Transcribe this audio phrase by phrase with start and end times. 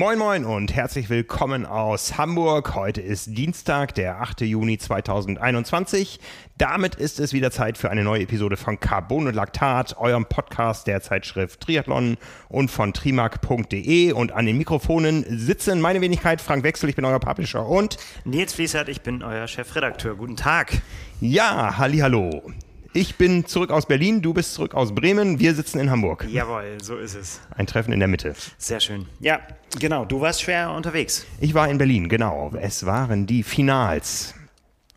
[0.00, 2.74] Moin Moin und herzlich willkommen aus Hamburg.
[2.74, 4.40] Heute ist Dienstag, der 8.
[4.40, 6.20] Juni 2021.
[6.56, 10.86] Damit ist es wieder Zeit für eine neue Episode von Carbon und Laktat, eurem Podcast
[10.86, 12.16] der Zeitschrift Triathlon
[12.48, 14.12] und von trimark.de.
[14.12, 18.54] Und an den Mikrofonen sitzen meine Wenigkeit Frank Wechsel, ich bin euer Publisher und Nils
[18.54, 20.16] Fließert, ich bin euer Chefredakteur.
[20.16, 20.80] Guten Tag.
[21.20, 22.50] Ja, halli hallo.
[22.92, 26.26] Ich bin zurück aus Berlin, du bist zurück aus Bremen, wir sitzen in Hamburg.
[26.28, 27.40] Jawohl, so ist es.
[27.56, 28.34] Ein Treffen in der Mitte.
[28.58, 29.06] Sehr schön.
[29.20, 29.38] Ja,
[29.78, 31.24] genau, du warst schwer unterwegs.
[31.40, 32.50] Ich war in Berlin, genau.
[32.60, 34.34] Es waren die Finals.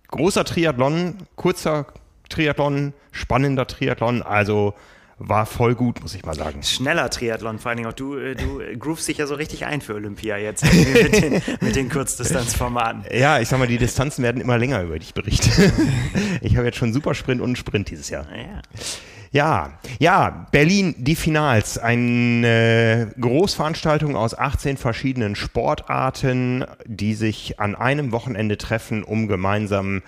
[0.08, 1.86] Großer Triathlon, kurzer
[2.30, 4.74] Triathlon, spannender Triathlon, also
[5.18, 6.64] war voll gut, muss ich mal sagen.
[6.64, 9.82] Schneller Triathlon, vor allen Dingen auch du, äh, du groovst dich ja so richtig ein
[9.82, 10.64] für Olympia jetzt
[10.94, 13.06] mit den, mit den Kurzdistanzformaten.
[13.12, 15.50] Ja, ich sag mal, die Distanzen werden immer länger, über die ich berichte.
[16.42, 18.26] Ich habe jetzt schon Supersprint und einen Sprint dieses Jahr.
[18.36, 18.62] Ja.
[19.32, 21.80] Ja, ja, Berlin, die Finals.
[21.80, 30.04] Eine Großveranstaltung aus 18 verschiedenen Sportarten, die sich an einem Wochenende treffen, um gemeinsam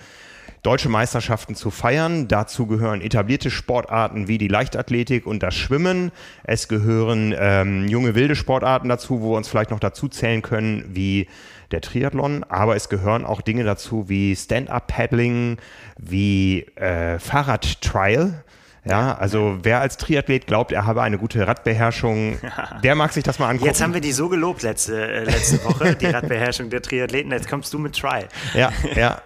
[0.66, 2.26] deutsche Meisterschaften zu feiern.
[2.26, 6.10] Dazu gehören etablierte Sportarten wie die Leichtathletik und das Schwimmen.
[6.42, 10.84] Es gehören ähm, junge wilde Sportarten dazu, wo wir uns vielleicht noch dazu zählen können,
[10.88, 11.28] wie
[11.70, 12.42] der Triathlon.
[12.42, 15.58] Aber es gehören auch Dinge dazu wie Stand-up-Paddling,
[15.98, 18.42] wie äh, Fahrradtrial.
[18.88, 22.38] Ja, also wer als Triathlet glaubt, er habe eine gute Radbeherrschung,
[22.84, 23.66] der mag sich das mal angucken.
[23.66, 27.32] Jetzt haben wir die so gelobt letzte, äh, letzte Woche, die Radbeherrschung der Triathleten.
[27.32, 28.28] Jetzt kommst du mit Trial.
[28.54, 29.20] Ja, ja.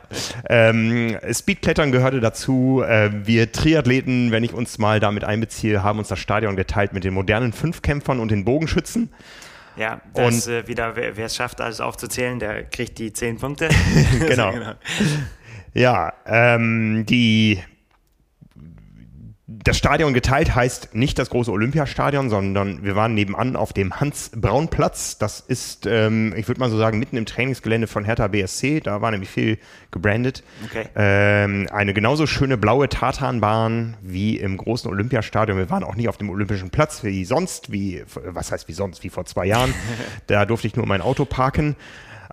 [0.48, 2.82] Ähm, Speedklettern gehörte dazu.
[2.86, 7.04] Äh, wir Triathleten, wenn ich uns mal damit einbeziehe, haben uns das Stadion geteilt mit
[7.04, 9.10] den modernen Fünfkämpfern und den Bogenschützen.
[9.76, 13.68] Ja, das äh, wieder, wer es schafft, alles aufzuzählen, der kriegt die zehn Punkte.
[14.26, 14.52] genau.
[14.52, 14.72] genau.
[15.74, 17.60] Ja, ähm, die
[19.52, 25.18] das Stadion geteilt heißt nicht das große Olympiastadion, sondern wir waren nebenan auf dem Hans-Braun-Platz.
[25.18, 28.78] Das ist, ähm, ich würde mal so sagen, mitten im Trainingsgelände von Hertha BSC.
[28.78, 29.58] Da war nämlich viel
[29.90, 30.44] gebrandet.
[30.64, 30.86] Okay.
[30.94, 35.58] Ähm, eine genauso schöne blaue Tartanbahn wie im großen Olympiastadion.
[35.58, 39.02] Wir waren auch nicht auf dem Olympischen Platz wie sonst, wie, was heißt wie sonst,
[39.02, 39.74] wie vor zwei Jahren.
[40.28, 41.74] da durfte ich nur mein Auto parken.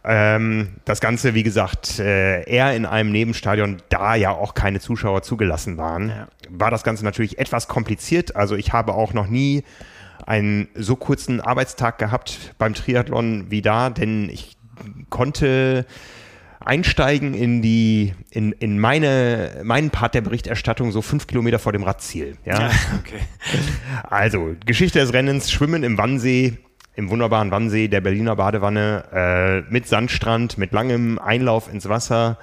[0.03, 5.24] Ähm, das Ganze, wie gesagt, äh, eher in einem Nebenstadion, da ja auch keine Zuschauer
[5.24, 6.28] zugelassen waren, ja.
[6.50, 8.35] war das Ganze natürlich etwas kompliziert.
[8.35, 9.63] Also ich habe auch noch nie
[10.25, 14.58] einen so kurzen Arbeitstag gehabt beim Triathlon wie da, denn ich
[15.09, 15.85] konnte
[16.59, 21.84] einsteigen in die in, in meine meinen Part der Berichterstattung so fünf Kilometer vor dem
[21.84, 22.38] Radziel.
[22.46, 22.72] Ja?
[23.00, 23.22] okay.
[24.03, 26.58] Also Geschichte des Rennens: Schwimmen im Wannsee
[26.97, 32.40] im wunderbaren Wannsee der Berliner Badewanne äh, mit Sandstrand, mit langem Einlauf ins Wasser.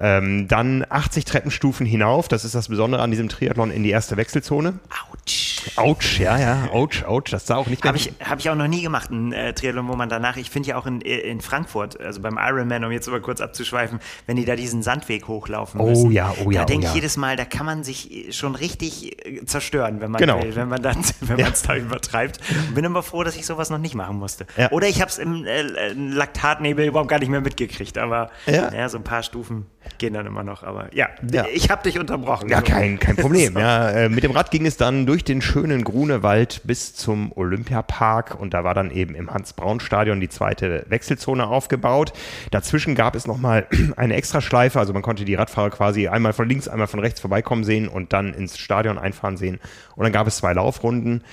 [0.00, 4.16] Ähm, dann 80 Treppenstufen hinauf, das ist das Besondere an diesem Triathlon in die erste
[4.16, 4.78] Wechselzone.
[5.10, 5.47] Autsch.
[5.76, 8.68] Autsch, ja, ja, Autsch, Autsch, das sah auch nicht Habe ich, hab ich auch noch
[8.68, 12.00] nie gemacht, ein äh, Triathlon, wo man danach, ich finde ja auch in, in Frankfurt,
[12.00, 15.88] also beim Ironman, um jetzt mal kurz abzuschweifen, wenn die da diesen Sandweg hochlaufen oh,
[15.88, 16.12] müssen.
[16.12, 19.26] Ja, oh ja, Da denke oh ich jedes Mal, da kann man sich schon richtig
[19.26, 20.42] äh, zerstören, wenn man genau.
[20.42, 21.44] will, wenn man dann, wenn ja.
[21.44, 22.40] man es da übertreibt.
[22.74, 24.46] Bin immer froh, dass ich sowas noch nicht machen musste.
[24.56, 24.70] Ja.
[24.70, 25.62] Oder ich habe es im äh,
[25.92, 28.72] Laktatnebel überhaupt gar nicht mehr mitgekriegt, aber ja.
[28.72, 30.62] ja, so ein paar Stufen gehen dann immer noch.
[30.62, 31.46] Aber ja, ja.
[31.52, 32.48] ich habe dich unterbrochen.
[32.48, 33.54] Ja, kein, kein Problem.
[33.54, 33.60] so.
[33.60, 38.38] ja, äh, mit dem Rad ging es dann durch den schönen Grunewald bis zum Olympiapark
[38.38, 42.12] und da war dann eben im Hans-Braun-Stadion die zweite Wechselzone aufgebaut.
[42.50, 43.66] Dazwischen gab es nochmal
[43.96, 47.64] eine Extraschleife, also man konnte die Radfahrer quasi einmal von links, einmal von rechts vorbeikommen
[47.64, 49.60] sehen und dann ins Stadion einfahren sehen.
[49.96, 51.24] Und dann gab es zwei Laufrunden.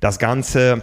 [0.00, 0.82] Das Ganze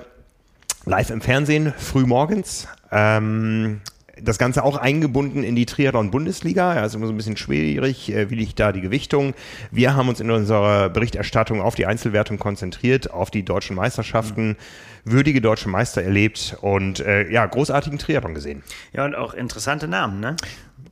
[0.85, 2.67] live im Fernsehen, früh morgens.
[2.91, 3.81] Ähm,
[4.23, 6.75] das Ganze auch eingebunden in die Triathlon-Bundesliga.
[6.75, 9.33] Ja, ist immer so ein bisschen schwierig, äh, wie liegt da die Gewichtung.
[9.71, 14.57] Wir haben uns in unserer Berichterstattung auf die Einzelwertung konzentriert, auf die deutschen Meisterschaften,
[15.03, 18.63] würdige deutsche Meister erlebt und äh, ja, großartigen Triathlon gesehen.
[18.93, 20.35] Ja, und auch interessante Namen, ne?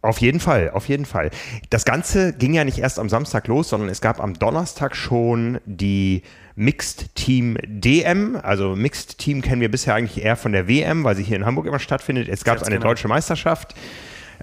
[0.02, 1.30] Auf jeden Fall, auf jeden Fall.
[1.70, 5.60] Das Ganze ging ja nicht erst am Samstag los, sondern es gab am Donnerstag schon
[5.66, 6.22] die
[6.60, 8.36] Mixed Team DM.
[8.36, 11.46] Also Mixed Team kennen wir bisher eigentlich eher von der WM, weil sie hier in
[11.46, 12.28] Hamburg immer stattfindet.
[12.28, 12.90] Es gab eine genau.
[12.90, 13.76] deutsche Meisterschaft.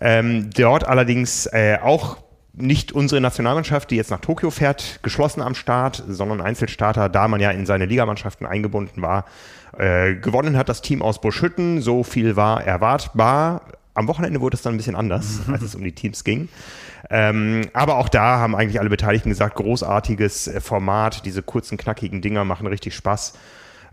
[0.00, 2.16] Ähm, dort allerdings äh, auch
[2.54, 7.38] nicht unsere Nationalmannschaft, die jetzt nach Tokio fährt, geschlossen am Start, sondern Einzelstarter, da man
[7.38, 9.26] ja in seine Ligamannschaften eingebunden war.
[9.76, 13.60] Äh, gewonnen hat das Team aus Buschütten, so viel war erwartbar.
[13.92, 16.48] Am Wochenende wurde es dann ein bisschen anders, als es um die Teams ging.
[17.08, 22.20] Ähm, aber auch da haben eigentlich alle Beteiligten gesagt, großartiges äh, Format, diese kurzen, knackigen
[22.20, 23.35] Dinger machen richtig Spaß.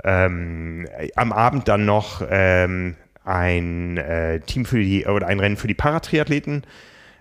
[0.04, 5.68] Ähm, am Abend dann noch ähm, ein äh, Team für die oder ein Rennen für
[5.68, 6.64] die Paratriathleten.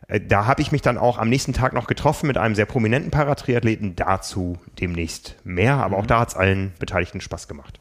[0.08, 2.66] Äh, da habe ich mich dann auch am nächsten Tag noch getroffen mit einem sehr
[2.66, 3.94] prominenten Paratriathleten.
[3.96, 6.08] Dazu demnächst mehr, aber auch mhm.
[6.08, 7.78] da hat es allen Beteiligten Spaß gemacht.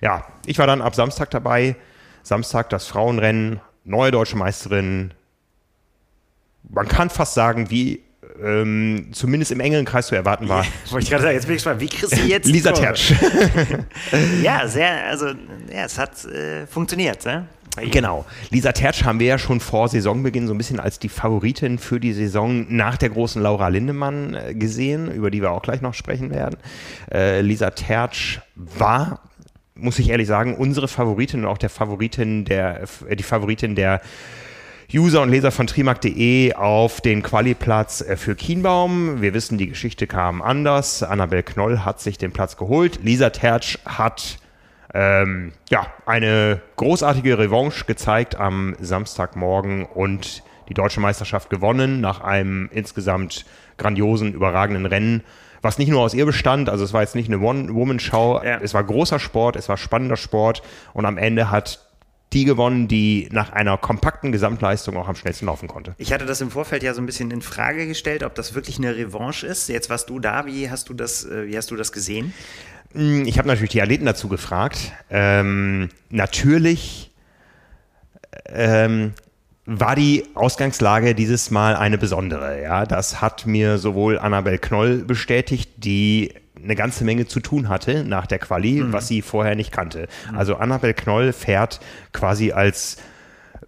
[0.00, 1.76] Ja, ich war dann ab Samstag dabei.
[2.22, 5.12] Samstag das Frauenrennen, neue deutsche Meisterin.
[6.68, 8.02] Man kann fast sagen, wie
[8.42, 10.64] ähm, zumindest im engeren Kreis zu erwarten war.
[10.64, 13.12] Ja, wollte ich gerade sagen, jetzt bin ich gespannt, wie kriegst du jetzt Lisa Tertsch.
[14.42, 17.46] ja, sehr, also ja, es hat äh, funktioniert, ne?
[17.90, 18.24] Genau.
[18.50, 22.00] Lisa Tertsch haben wir ja schon vor Saisonbeginn so ein bisschen als die Favoritin für
[22.00, 25.92] die Saison nach der großen Laura Lindemann äh, gesehen, über die wir auch gleich noch
[25.92, 26.56] sprechen werden.
[27.12, 29.20] Äh, Lisa Tertsch war
[29.78, 34.00] muss ich ehrlich sagen, unsere Favoritin und auch der Favoritin der, äh, die Favoritin der
[34.94, 39.20] User und Leser von trimark.de auf den Qualiplatz äh, für Kienbaum.
[39.20, 41.02] Wir wissen, die Geschichte kam anders.
[41.02, 43.00] Annabel Knoll hat sich den Platz geholt.
[43.02, 44.38] Lisa Tertsch hat
[44.94, 52.68] ähm, ja, eine großartige Revanche gezeigt am Samstagmorgen und die deutsche Meisterschaft gewonnen nach einem
[52.72, 53.44] insgesamt
[53.78, 55.24] grandiosen, überragenden Rennen
[55.62, 58.58] was nicht nur aus ihr bestand, also es war jetzt nicht eine One-Woman-Show, ja.
[58.62, 60.62] es war großer Sport, es war spannender Sport
[60.92, 61.85] und am Ende hat
[62.36, 65.94] die gewonnen, die nach einer kompakten Gesamtleistung auch am schnellsten laufen konnte.
[65.96, 68.76] Ich hatte das im Vorfeld ja so ein bisschen in Frage gestellt, ob das wirklich
[68.76, 69.70] eine Revanche ist.
[69.70, 72.34] Jetzt warst du da, wie hast du das, äh, wie hast du das gesehen?
[72.92, 74.92] Hm, ich habe natürlich die Athleten dazu gefragt.
[75.08, 77.10] Ähm, natürlich
[78.46, 79.14] ähm,
[79.64, 82.62] war die Ausgangslage dieses Mal eine besondere.
[82.62, 86.34] Ja, das hat mir sowohl Annabel Knoll bestätigt, die
[86.66, 88.92] eine ganze Menge zu tun hatte nach der Quali, mhm.
[88.92, 90.08] was sie vorher nicht kannte.
[90.30, 90.38] Mhm.
[90.38, 91.80] Also Annabel Knoll fährt
[92.12, 92.98] quasi als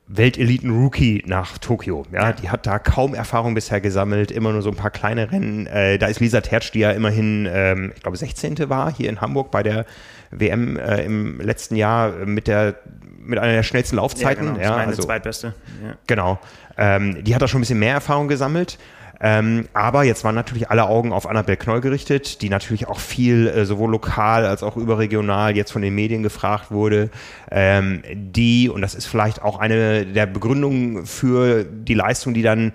[0.08, 2.04] Welteliten-Rookie nach Tokio.
[2.12, 5.66] Ja, die hat da kaum Erfahrung bisher gesammelt, immer nur so ein paar kleine Rennen.
[5.66, 8.68] Äh, da ist Lisa Tertsch, die ja immerhin, ähm, ich glaube, 16.
[8.68, 9.84] war hier in Hamburg bei der
[10.30, 12.76] WM äh, im letzten Jahr mit der
[13.20, 14.46] mit einer der schnellsten Laufzeiten.
[14.46, 14.64] Ja, genau.
[14.64, 15.54] ja, meine also, zweitbeste.
[15.84, 15.96] Ja.
[16.06, 16.38] Genau.
[16.78, 18.78] Ähm, die hat da schon ein bisschen mehr Erfahrung gesammelt.
[19.20, 23.48] Ähm, aber jetzt waren natürlich alle Augen auf Annabel Knoll gerichtet, die natürlich auch viel
[23.48, 27.10] äh, sowohl lokal als auch überregional jetzt von den Medien gefragt wurde.
[27.50, 32.72] Ähm, die, und das ist vielleicht auch eine der Begründungen für die Leistung, die dann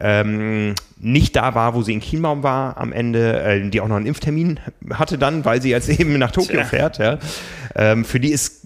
[0.00, 3.96] ähm, nicht da war, wo sie in Chiembaum war am Ende, äh, die auch noch
[3.96, 4.60] einen Impftermin
[4.94, 6.64] hatte dann, weil sie jetzt eben nach Tokio Tja.
[6.64, 6.98] fährt.
[6.98, 7.18] Ja.
[7.74, 8.61] Ähm, für die ist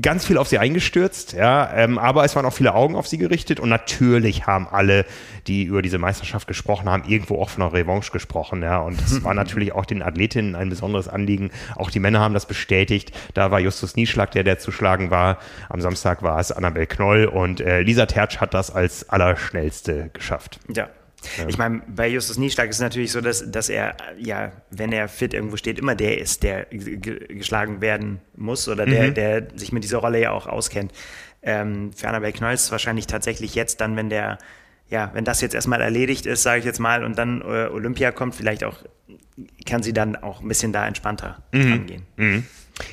[0.00, 3.18] ganz viel auf sie eingestürzt, ja, ähm, aber es waren auch viele Augen auf sie
[3.18, 5.04] gerichtet und natürlich haben alle,
[5.46, 9.22] die über diese Meisterschaft gesprochen haben, irgendwo auch von einer Revanche gesprochen, ja, und das
[9.24, 11.50] war natürlich auch den Athletinnen ein besonderes Anliegen.
[11.76, 13.12] Auch die Männer haben das bestätigt.
[13.34, 15.38] Da war Justus Nieschlag, der der zu schlagen war.
[15.68, 20.60] Am Samstag war es Annabel Knoll und äh, Lisa Tertsch hat das als allerschnellste geschafft.
[20.74, 20.88] Ja,
[21.48, 25.08] ich meine, bei Justus Nieschlag ist es natürlich so, dass, dass er, ja, wenn er
[25.08, 29.14] fit irgendwo steht, immer der ist, der geschlagen werden muss oder der, mhm.
[29.14, 30.92] der sich mit dieser Rolle ja auch auskennt.
[31.42, 34.38] Ähm, für Annabelle Knoll ist es wahrscheinlich tatsächlich jetzt dann, wenn der,
[34.88, 38.12] ja, wenn das jetzt erstmal erledigt ist, sage ich jetzt mal, und dann äh, Olympia
[38.12, 38.78] kommt, vielleicht auch,
[39.66, 41.72] kann sie dann auch ein bisschen da entspannter mhm.
[41.72, 42.02] angehen.
[42.16, 42.46] Mhm.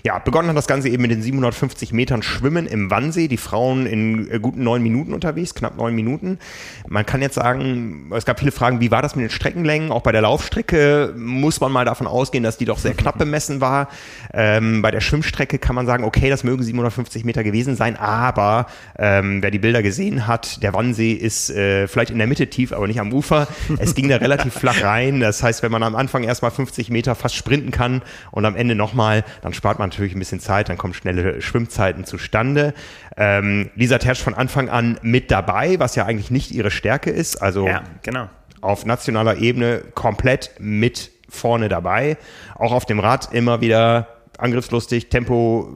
[0.04, 3.28] Ja, begonnen hat das Ganze eben mit den 750 Metern Schwimmen im Wannsee.
[3.28, 6.40] Die Frauen in äh, guten neun Minuten unterwegs, knapp neun Minuten.
[6.88, 9.92] Man kann jetzt sagen, es gab viele Fragen, wie war das mit den Streckenlängen?
[9.92, 13.62] Auch bei der Laufstrecke muss man mal davon ausgehen, dass die doch sehr knapp bemessen
[13.62, 13.90] war.
[14.34, 18.68] Ähm, bei der Schwimmstrecke kann man sagen, okay, das mögen 750 Meter gewesen sein, aber
[18.98, 22.74] ähm, wer die Bilder gesehen hat, der Wannsee ist äh, vielleicht in der Mitte tief,
[22.74, 23.48] aber nicht am Ufer.
[23.80, 25.20] Es ging da relativ flach rein.
[25.20, 28.76] Das heißt, wenn man am Anfang erstmal 50 Meter fast sprinten kann und am Ende
[28.76, 32.74] nochmal, dann spart spart man natürlich ein bisschen Zeit, dann kommen schnelle Schwimmzeiten zustande.
[33.16, 37.42] Ähm, Lisa Tersch von Anfang an mit dabei, was ja eigentlich nicht ihre Stärke ist.
[37.42, 38.28] Also ja, genau.
[38.62, 42.18] auf nationaler Ebene komplett mit vorne dabei.
[42.56, 44.08] Auch auf dem Rad immer wieder
[44.40, 45.70] angriffslustig, Tempo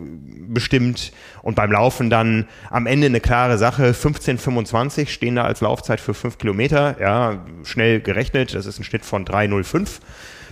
[0.47, 1.11] bestimmt
[1.43, 3.91] und beim Laufen dann am Ende eine klare Sache.
[3.91, 6.95] 15,25 stehen da als Laufzeit für 5 Kilometer.
[6.99, 8.55] Ja, schnell gerechnet.
[8.55, 9.99] Das ist ein Schnitt von 3,05.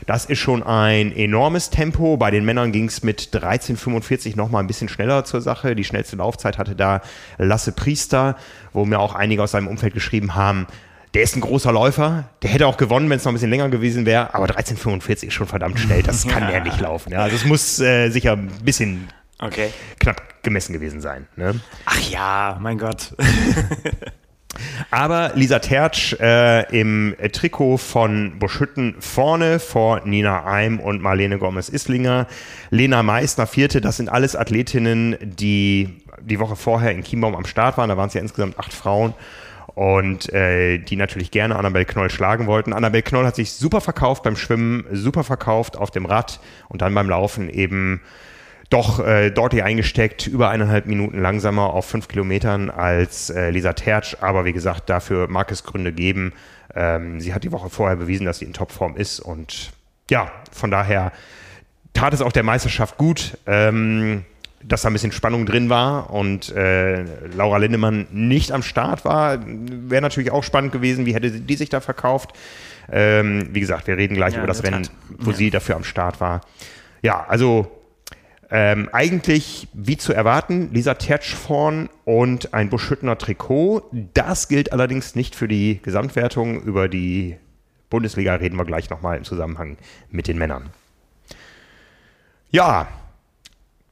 [0.05, 2.17] Das ist schon ein enormes Tempo.
[2.17, 5.75] Bei den Männern ging es mit 13,45 nochmal ein bisschen schneller zur Sache.
[5.75, 7.01] Die schnellste Laufzeit hatte da
[7.37, 8.35] Lasse Priester,
[8.73, 10.67] wo mir auch einige aus seinem Umfeld geschrieben haben,
[11.13, 13.69] der ist ein großer Läufer, der hätte auch gewonnen, wenn es noch ein bisschen länger
[13.69, 16.51] gewesen wäre, aber 13,45 ist schon verdammt schnell, das kann ja.
[16.51, 17.11] der nicht laufen.
[17.11, 17.19] Ja.
[17.19, 19.07] Also es muss äh, sicher ein bisschen
[19.39, 19.71] okay.
[19.99, 21.27] knapp gemessen gewesen sein.
[21.35, 21.59] Ne?
[21.85, 23.15] Ach ja, mein Gott.
[24.91, 32.27] Aber Lisa Tertsch äh, im Trikot von Buschütten vorne vor Nina Eim und Marlene Gomez-Islinger.
[32.69, 35.89] Lena Meissner vierte, das sind alles Athletinnen, die
[36.21, 37.89] die Woche vorher in Chiembaum am Start waren.
[37.89, 39.13] Da waren es ja insgesamt acht Frauen
[39.75, 42.73] und äh, die natürlich gerne Annabelle Knoll schlagen wollten.
[42.73, 46.93] Annabelle Knoll hat sich super verkauft beim Schwimmen, super verkauft auf dem Rad und dann
[46.93, 48.01] beim Laufen eben
[48.69, 53.73] doch äh, dort hier eingesteckt, über eineinhalb Minuten langsamer auf fünf Kilometern als äh, Lisa
[53.73, 54.17] Tertsch.
[54.21, 56.33] Aber wie gesagt, dafür mag es Gründe geben.
[56.75, 59.19] Ähm, sie hat die Woche vorher bewiesen, dass sie in Topform ist.
[59.19, 59.71] Und
[60.09, 61.11] ja, von daher
[61.93, 63.37] tat es auch der Meisterschaft gut.
[63.47, 64.23] Ähm,
[64.61, 69.39] dass da ein bisschen Spannung drin war und äh, Laura Lindemann nicht am Start war.
[69.45, 72.31] Wäre natürlich auch spannend gewesen, wie hätte die sich da verkauft.
[72.91, 75.37] Ähm, wie gesagt, wir reden gleich ja, über das Rennen, wo ja.
[75.37, 76.41] sie dafür am Start war.
[77.01, 77.71] Ja, also
[78.51, 83.83] ähm, eigentlich, wie zu erwarten, Lisa Tertsch vorn und ein Buschhüttner Trikot.
[84.13, 86.61] Das gilt allerdings nicht für die Gesamtwertung.
[86.61, 87.37] Über die
[87.89, 89.77] Bundesliga reden wir gleich nochmal im Zusammenhang
[90.09, 90.71] mit den Männern.
[92.49, 92.87] Ja,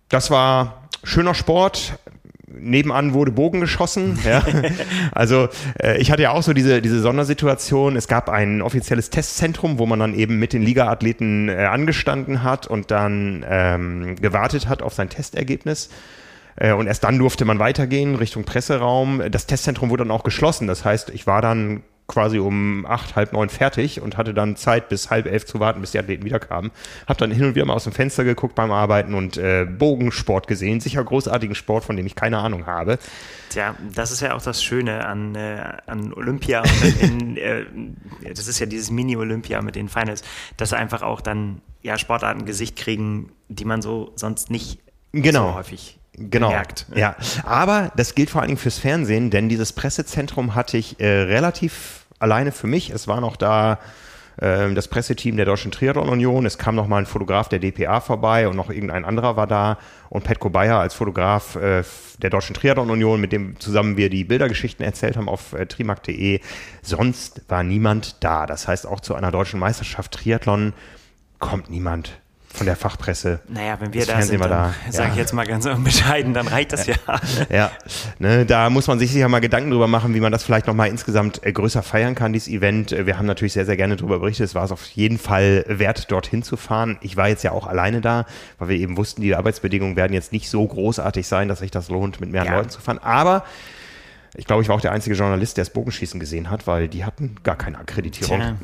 [0.09, 1.99] das war schöner Sport
[2.47, 4.17] nebenan wurde Bogen geschossen.
[4.25, 4.43] Ja.
[5.11, 5.49] Also
[5.81, 7.95] äh, ich hatte ja auch so diese, diese Sondersituation.
[7.95, 12.67] Es gab ein offizielles Testzentrum, wo man dann eben mit den Ligaathleten äh, angestanden hat
[12.67, 15.89] und dann ähm, gewartet hat auf sein Testergebnis.
[16.55, 19.21] Äh, und erst dann durfte man weitergehen Richtung Presseraum.
[19.31, 20.67] Das Testzentrum wurde dann auch geschlossen.
[20.67, 24.87] Das heißt, ich war dann quasi um acht, halb neun fertig und hatte dann Zeit
[24.89, 26.71] bis halb elf zu warten, bis die Athleten wiederkamen.
[27.05, 30.47] Hab dann hin und wieder mal aus dem Fenster geguckt beim Arbeiten und äh, Bogensport
[30.47, 30.79] gesehen.
[30.79, 32.97] Sicher großartigen Sport, von dem ich keine Ahnung habe.
[33.49, 36.63] Tja, das ist ja auch das Schöne an, äh, an Olympia.
[37.01, 37.65] in, äh,
[38.33, 40.23] das ist ja dieses Mini-Olympia mit den Finals,
[40.55, 44.79] dass einfach auch dann ja Sportarten Gesicht kriegen, die man so sonst nicht
[45.11, 45.49] genau.
[45.49, 46.47] so häufig Genau.
[46.47, 46.87] Bemerkt.
[46.95, 51.05] Ja, aber das gilt vor allen Dingen fürs Fernsehen, denn dieses Pressezentrum hatte ich äh,
[51.05, 52.89] relativ alleine für mich.
[52.89, 53.79] Es war noch da
[54.37, 56.45] äh, das Presseteam der Deutschen Triathlon Union.
[56.45, 59.77] Es kam noch mal ein Fotograf der DPA vorbei und noch irgendein anderer war da
[60.09, 61.83] und Petko Bayer als Fotograf äh,
[62.21, 66.39] der Deutschen Triathlon Union, mit dem zusammen wir die Bildergeschichten erzählt haben auf äh, trimark.de.
[66.81, 68.45] Sonst war niemand da.
[68.45, 70.73] Das heißt, auch zu einer deutschen Meisterschaft Triathlon
[71.39, 72.19] kommt niemand
[72.53, 73.39] von der Fachpresse.
[73.47, 74.73] Naja, wenn wir da sind, dann, da.
[74.89, 76.95] sage ich jetzt mal ganz bescheiden, dann reicht das ja.
[77.49, 77.71] Ja,
[78.19, 80.89] ne, da muss man sich sicher mal Gedanken drüber machen, wie man das vielleicht nochmal
[80.89, 82.91] insgesamt äh, größer feiern kann, dieses Event.
[82.91, 84.45] Äh, wir haben natürlich sehr, sehr gerne darüber berichtet.
[84.45, 86.97] Es war es auf jeden Fall wert, dorthin zu fahren.
[87.01, 88.25] Ich war jetzt ja auch alleine da,
[88.57, 91.89] weil wir eben wussten, die Arbeitsbedingungen werden jetzt nicht so großartig sein, dass sich das
[91.89, 92.57] lohnt, mit mehreren ja.
[92.57, 92.99] Leuten zu fahren.
[92.99, 93.43] Aber
[94.35, 97.05] ich glaube, ich war auch der einzige Journalist, der das Bogenschießen gesehen hat, weil die
[97.05, 98.57] hatten gar keine Akkreditierung.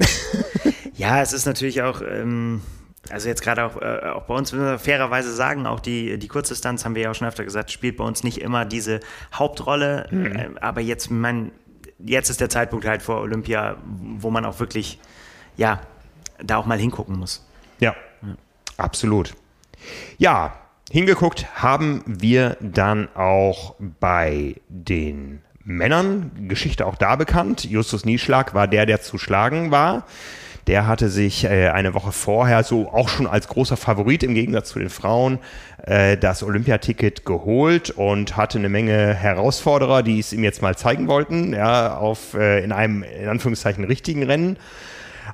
[0.96, 2.02] ja, es ist natürlich auch...
[2.02, 2.62] Ähm
[3.10, 6.27] also jetzt gerade auch, äh, auch bei uns, müssen wir fairerweise sagen, auch die, die
[6.27, 9.01] Kurzdistanz, haben wir ja auch schon öfter gesagt, spielt bei uns nicht immer diese
[9.33, 10.07] Hauptrolle.
[10.12, 10.25] Mhm.
[10.25, 11.51] Äh, aber jetzt, mein,
[12.00, 15.00] jetzt ist der Zeitpunkt halt vor Olympia, wo man auch wirklich,
[15.57, 15.81] ja,
[16.41, 17.45] da auch mal hingucken muss.
[17.79, 18.36] Ja, ja.
[18.77, 19.33] absolut.
[20.17, 20.57] Ja,
[20.89, 26.48] hingeguckt haben wir dann auch bei den Männern.
[26.48, 27.63] Geschichte auch da bekannt.
[27.65, 30.05] Justus Nieschlag war der, der zu schlagen war.
[30.67, 34.70] Der hatte sich äh, eine Woche vorher so auch schon als großer Favorit im Gegensatz
[34.70, 35.39] zu den Frauen
[35.86, 41.08] äh, das Olympiaticket geholt und hatte eine Menge Herausforderer, die es ihm jetzt mal zeigen
[41.08, 44.58] wollten, ja, auf äh, in einem in Anführungszeichen richtigen Rennen.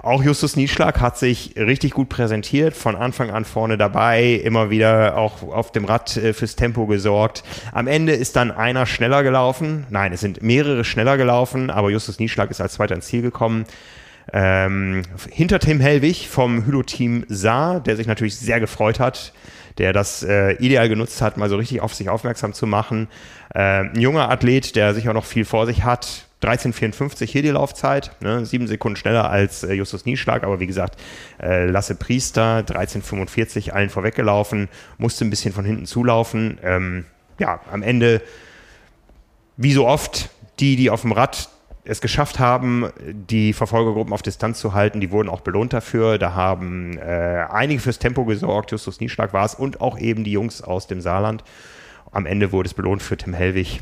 [0.01, 5.17] Auch Justus Nieschlag hat sich richtig gut präsentiert, von Anfang an vorne dabei, immer wieder
[5.17, 7.43] auch auf dem Rad äh, fürs Tempo gesorgt.
[7.71, 9.86] Am Ende ist dann einer schneller gelaufen.
[9.89, 13.65] Nein, es sind mehrere schneller gelaufen, aber Justus Nieschlag ist als Zweiter ins Ziel gekommen.
[14.31, 19.33] Ähm, hinter Tim Hellwig vom Hülo-Team Saar, der sich natürlich sehr gefreut hat,
[19.77, 23.07] der das äh, ideal genutzt hat, mal so richtig auf sich aufmerksam zu machen.
[23.53, 26.25] Äh, ein junger Athlet, der sicher noch viel vor sich hat.
[26.43, 30.98] 13,54 hier die Laufzeit, ne, sieben Sekunden schneller als äh, Justus Nieschlag, aber wie gesagt,
[31.41, 36.57] äh, Lasse Priester, 13,45 allen vorweggelaufen, musste ein bisschen von hinten zulaufen.
[36.63, 37.05] Ähm,
[37.39, 38.21] ja, am Ende,
[39.57, 41.50] wie so oft, die, die auf dem Rad
[41.89, 45.01] es geschafft haben, die Verfolgergruppen auf Distanz zu halten.
[45.01, 46.19] Die wurden auch belohnt dafür.
[46.19, 48.72] Da haben äh, einige fürs Tempo gesorgt.
[48.72, 51.43] Justus Nieschlag war es und auch eben die Jungs aus dem Saarland.
[52.12, 53.81] Am Ende wurde es belohnt für Tim Hellwig,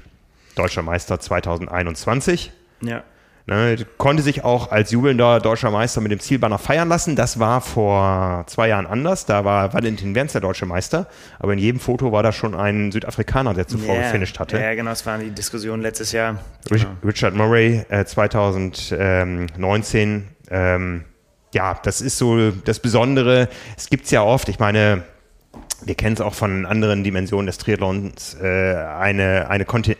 [0.55, 2.51] deutscher Meister 2021.
[2.81, 3.03] Ja.
[3.49, 7.15] Ne, konnte sich auch als jubelnder deutscher Meister mit dem Zielbanner feiern lassen.
[7.15, 9.25] Das war vor zwei Jahren anders.
[9.25, 11.07] Da war Valentin Werns der deutsche Meister.
[11.39, 14.03] Aber in jedem Foto war da schon ein Südafrikaner, der zuvor yeah.
[14.03, 14.59] gefinisht hatte.
[14.59, 14.89] Ja, genau.
[14.89, 16.39] Das waren die Diskussionen letztes Jahr.
[16.69, 16.89] Genau.
[17.05, 20.27] Richard Murray äh, 2019.
[20.51, 21.05] Ähm,
[21.53, 23.47] ja, das ist so das Besondere.
[23.77, 24.49] Es gibt es ja oft.
[24.49, 25.03] Ich meine,
[25.85, 29.95] wir kennen es auch von anderen Dimensionen des Triathlons, äh, eine, eine Konti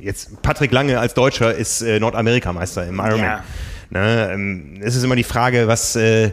[0.00, 3.20] jetzt Patrick Lange als Deutscher ist äh, Nordamerikameister im Ironman.
[3.20, 3.44] Ja.
[3.90, 6.30] Ne, ähm, es ist immer die Frage, was, äh,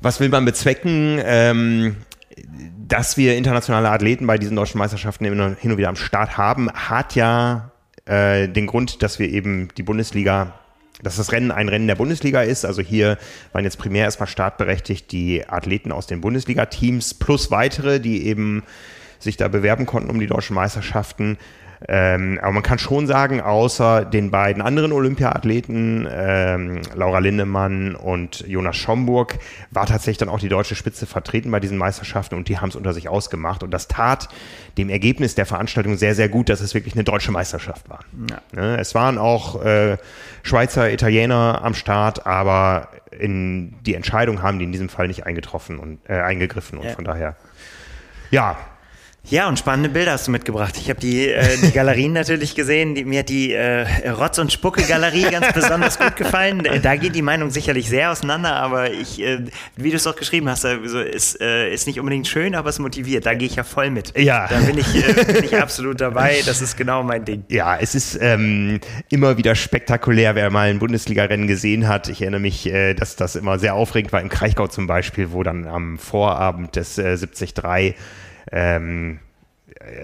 [0.00, 1.20] was will man bezwecken?
[1.24, 1.96] Ähm,
[2.86, 6.70] dass wir internationale Athleten bei diesen deutschen Meisterschaften immer hin und wieder am Start haben,
[6.72, 7.72] hat ja
[8.06, 10.57] äh, den Grund, dass wir eben die Bundesliga
[11.02, 12.64] dass das Rennen ein Rennen der Bundesliga ist.
[12.64, 13.18] Also hier
[13.52, 18.62] waren jetzt primär erstmal startberechtigt die Athleten aus den Bundesliga-Teams plus weitere, die eben
[19.18, 21.38] sich da bewerben konnten um die deutschen Meisterschaften.
[21.86, 28.40] Ähm, aber man kann schon sagen, außer den beiden anderen Olympiathleten, ähm, Laura Lindemann und
[28.46, 29.38] Jonas Schomburg,
[29.70, 32.76] war tatsächlich dann auch die deutsche Spitze vertreten bei diesen Meisterschaften und die haben es
[32.76, 33.62] unter sich ausgemacht.
[33.62, 34.28] Und das tat
[34.76, 38.00] dem Ergebnis der Veranstaltung sehr, sehr gut, dass es wirklich eine deutsche Meisterschaft war.
[38.28, 38.40] Ja.
[38.52, 39.98] Ne, es waren auch äh,
[40.42, 45.78] Schweizer, Italiener am Start, aber in die Entscheidung haben die in diesem Fall nicht eingetroffen
[45.78, 46.92] und äh, eingegriffen und ja.
[46.92, 47.36] von daher
[48.30, 48.56] ja,
[49.30, 50.76] ja, und spannende Bilder hast du mitgebracht.
[50.78, 52.94] Ich habe die, äh, die Galerien natürlich gesehen.
[52.94, 56.66] Die, mir hat die äh, Rotz- und Spucke-Galerie ganz besonders gut gefallen.
[56.82, 59.44] Da geht die Meinung sicherlich sehr auseinander, aber ich, äh,
[59.76, 62.78] wie du es auch geschrieben hast, also ist, äh, ist nicht unbedingt schön, aber es
[62.78, 63.26] motiviert.
[63.26, 64.18] Da gehe ich ja voll mit.
[64.18, 64.48] Ja.
[64.48, 66.40] Da bin ich, äh, bin ich absolut dabei.
[66.46, 67.44] Das ist genau mein Ding.
[67.48, 68.80] Ja, es ist ähm,
[69.10, 72.08] immer wieder spektakulär, wer mal ein Bundesliga-Rennen gesehen hat.
[72.08, 75.42] Ich erinnere mich, äh, dass das immer sehr aufregend war im Kraichgau zum Beispiel, wo
[75.42, 77.54] dann am Vorabend des äh, 73
[78.52, 79.20] ähm,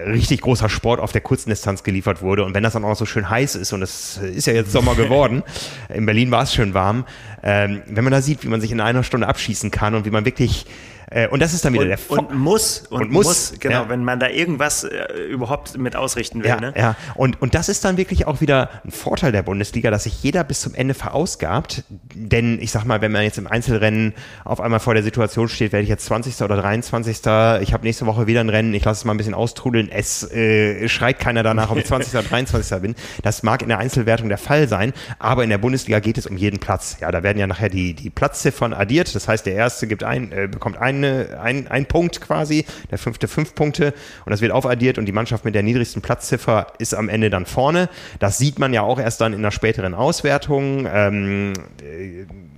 [0.07, 2.43] richtig großer Sport auf der kurzen Distanz geliefert wurde.
[2.43, 4.71] Und wenn das dann auch noch so schön heiß ist, und es ist ja jetzt
[4.71, 5.43] Sommer geworden,
[5.93, 7.05] in Berlin war es schön warm,
[7.43, 10.11] ähm, wenn man da sieht, wie man sich in einer Stunde abschießen kann und wie
[10.11, 10.65] man wirklich
[11.11, 12.83] äh, und das ist dann wieder und, der Fo Und muss.
[12.89, 13.89] Und, und muss, muss, genau, ja.
[13.89, 16.49] wenn man da irgendwas äh, überhaupt mit ausrichten will.
[16.49, 16.73] Ja, ne?
[16.75, 16.95] ja.
[17.15, 20.43] Und, und das ist dann wirklich auch wieder ein Vorteil der Bundesliga, dass sich jeder
[20.43, 21.83] bis zum Ende verausgabt.
[21.89, 25.71] Denn ich sag mal, wenn man jetzt im Einzelrennen auf einmal vor der Situation steht,
[25.71, 26.41] werde ich jetzt 20.
[26.41, 27.17] oder 23.
[27.17, 29.89] Ich habe nächste Woche wieder ein Rennen, ich lasse es mal ein bisschen austrudeln.
[29.91, 32.13] Es äh, schreit keiner danach, ob ich 20.
[32.13, 32.81] oder 23.
[32.81, 32.95] bin.
[33.21, 36.37] Das mag in der Einzelwertung der Fall sein, aber in der Bundesliga geht es um
[36.37, 36.97] jeden Platz.
[36.99, 39.13] Ja, da werden ja nachher die, die Platzziffern addiert.
[39.13, 42.97] Das heißt, der Erste gibt ein, äh, bekommt einen eine, ein, ein Punkt quasi, der
[42.97, 43.93] fünfte fünf Punkte
[44.25, 47.45] und das wird aufaddiert und die Mannschaft mit der niedrigsten Platzziffer ist am Ende dann
[47.45, 47.89] vorne.
[48.19, 50.87] Das sieht man ja auch erst dann in der späteren Auswertung.
[50.91, 51.53] Ähm,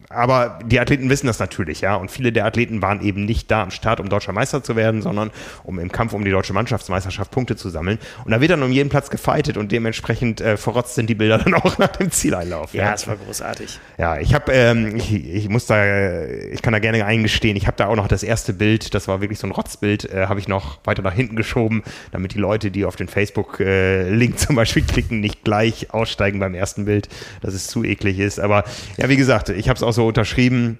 [0.09, 1.95] aber die Athleten wissen das natürlich, ja.
[1.95, 5.01] Und viele der Athleten waren eben nicht da am Start, um deutscher Meister zu werden,
[5.01, 5.31] sondern
[5.63, 7.99] um im Kampf um die deutsche Mannschaftsmeisterschaft Punkte zu sammeln.
[8.23, 11.37] Und da wird dann um jeden Platz gefeitet und dementsprechend äh, verrotzt sind die Bilder
[11.43, 12.73] dann auch nach dem Zieleinlauf.
[12.73, 13.09] Ja, es ja.
[13.09, 13.79] war großartig.
[13.97, 17.75] Ja, ich habe, ähm, ich, ich muss da, ich kann da gerne eingestehen, ich habe
[17.75, 20.47] da auch noch das erste Bild, das war wirklich so ein Rotzbild, äh, habe ich
[20.47, 24.83] noch weiter nach hinten geschoben, damit die Leute, die auf den Facebook-Link äh, zum Beispiel
[24.83, 27.09] klicken, nicht gleich aussteigen beim ersten Bild,
[27.41, 28.39] dass es zu eklig ist.
[28.39, 28.63] Aber
[28.95, 30.77] ja, wie gesagt, ich habe es auch so unterschrieben.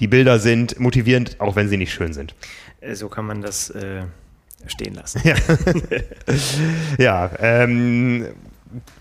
[0.00, 2.34] Die Bilder sind motivierend, auch wenn sie nicht schön sind.
[2.80, 4.04] Äh, so kann man das äh,
[4.66, 5.20] stehen lassen.
[5.24, 5.36] Ja,
[6.98, 8.26] ja ähm,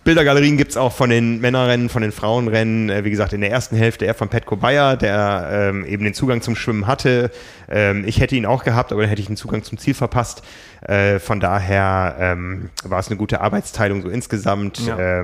[0.03, 2.89] Bildergalerien gibt es auch von den Männerrennen, von den Frauenrennen.
[2.89, 6.13] Äh, wie gesagt, in der ersten Hälfte eher von Petko Bayer, der ähm, eben den
[6.13, 7.31] Zugang zum Schwimmen hatte.
[7.69, 10.43] Ähm, ich hätte ihn auch gehabt, aber dann hätte ich den Zugang zum Ziel verpasst.
[10.81, 14.79] Äh, von daher ähm, war es eine gute Arbeitsteilung so insgesamt.
[14.79, 15.21] Ja.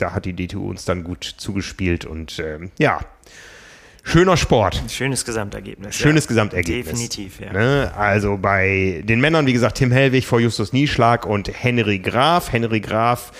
[0.00, 3.00] Da hat die DTU uns dann gut zugespielt und ähm, ja,
[4.02, 4.82] Schöner Sport.
[4.88, 5.94] Schönes Gesamtergebnis.
[5.94, 6.28] Schönes ja.
[6.28, 6.86] Gesamtergebnis.
[6.86, 7.52] Definitiv, ja.
[7.52, 7.92] Ne?
[7.94, 12.50] Also bei den Männern, wie gesagt, Tim Hellwig vor Justus Nieschlag und Henry Graf.
[12.50, 13.30] Henry Graf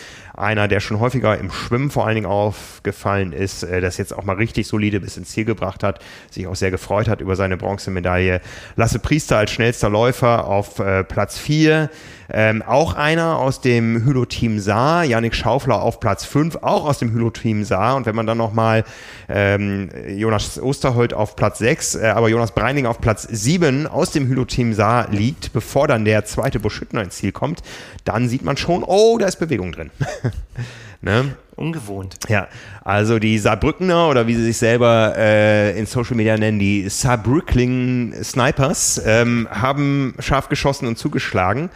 [0.40, 4.24] einer, der schon häufiger im Schwimmen vor allen Dingen aufgefallen ist, äh, das jetzt auch
[4.24, 7.56] mal richtig solide bis ins Ziel gebracht hat, sich auch sehr gefreut hat über seine
[7.56, 8.40] Bronzemedaille.
[8.76, 11.90] Lasse Priester als schnellster Läufer auf äh, Platz 4.
[12.32, 17.12] Ähm, auch einer aus dem Hylo-Team Saar, Yannick Schaufler auf Platz 5, auch aus dem
[17.12, 17.96] Hylo-Team Saar.
[17.96, 18.84] Und wenn man dann nochmal
[19.28, 24.28] ähm, Jonas Osterholt auf Platz 6, äh, aber Jonas Breining auf Platz 7 aus dem
[24.28, 27.62] Hylo-Team Saar liegt, bevor dann der zweite Buschüttner ins Ziel kommt,
[28.04, 29.90] dann sieht man schon, oh, da ist Bewegung drin.
[31.00, 31.34] ne?
[31.56, 32.16] Ungewohnt.
[32.28, 32.48] Ja,
[32.84, 38.14] also die Saarbrückener oder wie sie sich selber äh, in Social Media nennen, die Saarbrückling
[38.22, 41.68] Snipers, ähm, haben scharf geschossen und zugeschlagen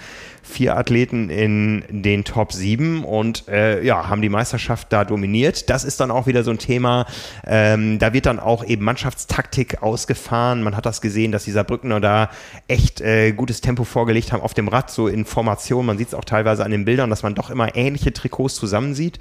[0.44, 5.70] vier Athleten in den Top 7 und äh, ja, haben die Meisterschaft da dominiert.
[5.70, 7.06] Das ist dann auch wieder so ein Thema.
[7.46, 10.62] Ähm, da wird dann auch eben Mannschaftstaktik ausgefahren.
[10.62, 12.30] Man hat das gesehen, dass dieser Brückner da
[12.68, 15.86] echt äh, gutes Tempo vorgelegt haben auf dem Rad, so in Formation.
[15.86, 19.18] Man sieht es auch teilweise an den Bildern, dass man doch immer ähnliche Trikots zusammensieht.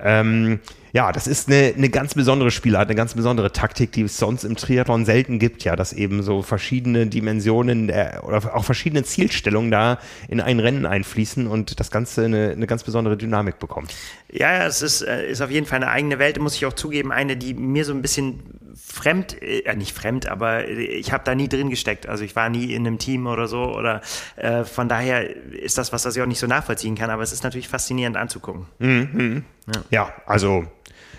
[0.00, 0.60] Ähm,
[0.94, 4.44] ja, das ist eine, eine ganz besondere Spielart, eine ganz besondere Taktik, die es sonst
[4.44, 9.72] im Triathlon selten gibt, ja, dass eben so verschiedene Dimensionen der, oder auch verschiedene Zielstellungen
[9.72, 13.92] da in ein Rennen einfließen und das Ganze eine, eine ganz besondere Dynamik bekommt.
[14.30, 17.10] Ja, es ist, äh, ist auf jeden Fall eine eigene Welt, muss ich auch zugeben,
[17.10, 18.40] eine, die mir so ein bisschen
[18.76, 22.08] fremd, äh, nicht fremd, aber ich habe da nie drin gesteckt.
[22.08, 24.00] Also ich war nie in einem Team oder so oder
[24.36, 27.32] äh, von daher ist das was, was ich auch nicht so nachvollziehen kann, aber es
[27.32, 28.66] ist natürlich faszinierend anzugucken.
[28.78, 29.44] Mhm.
[29.66, 29.82] Ja.
[29.90, 30.66] ja, also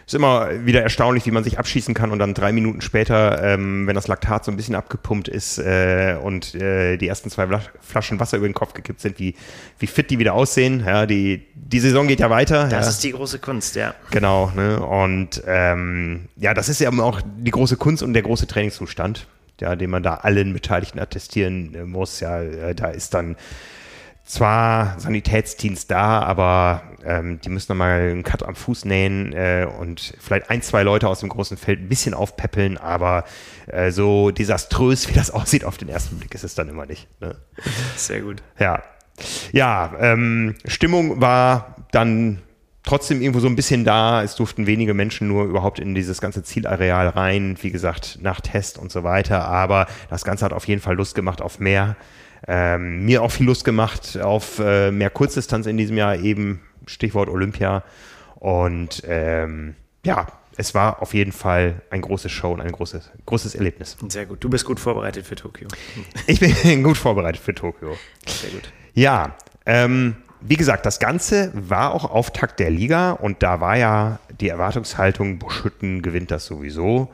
[0.05, 3.87] ist immer wieder erstaunlich, wie man sich abschießen kann und dann drei Minuten später, ähm,
[3.87, 7.47] wenn das Laktat so ein bisschen abgepumpt ist äh, und äh, die ersten zwei
[7.81, 9.35] Flaschen Wasser über den Kopf gekippt sind, wie,
[9.79, 10.83] wie fit die wieder aussehen.
[10.85, 12.67] Ja, die, die Saison geht ja weiter.
[12.69, 12.91] Das ja.
[12.91, 13.95] ist die große Kunst, ja.
[14.11, 14.79] Genau, ne?
[14.79, 19.25] Und ähm, ja, das ist ja auch die große Kunst und der große Trainingszustand,
[19.59, 22.19] ja, den man da allen Beteiligten attestieren muss.
[22.19, 23.35] Ja, äh, da ist dann
[24.25, 30.15] zwar Sanitätsdienst da, aber ähm, die müssen nochmal einen Cut am Fuß nähen äh, und
[30.19, 33.25] vielleicht ein, zwei Leute aus dem großen Feld ein bisschen aufpäppeln, aber
[33.67, 37.07] äh, so desaströs, wie das aussieht auf den ersten Blick, ist es dann immer nicht.
[37.21, 37.35] Ne?
[37.95, 38.41] Sehr gut.
[38.59, 38.81] Ja.
[39.53, 42.41] Ja, ähm, Stimmung war dann
[42.83, 44.23] trotzdem irgendwo so ein bisschen da.
[44.23, 48.77] Es durften wenige Menschen nur überhaupt in dieses ganze Zielareal rein, wie gesagt, nach Test
[48.77, 49.45] und so weiter.
[49.45, 51.95] Aber das Ganze hat auf jeden Fall Lust gemacht auf mehr.
[52.47, 57.29] Ähm, mir auch viel Lust gemacht auf äh, mehr Kurzdistanz in diesem Jahr, eben Stichwort
[57.29, 57.83] Olympia.
[58.35, 60.27] Und ähm, ja,
[60.57, 63.97] es war auf jeden Fall ein großes Show und ein großes, großes Erlebnis.
[64.07, 64.43] Sehr gut.
[64.43, 65.67] Du bist gut vorbereitet für Tokio.
[66.27, 67.97] Ich bin gut vorbereitet für Tokio.
[68.27, 68.71] Sehr gut.
[68.93, 74.19] Ja, ähm, wie gesagt, das Ganze war auch Auftakt der Liga und da war ja
[74.39, 77.11] die Erwartungshaltung, Buschütten gewinnt das sowieso.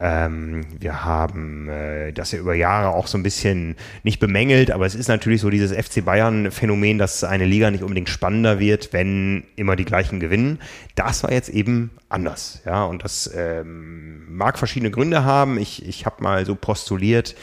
[0.00, 3.74] Ähm, wir haben äh, das ja über Jahre auch so ein bisschen
[4.04, 8.08] nicht bemängelt, aber es ist natürlich so dieses FC Bayern-Phänomen, dass eine Liga nicht unbedingt
[8.08, 10.60] spannender wird, wenn immer die gleichen gewinnen.
[10.94, 15.58] Das war jetzt eben anders, ja, und das ähm, mag verschiedene Gründe haben.
[15.58, 17.34] Ich, ich habe mal so postuliert,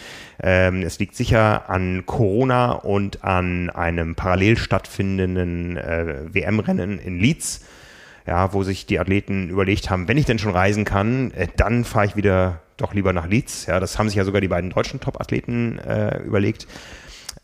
[0.42, 7.62] ähm, es liegt sicher an Corona und an einem parallel stattfindenden äh, WM-Rennen in Leeds
[8.26, 11.84] ja, wo sich die Athleten überlegt haben, wenn ich denn schon reisen kann, äh, dann
[11.84, 13.68] fahre ich wieder doch lieber nach Leeds.
[13.68, 16.68] Ja, das haben sich ja sogar die beiden deutschen Top-Athleten äh, überlegt.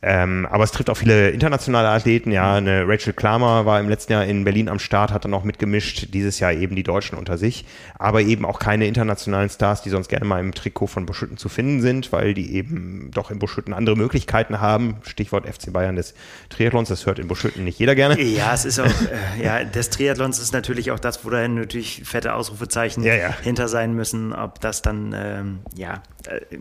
[0.03, 2.31] Ähm, aber es trifft auch viele internationale Athleten.
[2.31, 5.43] Ja, eine Rachel Klammer war im letzten Jahr in Berlin am Start, hat dann auch
[5.43, 6.07] mitgemischt.
[6.13, 7.65] Dieses Jahr eben die Deutschen unter sich.
[7.99, 11.49] Aber eben auch keine internationalen Stars, die sonst gerne mal im Trikot von Buschütten zu
[11.49, 14.95] finden sind, weil die eben doch in Buschütten andere Möglichkeiten haben.
[15.03, 16.15] Stichwort FC Bayern des
[16.49, 16.89] Triathlons.
[16.89, 18.19] Das hört in Buschütten nicht jeder gerne.
[18.19, 18.85] Ja, es ist auch,
[19.37, 23.35] äh, ja, des Triathlons ist natürlich auch das, wo da natürlich fette Ausrufezeichen ja, ja.
[23.43, 24.33] hinter sein müssen.
[24.33, 26.57] Ob das dann, ähm, ja, äh,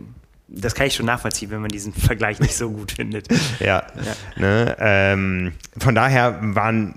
[0.53, 3.27] das kann ich schon nachvollziehen, wenn man diesen Vergleich nicht so gut findet.
[3.59, 3.65] ja.
[4.05, 4.13] ja.
[4.35, 6.95] Ne, ähm, von daher waren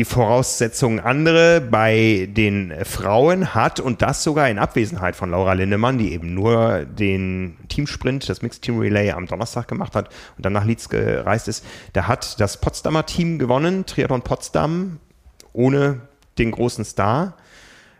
[0.00, 1.60] die Voraussetzungen andere.
[1.60, 6.84] Bei den Frauen hat und das sogar in Abwesenheit von Laura Lindemann, die eben nur
[6.84, 11.48] den Teamsprint, das Mixed Team Relay am Donnerstag gemacht hat und dann nach Leeds gereist
[11.48, 11.64] ist.
[11.92, 15.00] Da hat das Potsdamer Team gewonnen, Triathlon Potsdam,
[15.52, 16.00] ohne
[16.38, 17.34] den großen Star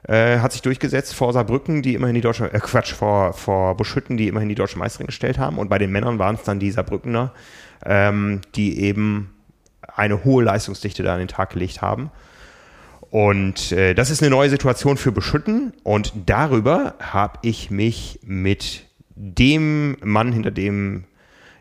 [0.09, 4.17] äh, hat sich durchgesetzt vor Saarbrücken, die immerhin die deutsche, äh, Quatsch, vor, vor Buschütten,
[4.17, 5.59] die immerhin die deutsche Meisterin gestellt haben.
[5.59, 7.33] Und bei den Männern waren es dann die Saarbrückener,
[7.85, 9.35] ähm, die eben
[9.95, 12.11] eine hohe Leistungsdichte da an den Tag gelegt haben.
[13.11, 15.73] Und äh, das ist eine neue Situation für Beschütten.
[15.83, 18.87] Und darüber habe ich mich mit
[19.17, 21.05] dem Mann hinter dem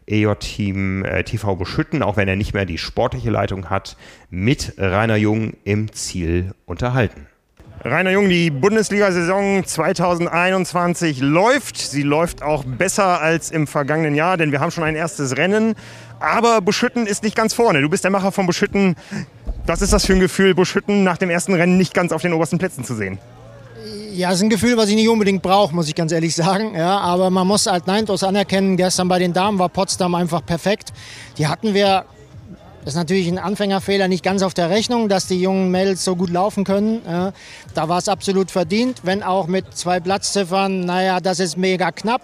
[0.06, 3.98] EJ-Team äh, TV Beschütten, auch wenn er nicht mehr die sportliche Leitung hat,
[4.30, 7.28] mit Rainer Jung im Ziel unterhalten.
[7.86, 11.78] Rainer Jung, die Bundesliga-Saison 2021 läuft.
[11.78, 15.76] Sie läuft auch besser als im vergangenen Jahr, denn wir haben schon ein erstes Rennen.
[16.20, 17.82] Aber Buschütten ist nicht ganz vorne.
[17.82, 18.98] Du bist der Macher von Buschütten.
[19.66, 22.34] Was ist das für ein Gefühl, Buschütten nach dem ersten Rennen nicht ganz auf den
[22.34, 23.18] obersten Plätzen zu sehen?
[24.12, 26.76] Ja, ist ein Gefühl, was ich nicht unbedingt brauche, muss ich ganz ehrlich sagen.
[26.76, 28.76] Ja, aber man muss halt Neintos anerkennen.
[28.76, 30.92] Gestern bei den Damen war Potsdam einfach perfekt.
[31.38, 32.04] Die hatten wir
[32.86, 36.16] das ist natürlich ein Anfängerfehler, nicht ganz auf der Rechnung, dass die jungen Mädels so
[36.16, 37.02] gut laufen können.
[37.74, 40.82] Da war es absolut verdient, wenn auch mit zwei Platzziffern.
[40.82, 42.22] Naja, das ist mega knapp.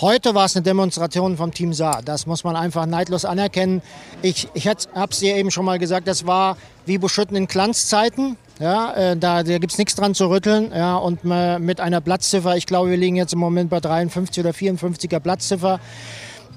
[0.00, 2.00] Heute war es eine Demonstration vom Team Saar.
[2.04, 3.82] Das muss man einfach neidlos anerkennen.
[4.22, 8.36] Ich, ich habe es dir eben schon mal gesagt, das war wie Buschütten in Glanzzeiten.
[8.60, 10.72] Ja, äh, da, da gibt es nichts dran zu rütteln.
[10.74, 14.52] Ja, und mit einer Platzziffer, ich glaube, wir liegen jetzt im Moment bei 53 oder
[14.52, 15.80] 54er Platzziffer.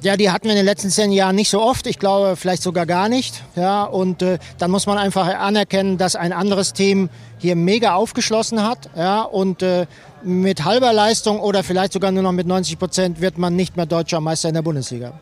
[0.01, 1.85] Ja, die hatten wir in den letzten zehn Jahren nicht so oft.
[1.85, 3.43] Ich glaube, vielleicht sogar gar nicht.
[3.55, 8.63] Ja, und äh, dann muss man einfach anerkennen, dass ein anderes Team hier mega aufgeschlossen
[8.63, 8.89] hat.
[8.95, 9.85] Ja, und äh,
[10.23, 13.85] mit halber Leistung oder vielleicht sogar nur noch mit 90 Prozent wird man nicht mehr
[13.85, 15.13] deutscher Meister in der Bundesliga.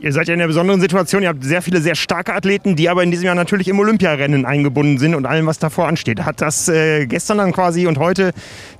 [0.00, 1.22] Ihr seid ja in einer besonderen Situation.
[1.22, 4.46] Ihr habt sehr viele sehr starke Athleten, die aber in diesem Jahr natürlich im Olympiarennen
[4.46, 6.24] eingebunden sind und allem, was davor ansteht.
[6.24, 8.32] Hat das äh, gestern dann quasi und heute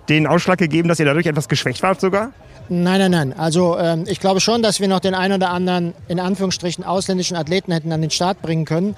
[0.09, 2.33] den Ausschlag gegeben, dass ihr dadurch etwas geschwächt wart sogar?
[2.69, 3.33] Nein, nein, nein.
[3.33, 7.37] Also ähm, ich glaube schon, dass wir noch den einen oder anderen, in Anführungsstrichen, ausländischen
[7.37, 8.97] Athleten hätten an den Start bringen können.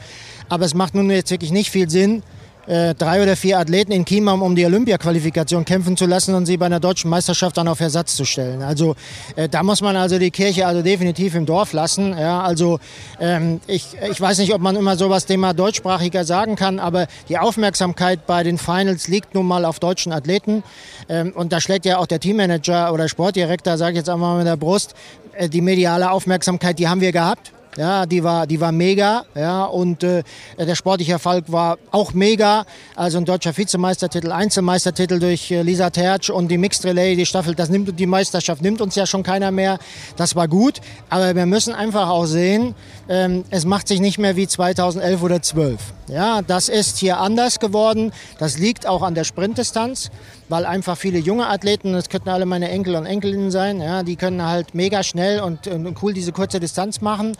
[0.49, 2.23] Aber es macht nun jetzt wirklich nicht viel Sinn,
[2.69, 6.57] äh, drei oder vier Athleten in Chiembaum um die Olympia-Qualifikation kämpfen zu lassen und sie
[6.57, 8.63] bei einer deutschen Meisterschaft dann auf Ersatz zu stellen.
[8.63, 8.95] Also
[9.37, 12.17] äh, da muss man also die Kirche also definitiv im Dorf lassen.
[12.17, 12.79] Ja, also
[13.21, 17.39] ähm, ich, ich weiß nicht, ob man immer sowas Thema deutschsprachiger sagen kann, aber die
[17.39, 20.63] Aufmerksamkeit bei den Finals liegt nun mal auf deutschen Athleten.
[21.09, 24.47] Ähm, und da schlägt ja auch der Teammanager oder Sportdirektor, sage ich jetzt einmal mit
[24.47, 24.95] der Brust,
[25.33, 27.53] äh, die mediale Aufmerksamkeit, die haben wir gehabt.
[27.79, 29.25] Ja, die war, die war mega.
[29.37, 30.25] Ja, und äh,
[30.59, 32.67] der sportliche Erfolg war auch mega.
[32.97, 37.55] Also ein deutscher Vizemeistertitel, Einzelmeistertitel durch äh, Lisa Tertsch und die Mixed Relay, die Staffel,
[37.55, 39.79] das nimmt die Meisterschaft nimmt uns ja schon keiner mehr.
[40.17, 40.81] Das war gut.
[41.09, 42.75] Aber wir müssen einfach auch sehen,
[43.09, 45.79] ähm, es macht sich nicht mehr wie 2011 oder 12.
[46.09, 48.11] Ja, das ist hier anders geworden.
[48.41, 50.11] Das liegt auch an der Sprintdistanz
[50.49, 54.17] weil einfach viele junge Athleten, das könnten alle meine Enkel und Enkelinnen sein, ja, die
[54.17, 57.37] können halt mega schnell und, und cool diese kurze Distanz machen.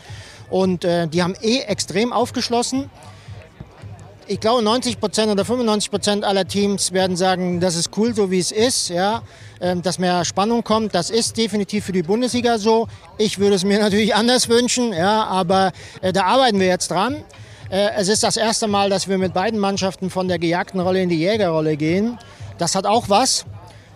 [0.49, 2.89] Und äh, die haben eh extrem aufgeschlossen.
[4.27, 8.29] Ich glaube, 90 Prozent oder 95 Prozent aller Teams werden sagen, das ist cool, so
[8.29, 9.23] wie es ist, ja,
[9.59, 10.93] äh, dass mehr Spannung kommt.
[10.93, 12.87] Das ist definitiv für die Bundesliga so.
[13.17, 17.23] Ich würde es mir natürlich anders wünschen, ja, aber äh, da arbeiten wir jetzt dran.
[17.71, 21.01] Äh, es ist das erste Mal, dass wir mit beiden Mannschaften von der gejagten Rolle
[21.01, 22.17] in die Jägerrolle gehen.
[22.59, 23.45] Das hat auch was.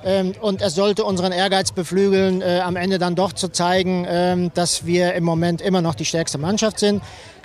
[0.04, 4.52] Ähm, und es sollte unseren Ehrgeiz beflügeln, äh, am Ende dann doch zu zeigen, ähm,
[4.54, 7.04] dass wir im Moment immer noch die stärkste Mannschaft sind.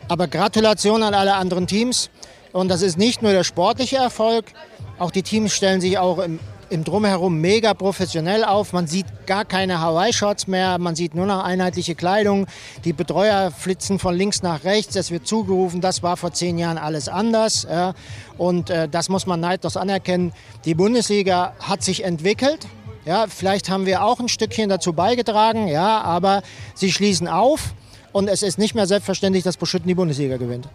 [0.09, 2.11] Aber Gratulation an alle anderen Teams.
[2.52, 4.46] Und das ist nicht nur der sportliche Erfolg,
[4.98, 8.72] auch die Teams stellen sich auch im im Drumherum mega professionell auf.
[8.72, 12.46] Man sieht gar keine Hawaii-Shots mehr, man sieht nur noch einheitliche Kleidung.
[12.85, 14.96] Die Betreuer flitzen von links nach rechts.
[14.96, 17.66] Es wird zugerufen, das war vor zehn Jahren alles anders.
[17.70, 17.94] Ja.
[18.37, 20.33] Und äh, das muss man neidlos anerkennen.
[20.64, 22.66] Die Bundesliga hat sich entwickelt.
[23.04, 26.42] Ja, vielleicht haben wir auch ein Stückchen dazu beigetragen, ja, aber
[26.74, 27.72] sie schließen auf
[28.12, 30.68] und es ist nicht mehr selbstverständlich, dass Buschütten die Bundesliga gewinnt.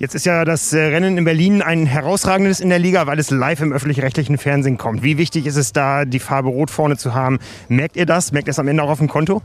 [0.00, 3.30] Jetzt ist ja das äh, Rennen in Berlin ein herausragendes in der Liga, weil es
[3.30, 5.02] live im öffentlich-rechtlichen Fernsehen kommt.
[5.02, 7.38] Wie wichtig ist es da, die Farbe Rot vorne zu haben?
[7.68, 8.32] Merkt ihr das?
[8.32, 9.42] Merkt ihr es am Ende auch auf dem Konto?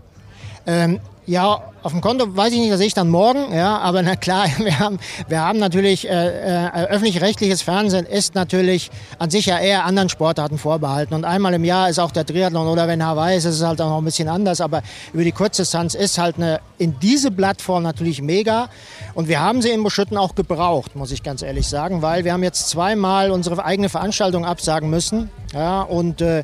[0.65, 4.01] Ähm, ja, auf dem Konto weiß ich nicht, das sehe ich dann morgen, ja, aber
[4.01, 9.45] na klar, wir haben, wir haben natürlich, äh, äh, öffentlich-rechtliches Fernsehen ist natürlich an sich
[9.47, 11.13] ja eher anderen Sportarten vorbehalten.
[11.13, 13.81] Und einmal im Jahr ist auch der Triathlon oder wenn Hawaii ist, ist es halt
[13.81, 14.81] auch noch ein bisschen anders, aber
[15.13, 18.69] über die Kurzdistanz ist halt eine, in diese Plattform natürlich mega.
[19.13, 22.33] Und wir haben sie in Buschütten auch gebraucht, muss ich ganz ehrlich sagen, weil wir
[22.33, 26.43] haben jetzt zweimal unsere eigene Veranstaltung absagen müssen, ja, und äh,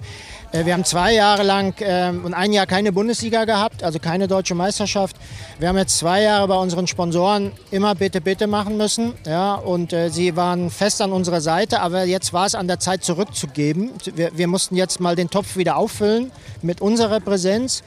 [0.53, 4.53] wir haben zwei Jahre lang äh, und ein Jahr keine Bundesliga gehabt, also keine deutsche
[4.53, 5.15] Meisterschaft.
[5.59, 9.13] Wir haben jetzt zwei Jahre bei unseren Sponsoren immer bitte, bitte machen müssen.
[9.25, 12.79] Ja, und äh, sie waren fest an unserer Seite, aber jetzt war es an der
[12.79, 13.91] Zeit zurückzugeben.
[14.13, 17.81] Wir, wir mussten jetzt mal den Topf wieder auffüllen mit unserer Präsenz.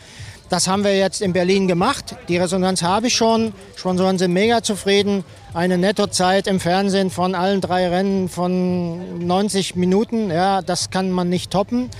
[0.48, 2.16] Das haben wir jetzt in Berlin gemacht.
[2.29, 3.53] Die Resonanz habe ich schon.
[3.77, 5.24] Sponsoren sind mega zufrieden.
[5.53, 10.31] Eine Nettozeit im Fernsehen von allen drei Rennen von 90 Minuten.
[10.31, 11.90] Ja, das kann man nicht toppen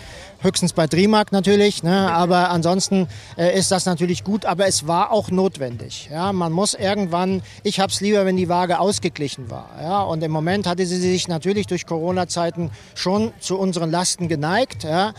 [0.45, 2.13] höchstens bei Trimark natürlich, ne?
[2.13, 6.09] aber ansonsten äh, ist das natürlich gut, aber es war auch notwendig.
[6.13, 6.33] Ja?
[6.33, 9.71] Man muss irgendwann, ich habe es lieber, wenn die Waage ausgeglichen war.
[9.81, 10.03] Ja?
[10.03, 14.85] Und im Moment hatte sie sich natürlich durch Corona-Zeiten schon zu unseren Lasten geneigt.
[14.85, 15.15] Ja?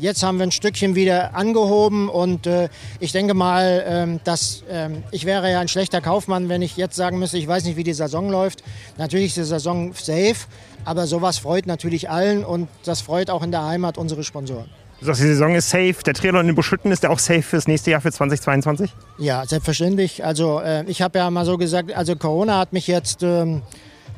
[0.00, 5.02] Jetzt haben wir ein Stückchen wieder angehoben und äh, ich denke mal, ähm, dass ähm,
[5.10, 7.84] ich wäre ja ein schlechter Kaufmann, wenn ich jetzt sagen müsste, ich weiß nicht, wie
[7.84, 8.64] die Saison läuft.
[8.96, 10.46] Natürlich ist die Saison safe,
[10.84, 14.68] aber sowas freut natürlich allen und das freut auch in der Heimat unsere Sponsoren.
[15.00, 15.96] Du sagst, die Saison ist safe.
[16.04, 18.92] Der Triathlon in Buschütten, ist der auch safe fürs nächste Jahr, für 2022?
[19.18, 20.24] Ja, selbstverständlich.
[20.24, 23.22] Also äh, ich habe ja mal so gesagt, also Corona hat mich jetzt...
[23.22, 23.62] Ähm,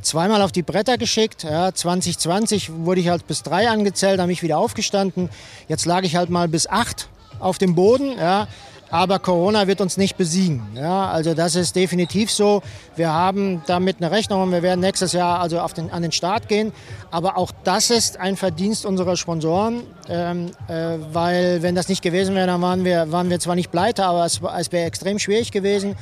[0.02, 1.44] zweimal auf die Bretter geschickt.
[1.44, 5.28] Ja, 2020 wurde ich halt bis drei angezählt, habe ich wieder aufgestanden.
[5.68, 8.16] Jetzt lag ich halt mal bis acht auf dem Boden.
[8.18, 8.48] Ja.
[8.92, 10.60] Aber Corona wird uns nicht besiegen.
[10.74, 12.62] Ja, also das ist definitiv so.
[12.94, 16.46] Wir haben damit eine Rechnung und wir werden nächstes Jahr also den, an den Start
[16.46, 16.72] gehen.
[17.10, 22.34] Aber auch das ist ein Verdienst unserer Sponsoren, ähm, äh, weil wenn das nicht gewesen
[22.34, 25.52] wäre, dann waren wir, waren wir zwar nicht pleite, aber es, es wäre extrem schwierig
[25.52, 25.96] gewesen.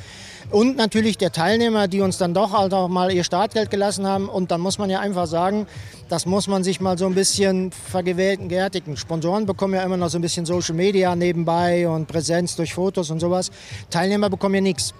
[0.51, 4.27] Und natürlich der Teilnehmer, die uns dann doch halt auch mal ihr Startgeld gelassen haben.
[4.27, 5.65] Und dann muss man ja einfach sagen,
[6.09, 8.97] das muss man sich mal so ein bisschen vergewärtigen.
[8.97, 13.11] Sponsoren bekommen ja immer noch so ein bisschen Social Media nebenbei und Präsenz durch Fotos
[13.11, 13.49] und sowas.
[13.89, 14.93] Teilnehmer bekommen ja nichts.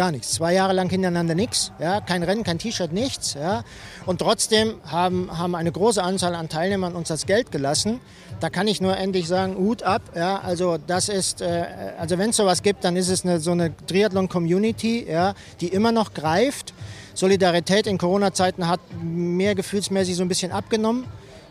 [0.00, 0.32] Gar nichts.
[0.32, 1.72] Zwei Jahre lang hintereinander nichts.
[1.78, 2.00] Ja?
[2.00, 3.34] Kein Rennen, kein T-Shirt, nichts.
[3.34, 3.64] Ja?
[4.06, 8.00] Und trotzdem haben, haben eine große Anzahl an Teilnehmern uns das Geld gelassen.
[8.40, 10.00] Da kann ich nur endlich sagen, Hut ab.
[10.16, 10.40] Ja?
[10.40, 11.64] Also äh,
[11.98, 15.92] also wenn es sowas gibt, dann ist es eine, so eine Triathlon-Community, ja, die immer
[15.92, 16.72] noch greift.
[17.12, 21.04] Solidarität in Corona-Zeiten hat mehr gefühlsmäßig so ein bisschen abgenommen.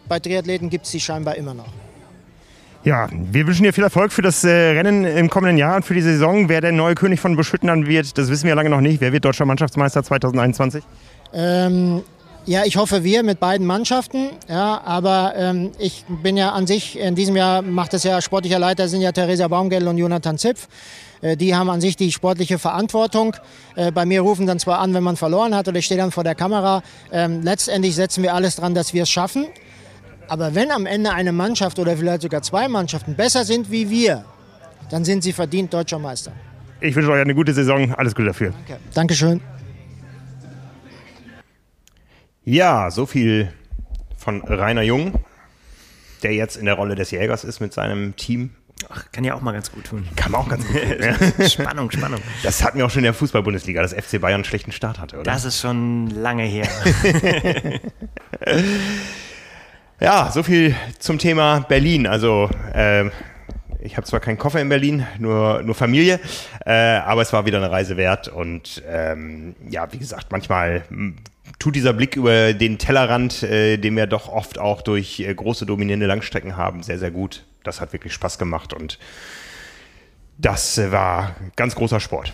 [0.08, 1.72] Bei Triathleten gibt es die scheinbar immer noch.
[2.84, 5.94] Ja, wir wünschen dir viel Erfolg für das äh, Rennen im kommenden Jahr und für
[5.94, 6.48] die Saison.
[6.48, 9.02] Wer der neue König von Beschütten dann wird, das wissen wir lange noch nicht.
[9.02, 10.84] Wer wird deutscher Mannschaftsmeister 2021?
[11.34, 12.02] Ähm,
[12.46, 14.30] ja, ich hoffe wir mit beiden Mannschaften.
[14.48, 18.60] Ja, aber ähm, ich bin ja an sich, in diesem Jahr macht es ja sportlicher
[18.60, 20.70] Leiter, sind ja Theresa Baumgell und Jonathan Zipf.
[21.22, 23.36] Äh, die haben an sich die sportliche Verantwortung.
[23.76, 26.12] Äh, bei mir rufen dann zwar an, wenn man verloren hat oder ich stehe dann
[26.12, 26.82] vor der Kamera.
[27.12, 29.48] Ähm, letztendlich setzen wir alles dran, dass wir es schaffen.
[30.30, 34.24] Aber wenn am Ende eine Mannschaft oder vielleicht sogar zwei Mannschaften besser sind wie wir,
[34.92, 36.32] dann sind sie verdient deutscher Meister.
[36.82, 37.94] Ich wünsche euch eine gute Saison.
[37.96, 38.54] Alles Gute dafür.
[38.68, 38.80] Danke.
[38.94, 39.42] Dankeschön.
[42.46, 43.52] Ja, so viel
[44.18, 45.14] von Rainer Jung,
[46.24, 48.52] der jetzt in der Rolle des Jägers ist mit seinem Team.
[48.88, 50.08] Ach, kann ja auch mal ganz gut tun.
[50.16, 50.96] Kann man auch ganz gut tun.
[51.38, 51.50] ja.
[51.50, 52.22] Spannung, Spannung.
[52.44, 55.18] Das hatten wir auch schon in der Fußball-Bundesliga, dass FC Bayern einen schlechten Start hatte,
[55.18, 55.24] oder?
[55.24, 56.68] Das ist schon lange her.
[60.00, 62.08] ja, so viel zum Thema Berlin.
[62.08, 63.10] Also, äh,
[63.82, 66.20] ich habe zwar keinen Koffer in Berlin, nur, nur Familie,
[66.66, 68.28] äh, aber es war wieder eine Reise wert.
[68.28, 70.84] Und ähm, ja, wie gesagt, manchmal
[71.60, 75.66] tut dieser Blick über den Tellerrand, äh, den wir doch oft auch durch äh, große
[75.66, 77.46] dominierende Langstrecken haben, sehr, sehr gut.
[77.64, 79.00] Das hat wirklich Spaß gemacht und
[80.38, 82.34] das äh, war ganz großer Sport.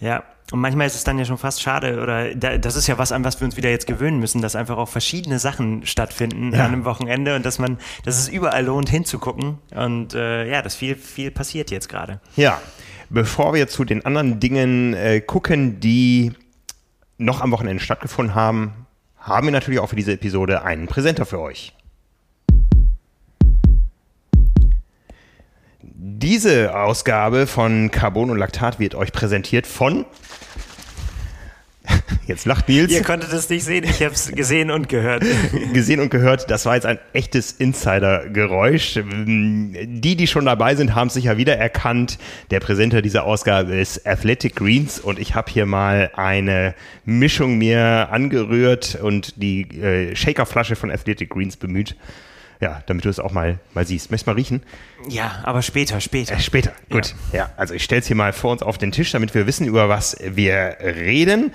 [0.00, 3.10] Ja, und manchmal ist es dann ja schon fast schade, oder das ist ja was,
[3.10, 6.60] an was wir uns wieder jetzt gewöhnen müssen, dass einfach auch verschiedene Sachen stattfinden ja.
[6.60, 9.58] an einem Wochenende und dass man, dass es überall lohnt hinzugucken.
[9.74, 12.20] Und äh, ja, dass viel, viel passiert jetzt gerade.
[12.36, 12.60] Ja,
[13.10, 16.32] bevor wir zu den anderen Dingen äh, gucken, die
[17.18, 18.86] noch am Wochenende stattgefunden haben,
[19.18, 21.72] haben wir natürlich auch für diese Episode einen Präsenter für euch.
[25.82, 30.04] Diese Ausgabe von Carbon und Laktat wird euch präsentiert von
[32.26, 32.92] Jetzt lacht Nils.
[32.92, 35.24] Ihr konntet es nicht sehen, ich habe es gesehen und gehört.
[35.72, 39.00] gesehen und gehört, das war jetzt ein echtes Insider-Geräusch.
[39.04, 42.18] Die, die schon dabei sind, haben es sicher wiedererkannt.
[42.50, 48.08] Der Präsenter dieser Ausgabe ist Athletic Greens und ich habe hier mal eine Mischung mir
[48.10, 51.96] angerührt und die äh, Shakerflasche von Athletic Greens bemüht.
[52.60, 54.10] Ja, damit du es auch mal, mal siehst.
[54.10, 54.62] Möchtest du mal riechen?
[55.08, 56.34] Ja, aber später, später.
[56.34, 57.14] Äh, später, gut.
[57.32, 57.38] Ja.
[57.38, 59.66] ja, also ich stelle es hier mal vor uns auf den Tisch, damit wir wissen,
[59.66, 61.52] über was wir reden.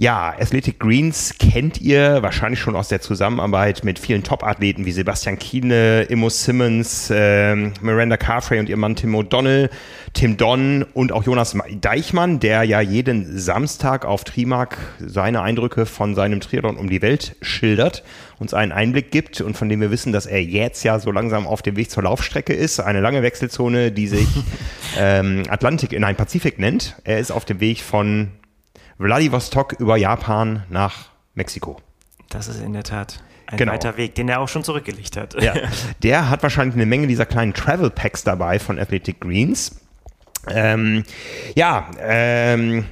[0.00, 5.38] Ja, Athletic Greens kennt ihr wahrscheinlich schon aus der Zusammenarbeit mit vielen Top-Athleten wie Sebastian
[5.38, 9.68] Kiene, Immo Simmons, äh, Miranda Carfrey und ihr Mann Tim O'Donnell,
[10.14, 16.14] Tim Don und auch Jonas Deichmann, der ja jeden Samstag auf Trimark seine Eindrücke von
[16.14, 18.02] seinem Triathlon um die Welt schildert,
[18.38, 21.46] uns einen Einblick gibt und von dem wir wissen, dass er jetzt ja so langsam
[21.46, 22.80] auf dem Weg zur Laufstrecke ist.
[22.80, 24.28] Eine lange Wechselzone, die sich
[24.98, 26.96] ähm, Atlantik, nein, Pazifik nennt.
[27.04, 28.28] Er ist auf dem Weg von
[29.00, 31.78] Vladivostok über Japan nach Mexiko.
[32.28, 33.72] Das ist in der Tat ein genau.
[33.72, 35.42] weiter Weg, den er auch schon zurückgelegt hat.
[35.42, 35.54] Ja,
[36.02, 39.80] der hat wahrscheinlich eine Menge dieser kleinen Travel Packs dabei von Athletic Greens.
[40.48, 41.04] Ähm,
[41.54, 42.84] ja, ähm,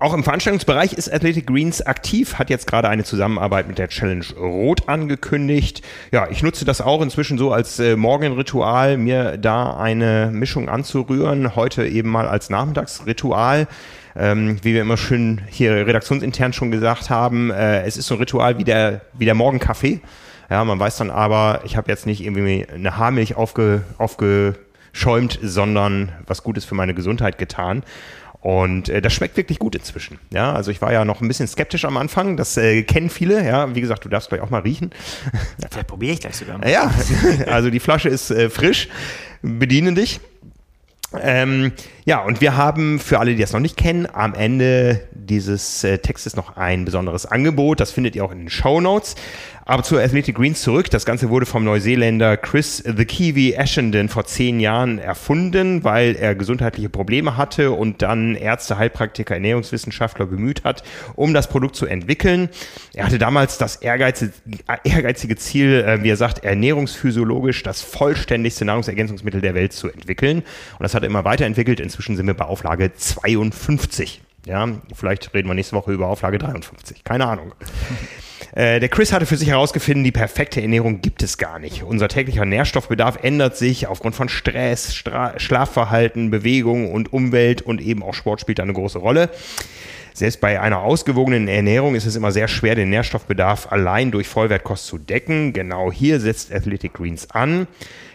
[0.00, 4.24] auch im Veranstaltungsbereich ist Athletic Greens aktiv, hat jetzt gerade eine Zusammenarbeit mit der Challenge
[4.36, 5.82] Rot angekündigt.
[6.10, 11.54] Ja, ich nutze das auch inzwischen so als äh, Morgenritual, mir da eine Mischung anzurühren.
[11.54, 13.68] Heute eben mal als Nachmittagsritual.
[14.16, 18.20] Ähm, wie wir immer schön hier redaktionsintern schon gesagt haben, äh, es ist so ein
[18.20, 20.00] Ritual wie der, wie der Morgenkaffee.
[20.50, 26.12] Ja, man weiß dann aber, ich habe jetzt nicht irgendwie eine Haarmilch aufge, aufgeschäumt, sondern
[26.26, 27.82] was Gutes für meine Gesundheit getan.
[28.44, 30.18] Und äh, das schmeckt wirklich gut inzwischen.
[30.30, 32.36] Ja, also ich war ja noch ein bisschen skeptisch am Anfang.
[32.36, 33.42] Das äh, kennen viele.
[33.42, 34.90] Ja, wie gesagt, du darfst gleich auch mal riechen.
[35.62, 36.68] Ja, vielleicht probiere ich gleich sogar mal.
[36.68, 36.92] Ja,
[37.46, 38.88] also die Flasche ist äh, frisch.
[39.40, 40.20] Bedienen dich.
[41.20, 41.72] Ähm,
[42.04, 45.98] ja, und wir haben für alle, die das noch nicht kennen, am Ende dieses äh,
[45.98, 47.80] Textes noch ein besonderes Angebot.
[47.80, 49.14] Das findet ihr auch in den Show Notes.
[49.66, 50.90] Aber zu Athletic Greens zurück.
[50.90, 56.34] Das Ganze wurde vom Neuseeländer Chris The Kiwi Ashenden vor zehn Jahren erfunden, weil er
[56.34, 60.82] gesundheitliche Probleme hatte und dann Ärzte, Heilpraktiker, Ernährungswissenschaftler bemüht hat,
[61.14, 62.50] um das Produkt zu entwickeln.
[62.92, 64.32] Er hatte damals das ehrgeizige,
[64.84, 70.38] ehrgeizige Ziel, äh, wie er sagt, ernährungsphysiologisch das vollständigste Nahrungsergänzungsmittel der Welt zu entwickeln.
[70.38, 71.80] Und das hat er immer weiterentwickelt.
[71.80, 74.20] Inzwischen sind wir bei Auflage 52.
[74.46, 77.02] Ja, vielleicht reden wir nächste Woche über Auflage 53.
[77.02, 77.52] Keine Ahnung.
[78.54, 81.82] Äh, der Chris hatte für sich herausgefunden, die perfekte Ernährung gibt es gar nicht.
[81.82, 88.02] Unser täglicher Nährstoffbedarf ändert sich aufgrund von Stress, Stra Schlafverhalten, Bewegung und Umwelt und eben
[88.02, 89.30] auch Sport spielt eine große Rolle.
[90.12, 94.86] Selbst bei einer ausgewogenen Ernährung ist es immer sehr schwer, den Nährstoffbedarf allein durch Vollwertkost
[94.86, 95.52] zu decken.
[95.52, 97.66] Genau hier setzt Athletic Greens an.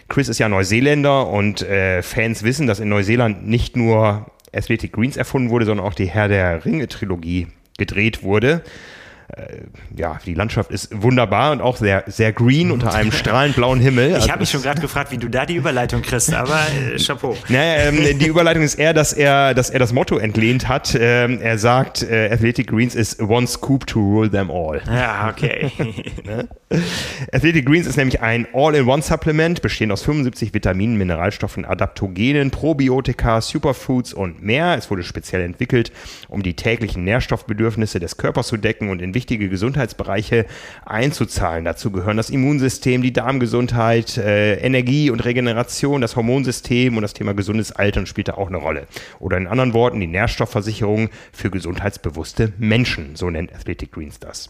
[0.08, 5.18] Chris ist ja Neuseeländer und äh, Fans wissen, dass in Neuseeland nicht nur Athletic Greens
[5.18, 8.64] erfunden wurde, sondern auch die Herr der Ringe-Trilogie gedreht wurde.
[9.36, 9.62] Äh,
[9.96, 14.10] ja, die Landschaft ist wunderbar und auch sehr, sehr green unter einem strahlend blauen Himmel.
[14.10, 16.60] Ich also habe mich schon gerade gefragt, wie du da die Überleitung kriegst, aber
[16.94, 17.36] äh, Chapeau.
[17.50, 20.98] Naja, ähm, die Überleitung ist eher, dass er, dass er das Motto entlehnt hat.
[21.00, 24.82] Ähm, er sagt, äh, Athletic Greens is one scoop to rule them all.
[24.88, 25.72] Ja, okay.
[26.26, 26.48] ne?
[27.32, 34.44] Athletic Greens ist nämlich ein All-in-One-Supplement, bestehend aus 75 Vitaminen, Mineralstoffen, Adaptogenen, Probiotika, Superfoods und
[34.44, 34.78] mehr.
[34.78, 35.92] Es wurde speziell entwickelt,
[36.28, 40.46] um die täglichen Nährstoffbedürfnisse des Körpers zu decken und in wichtige Gesundheitsbereiche
[40.86, 41.66] einzuzahlen.
[41.66, 47.34] Dazu gehören das Immunsystem, die Darmgesundheit, äh, Energie und Regeneration, das Hormonsystem und das Thema
[47.34, 48.88] gesundes Altern spielt da auch eine Rolle.
[49.20, 54.48] Oder in anderen Worten die Nährstoffversicherung für gesundheitsbewusste Menschen, so nennt Athletic Greens das.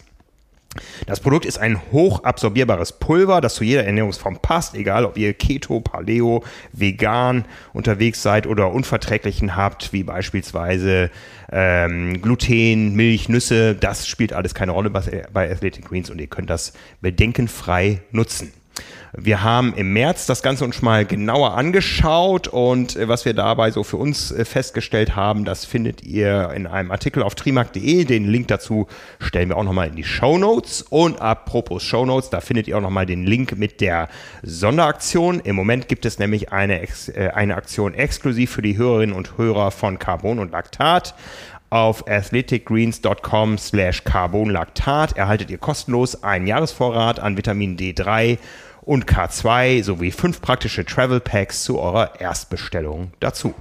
[1.06, 5.80] Das Produkt ist ein hochabsorbierbares Pulver, das zu jeder Ernährungsform passt, egal ob ihr Keto,
[5.80, 11.10] Paleo, vegan unterwegs seid oder Unverträglichen habt, wie beispielsweise
[11.50, 13.74] ähm, Gluten, Milch, Nüsse.
[13.74, 18.52] Das spielt alles keine Rolle bei, bei Athletic Greens und ihr könnt das bedenkenfrei nutzen.
[19.12, 23.72] Wir haben im März das Ganze uns mal genauer angeschaut und äh, was wir dabei
[23.72, 28.04] so für uns äh, festgestellt haben, das findet ihr in einem Artikel auf trimark.de.
[28.04, 28.86] Den Link dazu
[29.18, 30.82] stellen wir auch nochmal in die Show Notes.
[30.82, 34.08] Und apropos Show Notes, da findet ihr auch nochmal den Link mit der
[34.44, 35.40] Sonderaktion.
[35.40, 39.72] Im Moment gibt es nämlich eine, äh, eine Aktion exklusiv für die Hörerinnen und Hörer
[39.72, 41.14] von Carbon und Laktat.
[41.68, 48.38] Auf athleticgreens.com slash carbonlactat erhaltet ihr kostenlos einen Jahresvorrat an Vitamin D3
[48.82, 53.54] und K2 sowie fünf praktische Travel Packs zu eurer Erstbestellung dazu.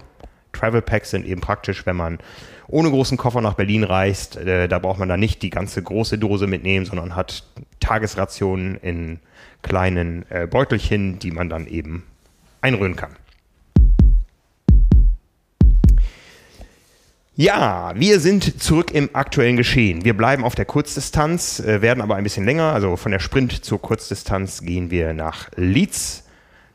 [0.54, 2.20] Travel Packs sind eben praktisch, wenn man
[2.68, 4.38] ohne großen Koffer nach Berlin reist.
[4.38, 7.44] Äh, da braucht man dann nicht die ganze große Dose mitnehmen, sondern hat
[7.80, 9.20] Tagesrationen in
[9.62, 12.04] kleinen äh, Beutelchen, die man dann eben
[12.62, 13.16] einrühren kann.
[17.42, 20.04] Ja, wir sind zurück im aktuellen Geschehen.
[20.04, 22.74] Wir bleiben auf der Kurzdistanz, äh, werden aber ein bisschen länger.
[22.74, 26.26] Also von der Sprint zur Kurzdistanz gehen wir nach Leeds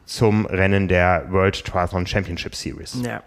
[0.06, 2.96] zum Rennen der World Triathlon Championship Series.
[3.04, 3.22] Ja.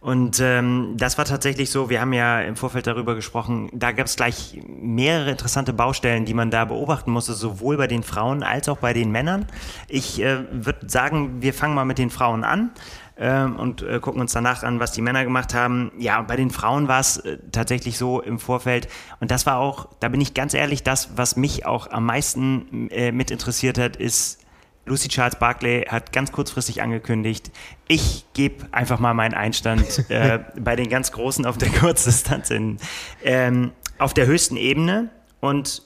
[0.00, 4.06] Und ähm, das war tatsächlich so, wir haben ja im Vorfeld darüber gesprochen, da gab
[4.06, 8.68] es gleich mehrere interessante Baustellen, die man da beobachten musste, sowohl bei den Frauen als
[8.68, 9.46] auch bei den Männern.
[9.88, 12.70] Ich äh, würde sagen, wir fangen mal mit den Frauen an
[13.18, 15.90] ähm, und äh, gucken uns danach an, was die Männer gemacht haben.
[15.98, 18.88] Ja, bei den Frauen war es äh, tatsächlich so im Vorfeld.
[19.20, 22.88] Und das war auch, da bin ich ganz ehrlich, das, was mich auch am meisten
[22.90, 24.38] äh, mit interessiert hat, ist,
[24.86, 27.50] Lucy Charles Barclay hat ganz kurzfristig angekündigt,
[27.88, 32.78] ich gebe einfach mal meinen Einstand äh, bei den ganz Großen auf der Kurzdistanz in,
[33.22, 35.10] ähm, auf der höchsten Ebene
[35.40, 35.82] und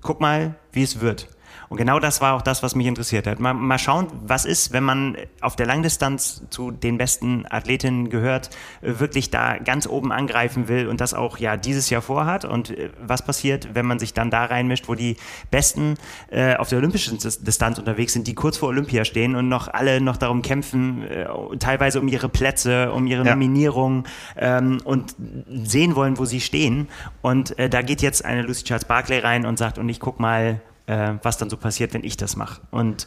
[0.00, 1.28] guck mal, wie es wird.
[1.72, 3.40] Und genau das war auch das, was mich interessiert hat.
[3.40, 8.50] Mal, mal schauen, was ist, wenn man auf der Langdistanz zu den besten Athletinnen gehört,
[8.82, 12.44] äh, wirklich da ganz oben angreifen will und das auch ja dieses Jahr vorhat.
[12.44, 15.16] Und äh, was passiert, wenn man sich dann da reinmischt, wo die
[15.50, 15.94] Besten
[16.30, 20.02] äh, auf der olympischen Distanz unterwegs sind, die kurz vor Olympia stehen und noch alle
[20.02, 21.26] noch darum kämpfen, äh,
[21.58, 23.30] teilweise um ihre Plätze, um ihre ja.
[23.30, 24.04] Nominierung
[24.36, 25.14] ähm, und
[25.48, 26.88] sehen wollen, wo sie stehen.
[27.22, 30.20] Und äh, da geht jetzt eine Lucy Charles Barclay rein und sagt, und ich guck
[30.20, 32.62] mal, äh, was dann so passiert, wenn ich das mache.
[32.70, 33.06] Und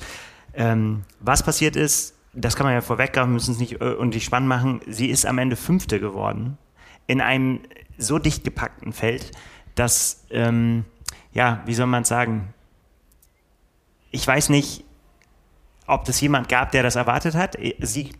[0.53, 4.21] ähm, was passiert ist, das kann man ja vorweggreifen, müssen es nicht äh, und die
[4.21, 4.81] spannend machen.
[4.87, 6.57] Sie ist am Ende Fünfte geworden
[7.07, 7.61] in einem
[7.97, 9.31] so dicht gepackten Feld,
[9.75, 10.85] dass, ähm,
[11.33, 12.53] ja, wie soll man es sagen?
[14.11, 14.83] Ich weiß nicht,
[15.87, 17.57] ob das jemand gab, der das erwartet hat.
[17.79, 18.11] Sie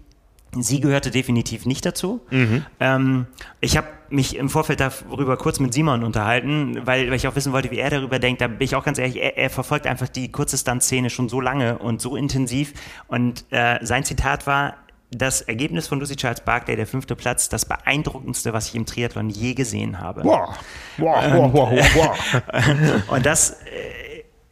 [0.62, 2.22] Sie gehörte definitiv nicht dazu.
[2.32, 2.66] Mhm.
[2.80, 3.28] Ähm,
[3.62, 7.54] ich habe mich im Vorfeld darüber kurz mit Simon unterhalten, weil, weil, ich auch wissen
[7.54, 8.42] wollte, wie er darüber denkt.
[8.42, 11.78] Da bin ich auch ganz ehrlich, er, er verfolgt einfach die Kurzdistanzszene schon so lange
[11.78, 12.74] und so intensiv.
[13.08, 14.76] Und äh, sein Zitat war,
[15.12, 19.30] das Ergebnis von Lucy Charles Barkley, der fünfte Platz, das beeindruckendste, was ich im Triathlon
[19.30, 20.24] je gesehen habe.
[20.24, 20.58] Wow,
[20.98, 23.08] wow, wow, wow, wow.
[23.16, 24.05] und das äh,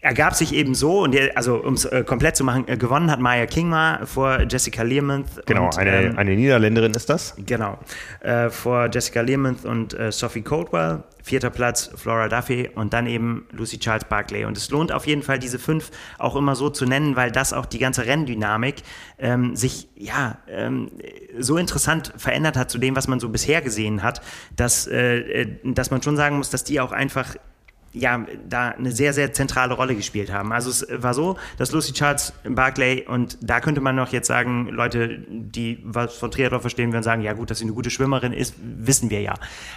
[0.04, 3.10] ergab sich eben so, und der, also um es äh, komplett zu machen, äh, gewonnen
[3.10, 5.46] hat Maya Kingma vor Jessica Learmonth.
[5.46, 7.36] Genau, und, eine, ähm, eine Niederländerin ist das.
[7.38, 7.80] Genau,
[8.20, 11.04] äh, vor Jessica Learmonth und äh, Sophie Coldwell.
[11.26, 14.44] Vierter Platz Flora Duffy und dann eben Lucy Charles Barclay.
[14.44, 17.54] Und es lohnt auf jeden Fall, diese fünf auch immer so zu nennen, weil das
[17.54, 18.84] auch die ganze Renndynamik
[19.20, 20.92] ähm, sich ja ähm,
[21.40, 24.22] so interessant verändert hat zu dem, was man so bisher gesehen hat,
[24.58, 27.38] dass, äh, äh dass man schon sagen muss, dass die auch einfach
[27.94, 30.52] ja, da eine sehr, sehr zentrale Rolle gespielt haben.
[30.52, 34.68] Also es war so, dass Lucy Charles Barclay, und da könnte man noch jetzt sagen,
[34.70, 38.34] Leute, die was von Triathlon verstehen, werden sagen, ja gut, dass sie eine gute Schwimmerin
[38.34, 39.36] ist, wissen wir ja.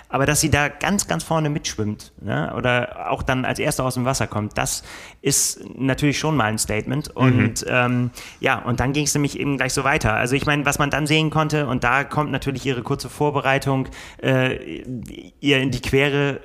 [0.08, 3.94] Aber dass sie da ganz, ganz vorne mitschwimmt ne, oder auch dann als Erste aus
[3.94, 4.82] dem Wasser kommt, das
[5.20, 7.10] ist natürlich schon mal ein Statement.
[7.10, 7.22] Mhm.
[7.22, 7.68] Und mhm.
[7.68, 8.10] ähm,
[8.40, 10.14] ja, und dann ging es nämlich eben gleich so weiter.
[10.14, 13.88] Also ich meine, was man dann sehen konnte, und da kommt natürlich ihre kurze Vorbereitung
[14.22, 14.82] äh,
[15.40, 16.40] ihr in die Quere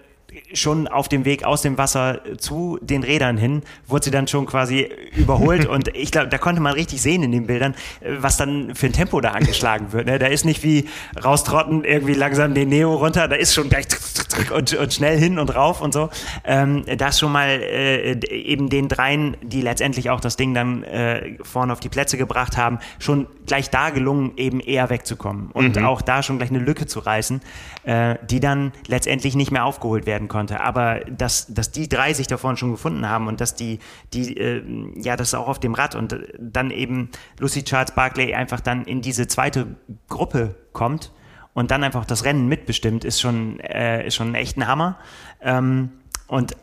[0.54, 4.46] schon auf dem Weg aus dem Wasser zu den Rädern hin, wurde sie dann schon
[4.46, 7.76] quasi überholt und ich glaube, da konnte man richtig sehen in den Bildern,
[8.20, 10.08] was dann für ein Tempo da angeschlagen wird.
[10.08, 10.20] Ne?
[10.20, 10.88] Da ist nicht wie
[11.24, 13.86] raustrotten, irgendwie langsam den Neo runter, da ist schon gleich
[14.54, 16.10] und, und schnell hin und rauf und so.
[16.46, 21.38] Ähm, das schon mal äh, eben den dreien, die letztendlich auch das Ding dann äh,
[21.44, 25.86] vorne auf die Plätze gebracht haben, schon gleich da gelungen, eben eher wegzukommen und mhm.
[25.86, 27.42] auch da schon gleich eine Lücke zu reißen,
[27.84, 30.61] äh, die dann letztendlich nicht mehr aufgeholt werden konnte.
[30.61, 33.80] Aber dass, dass die drei sich da vorne schon gefunden haben und dass die,
[34.13, 34.63] die äh,
[34.95, 37.09] ja, das auch auf dem Rad und dann eben
[37.39, 39.76] Lucy Charles Barclay einfach dann in diese zweite
[40.07, 41.11] Gruppe kommt
[41.53, 44.97] und dann einfach das Rennen mitbestimmt, ist schon, äh, ist schon echt ein Hammer.
[45.41, 45.89] Ähm,
[46.28, 46.55] und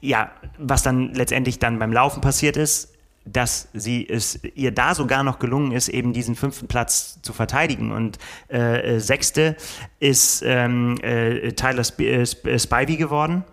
[0.00, 2.93] ja, was dann letztendlich dann beim Laufen passiert ist,
[3.24, 7.90] dass sie es ihr da sogar noch gelungen ist, eben diesen fünften Platz zu verteidigen.
[7.90, 8.18] Und
[8.50, 9.56] äh, äh sechste
[9.98, 13.44] ist ähm, äh, Tyler Sp äh, äh, Spivey geworden.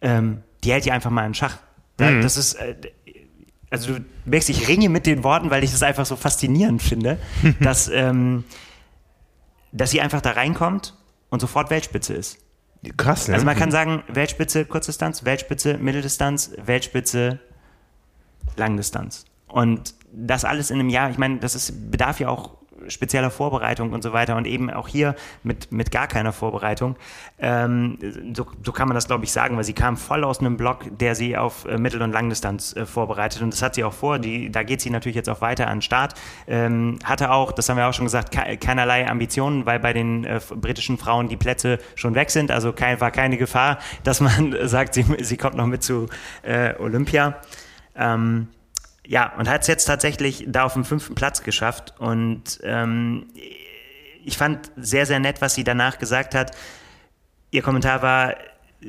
[0.00, 1.58] Ähm, die hält ihr einfach mal in Schach.
[1.98, 2.22] Mhm.
[2.22, 2.76] Das ist, äh,
[3.68, 7.18] also du merkst, ich ringe mit den Worten, weil ich das einfach so faszinierend finde,
[7.60, 8.44] dass, ähm,
[9.72, 10.96] dass sie einfach da reinkommt
[11.28, 12.38] und sofort Weltspitze ist.
[12.96, 13.34] Krass, ne?
[13.34, 17.38] Also man kann sagen, Weltspitze Kurzdistanz, Weltspitze Mitteldistanz, Weltspitze
[18.56, 19.24] Langdistanz.
[19.48, 23.92] Und das alles in einem Jahr, ich meine, das ist, bedarf ja auch spezieller Vorbereitung
[23.92, 26.96] und so weiter und eben auch hier mit, mit gar keiner Vorbereitung.
[27.38, 27.98] Ähm,
[28.34, 30.86] so, so, kann man das, glaube ich, sagen, weil sie kam voll aus einem Block,
[30.98, 34.18] der sie auf äh, Mittel- und Langdistanz äh, vorbereitet und das hat sie auch vor.
[34.18, 36.14] Die, da geht sie natürlich jetzt auch weiter an den Start.
[36.46, 40.24] Ähm, hatte auch, das haben wir auch schon gesagt, ke keinerlei Ambitionen, weil bei den
[40.24, 42.50] äh, britischen Frauen die Plätze schon weg sind.
[42.50, 46.08] Also kein, war keine Gefahr, dass man sagt, sie, sie kommt noch mit zu
[46.42, 47.36] äh, Olympia.
[48.00, 48.48] Ähm,
[49.06, 51.94] ja, und hat es jetzt tatsächlich da auf dem fünften Platz geschafft.
[51.98, 53.26] Und ähm,
[54.24, 56.56] ich fand sehr, sehr nett, was sie danach gesagt hat.
[57.50, 58.34] Ihr Kommentar war,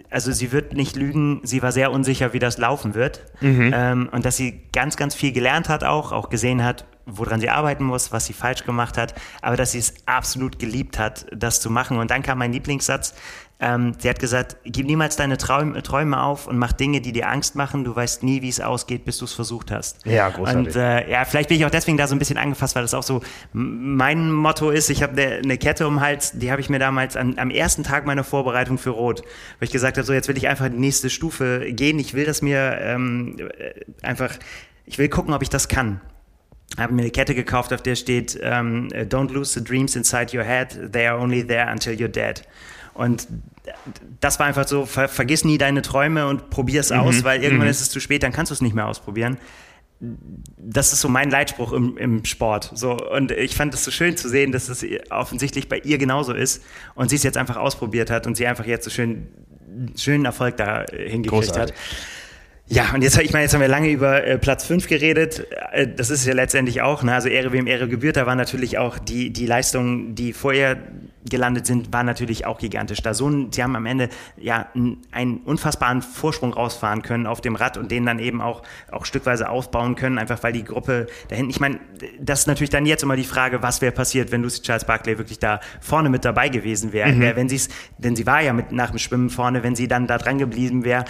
[0.10, 3.26] also sie wird nicht lügen, sie war sehr unsicher, wie das laufen wird.
[3.42, 3.72] Mhm.
[3.74, 7.50] Ähm, und dass sie ganz, ganz viel gelernt hat auch, auch gesehen hat, woran sie
[7.50, 11.60] arbeiten muss, was sie falsch gemacht hat, aber dass sie es absolut geliebt hat, das
[11.60, 11.98] zu machen.
[11.98, 13.16] Und dann kam mein Lieblingssatz,
[13.64, 17.30] ähm, sie hat gesagt, gib niemals deine Träume, Träume auf und mach Dinge, die dir
[17.30, 17.84] Angst machen.
[17.84, 20.04] Du weißt nie, wie es ausgeht, bis du es versucht hast.
[20.04, 20.76] Ja, großartig.
[20.76, 22.96] Und äh, ja, vielleicht bin ich auch deswegen da so ein bisschen angefasst, weil das
[22.96, 23.22] auch so
[23.54, 24.90] mein Motto ist.
[24.90, 27.52] Ich habe ne, eine Kette um den Hals, die habe ich mir damals an, am
[27.52, 30.68] ersten Tag meiner Vorbereitung für Rot, weil ich gesagt habe, so jetzt will ich einfach
[30.68, 32.00] die nächste Stufe gehen.
[32.00, 33.74] Ich will das mir ähm, äh,
[34.06, 34.32] einfach,
[34.88, 36.02] ich will gucken, ob ich das kann
[36.80, 40.46] habe mir eine Kette gekauft, auf der steht ähm, Don't lose the dreams inside your
[40.46, 42.44] head, they are only there until you're dead.
[42.94, 43.28] Und
[44.20, 47.00] das war einfach so, ver vergiss nie deine Träume und probier es mhm.
[47.00, 47.72] aus, weil irgendwann mhm.
[47.72, 49.38] ist es zu spät, dann kannst du es nicht mehr ausprobieren.
[50.58, 52.72] Das ist so mein Leitspruch im, im Sport.
[52.74, 56.34] So, und ich fand es so schön zu sehen, dass es offensichtlich bei ihr genauso
[56.34, 56.64] ist
[56.96, 59.28] und sie es jetzt einfach ausprobiert hat und sie einfach jetzt so schön
[59.96, 61.76] schönen Erfolg da hingekriegt Großartig.
[61.76, 61.82] hat.
[62.68, 65.46] Ja, und jetzt, ich meine, jetzt haben wir lange über äh, Platz 5 geredet.
[65.72, 67.14] Äh, das ist ja letztendlich auch, ne?
[67.14, 70.78] also Ehre wem Ehre gebührt, da war natürlich auch die, die Leistungen, die vorher
[71.30, 73.02] gelandet sind, waren natürlich auch gigantisch.
[73.02, 74.68] Da so, sie haben am Ende ja
[75.12, 79.50] einen unfassbaren Vorsprung rausfahren können auf dem Rad und den dann eben auch, auch stückweise
[79.50, 81.80] aufbauen können, einfach weil die Gruppe da hinten, ich meine,
[82.20, 85.18] das ist natürlich dann jetzt immer die Frage, was wäre passiert, wenn Lucy Charles Barclay
[85.18, 87.36] wirklich da vorne mit dabei gewesen wäre, mhm.
[87.36, 90.08] wenn sie es, denn sie war ja mit nach dem Schwimmen vorne, wenn sie dann
[90.08, 91.06] da dran geblieben wäre.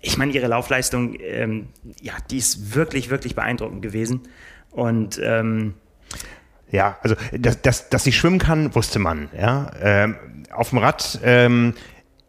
[0.00, 1.68] Ich meine, ihre Laufleistung, ähm,
[2.00, 4.20] ja, die ist wirklich, wirklich beeindruckend gewesen
[4.70, 5.74] und ähm,
[6.72, 9.28] ja, also dass, dass, dass sie schwimmen kann, wusste man.
[9.38, 10.16] Ja, ähm,
[10.50, 11.74] auf dem Rad ähm,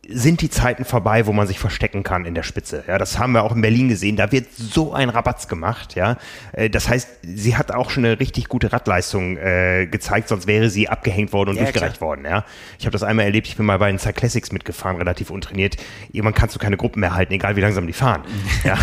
[0.07, 2.83] sind die Zeiten vorbei, wo man sich verstecken kann in der Spitze.
[2.87, 4.17] Ja, das haben wir auch in Berlin gesehen.
[4.17, 5.95] Da wird so ein Rabatz gemacht.
[5.95, 6.17] Ja,
[6.51, 10.69] äh, das heißt, sie hat auch schon eine richtig gute Radleistung äh, gezeigt, sonst wäre
[10.69, 12.09] sie abgehängt worden und ja, durchgereicht klar.
[12.09, 12.25] worden.
[12.25, 12.43] Ja,
[12.77, 13.47] ich habe das einmal erlebt.
[13.47, 15.77] Ich bin mal bei den Cyclassics mitgefahren, relativ untrainiert.
[16.11, 18.23] Irgendwann kannst du keine Gruppen mehr halten, egal wie langsam die fahren.
[18.65, 18.77] ja,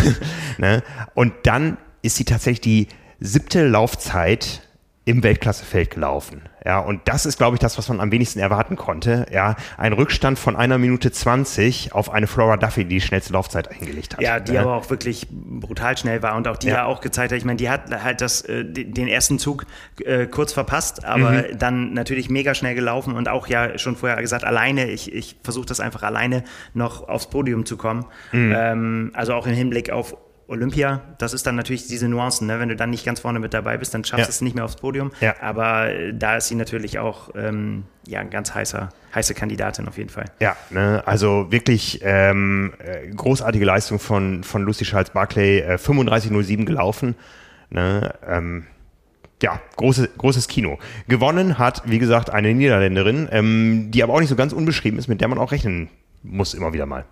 [0.57, 0.81] ne?
[1.13, 2.87] Und dann ist sie tatsächlich die
[3.19, 4.63] siebte Laufzeit
[5.03, 6.43] im Weltklassefeld gelaufen.
[6.63, 9.25] Ja, und das ist, glaube ich, das, was man am wenigsten erwarten konnte.
[9.31, 13.71] Ja, ein Rückstand von einer Minute 20 auf eine Flora Duffy, die die schnellste Laufzeit
[13.71, 14.21] eingelegt hat.
[14.21, 14.61] Ja, die ja.
[14.61, 17.39] aber auch wirklich brutal schnell war und auch die ja, ja auch gezeigt hat.
[17.39, 19.65] Ich meine, die hat halt das, äh, den ersten Zug
[20.05, 21.57] äh, kurz verpasst, aber mhm.
[21.57, 25.65] dann natürlich mega schnell gelaufen und auch ja schon vorher gesagt, alleine, ich, ich versuche
[25.65, 26.43] das einfach alleine
[26.75, 28.05] noch aufs Podium zu kommen.
[28.31, 28.53] Mhm.
[28.55, 30.15] Ähm, also auch im Hinblick auf
[30.51, 32.47] Olympia, das ist dann natürlich diese Nuancen.
[32.47, 32.59] Ne?
[32.59, 34.29] Wenn du dann nicht ganz vorne mit dabei bist, dann schaffst du ja.
[34.29, 35.11] es nicht mehr aufs Podium.
[35.21, 35.35] Ja.
[35.41, 39.97] Aber äh, da ist sie natürlich auch ähm, ja, ein ganz heißer, heiße Kandidatin auf
[39.97, 40.25] jeden Fall.
[40.39, 41.01] Ja, ne?
[41.05, 47.15] also wirklich ähm, äh, großartige Leistung von, von Lucy Charles Barclay, äh, 35.07 gelaufen.
[47.69, 48.13] Ne?
[48.27, 48.67] Ähm,
[49.41, 50.77] ja, große, großes Kino.
[51.07, 55.07] Gewonnen hat, wie gesagt, eine Niederländerin, ähm, die aber auch nicht so ganz unbeschrieben ist,
[55.07, 55.89] mit der man auch rechnen
[56.23, 57.05] muss immer wieder mal.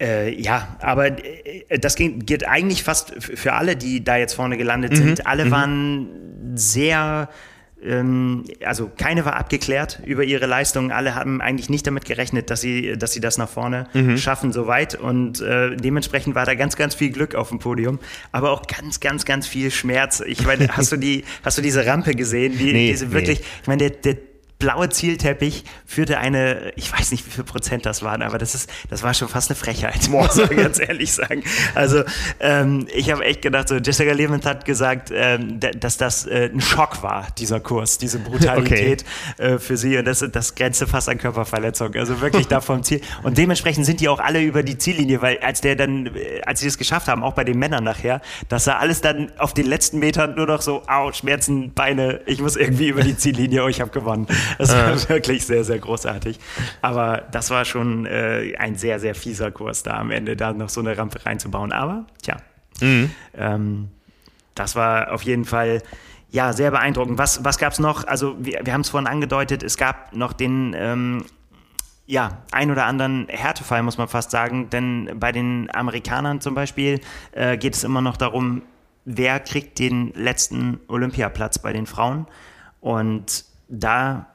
[0.00, 4.56] Äh, ja, aber äh, das geht, geht, eigentlich fast für alle, die da jetzt vorne
[4.56, 4.96] gelandet mhm.
[4.96, 5.26] sind.
[5.26, 5.50] Alle mhm.
[5.50, 6.08] waren
[6.54, 7.28] sehr
[7.84, 10.92] ähm, also keine war abgeklärt über ihre Leistungen.
[10.92, 14.16] Alle haben eigentlich nicht damit gerechnet, dass sie, dass sie das nach vorne mhm.
[14.16, 14.94] schaffen, soweit.
[14.94, 17.98] Und äh, dementsprechend war da ganz, ganz viel Glück auf dem Podium,
[18.30, 20.22] aber auch ganz, ganz, ganz viel Schmerz.
[20.24, 22.56] Ich meine, hast du die, hast du diese Rampe gesehen?
[22.56, 23.46] Die, nee, diese wirklich, nee.
[23.62, 24.31] ich meine, der, der
[24.62, 28.70] blaue Zielteppich führte eine, ich weiß nicht, wie viel Prozent das waren, aber das ist,
[28.88, 31.42] das war schon fast eine Frechheit, muss ich ganz ehrlich sagen.
[31.74, 32.04] Also
[32.38, 36.60] ähm, ich habe echt gedacht, so Jessica Levent hat gesagt, ähm, dass das äh, ein
[36.60, 39.04] Schock war, dieser Kurs, diese Brutalität
[39.36, 39.54] okay.
[39.54, 41.96] äh, für sie und das, das grenzte fast an Körperverletzung.
[41.96, 43.00] Also wirklich da vom Ziel.
[43.24, 46.60] Und dementsprechend sind die auch alle über die Ziellinie, weil als der dann, äh, als
[46.60, 49.66] sie das geschafft haben, auch bei den Männern nachher, das sah alles dann auf den
[49.66, 53.68] letzten Metern nur noch so, au, Schmerzen, Beine, ich muss irgendwie über die Ziellinie, oh,
[53.68, 54.28] ich habe gewonnen.
[54.58, 55.08] Das war äh.
[55.08, 56.38] wirklich sehr, sehr großartig.
[56.80, 60.68] Aber das war schon äh, ein sehr, sehr fieser Kurs da am Ende, da noch
[60.68, 61.72] so eine Rampe reinzubauen.
[61.72, 62.36] Aber, tja,
[62.80, 63.10] mhm.
[63.36, 63.88] ähm,
[64.54, 65.82] das war auf jeden Fall
[66.30, 67.18] ja, sehr beeindruckend.
[67.18, 68.06] Was, was gab es noch?
[68.06, 71.24] Also, wir, wir haben es vorhin angedeutet, es gab noch den ähm,
[72.06, 74.70] ja, ein oder anderen Härtefall, muss man fast sagen.
[74.70, 77.00] Denn bei den Amerikanern zum Beispiel
[77.32, 78.62] äh, geht es immer noch darum,
[79.04, 82.26] wer kriegt den letzten Olympiaplatz bei den Frauen.
[82.80, 84.26] Und da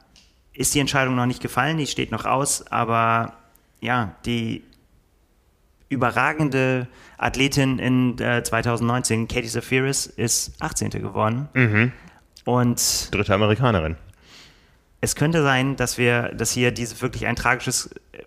[0.58, 3.34] ist die Entscheidung noch nicht gefallen, die steht noch aus, aber
[3.80, 4.64] ja, die
[5.88, 10.90] überragende Athletin in äh, 2019, Katie Zafiris, ist 18.
[10.90, 11.48] geworden.
[11.54, 11.92] Mhm.
[12.44, 13.96] Und dritte Amerikanerin.
[15.00, 18.24] Es könnte sein, dass wir, dass hier dieses wirklich ein tragisches, äh,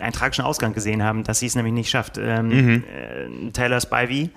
[0.00, 2.16] einen tragischen Ausgang gesehen haben, dass sie es nämlich nicht schafft.
[2.16, 2.84] Ähm, mhm.
[2.84, 4.30] äh, Taylor Spivey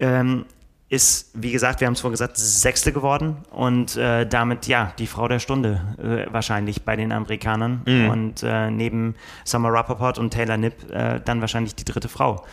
[0.00, 0.46] ähm,
[0.94, 5.06] ist, wie gesagt, wir haben es vorhin gesagt, Sechste geworden und äh, damit ja die
[5.06, 8.08] Frau der Stunde äh, wahrscheinlich bei den Amerikanern mhm.
[8.08, 9.14] und äh, neben
[9.44, 12.44] Summer Rappaport und Taylor Nipp äh, dann wahrscheinlich die dritte Frau.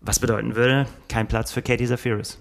[0.00, 2.38] Was bedeuten würde, kein Platz für Katie Zafiris.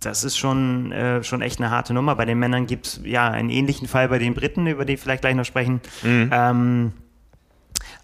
[0.00, 2.16] Das ist schon, äh, schon echt eine harte Nummer.
[2.16, 4.98] Bei den Männern gibt es ja einen ähnlichen Fall bei den Briten, über die wir
[4.98, 5.80] vielleicht gleich noch sprechen.
[6.02, 6.30] Mhm.
[6.32, 6.92] Ähm,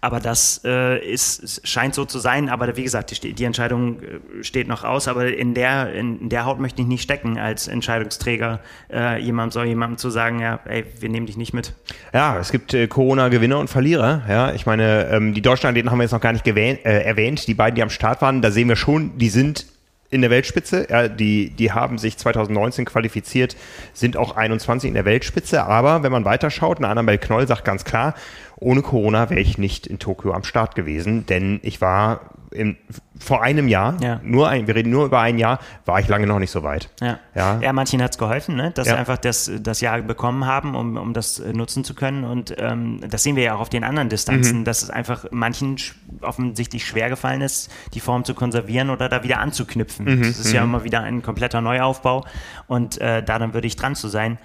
[0.03, 2.49] aber das äh, ist, scheint so zu sein.
[2.49, 5.07] Aber wie gesagt, die, die, Entscheidung äh, steht noch aus.
[5.07, 8.59] Aber in der, in der Haut möchte ich nicht stecken, als Entscheidungsträger
[8.91, 11.73] äh, jemand soll jemandem zu sagen, ja, ey, wir nehmen dich nicht mit.
[12.13, 14.23] Ja, es gibt äh, Corona-Gewinner und Verlierer.
[14.27, 17.47] Ja, ich meine, ähm, die Deutschland-Athleten haben wir jetzt noch gar nicht gewähnt, äh, erwähnt.
[17.47, 19.65] Die beiden, die am Start waren, da sehen wir schon, die sind
[20.13, 20.87] in der Weltspitze.
[20.89, 23.55] Ja, die, die haben sich 2019 qualifiziert,
[23.93, 25.63] sind auch 21 in der Weltspitze.
[25.63, 28.13] Aber wenn man weiterschaut, eine Annabelle Knoll sagt ganz klar,
[28.57, 32.77] ohne Corona wäre ich nicht in Tokio am Start gewesen, denn ich war im,
[33.23, 34.19] vor einem Jahr, ja.
[34.23, 36.89] nur ein, wir reden nur über ein Jahr, war ich lange noch nicht so weit.
[37.01, 37.59] Ja, ja.
[37.61, 38.71] ja manchen hat es geholfen, ne?
[38.71, 38.93] dass ja.
[38.93, 42.23] sie einfach das, das Jahr bekommen haben, um, um das äh, nutzen zu können.
[42.25, 44.63] Und ähm, das sehen wir ja auch auf den anderen Distanzen, mhm.
[44.65, 45.77] dass es einfach manchen
[46.21, 50.05] offensichtlich schwer gefallen ist, die Form zu konservieren oder da wieder anzuknüpfen.
[50.05, 50.21] Mhm.
[50.23, 50.55] Das ist mhm.
[50.55, 52.25] ja immer wieder ein kompletter Neuaufbau
[52.67, 54.37] und äh, da dann würde ich dran zu sein.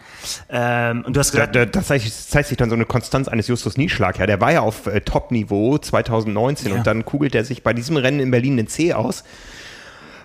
[0.49, 1.57] Ähm, und du hast gesagt.
[1.57, 4.18] Da, da, das zeigt sich dann so eine Konstanz eines Justus Nieschlag.
[4.18, 7.97] Ja, der war ja auf äh, Top-Niveau 2019 und dann kugelt er sich bei diesem
[7.97, 9.24] Rennen in Berlin den C aus.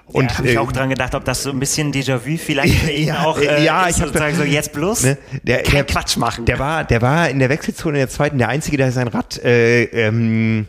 [0.05, 2.87] Und ja, habe ich äh, auch dran gedacht, ob das so ein bisschen Déjà-vu vielleicht
[2.97, 6.45] ja, auch äh, ja, ich sozusagen so jetzt bloß ne, der, kein der, Quatsch machen.
[6.45, 9.83] Der war, der war in der Wechselzone der zweiten der einzige, der sein Rad äh,
[9.85, 10.67] ähm,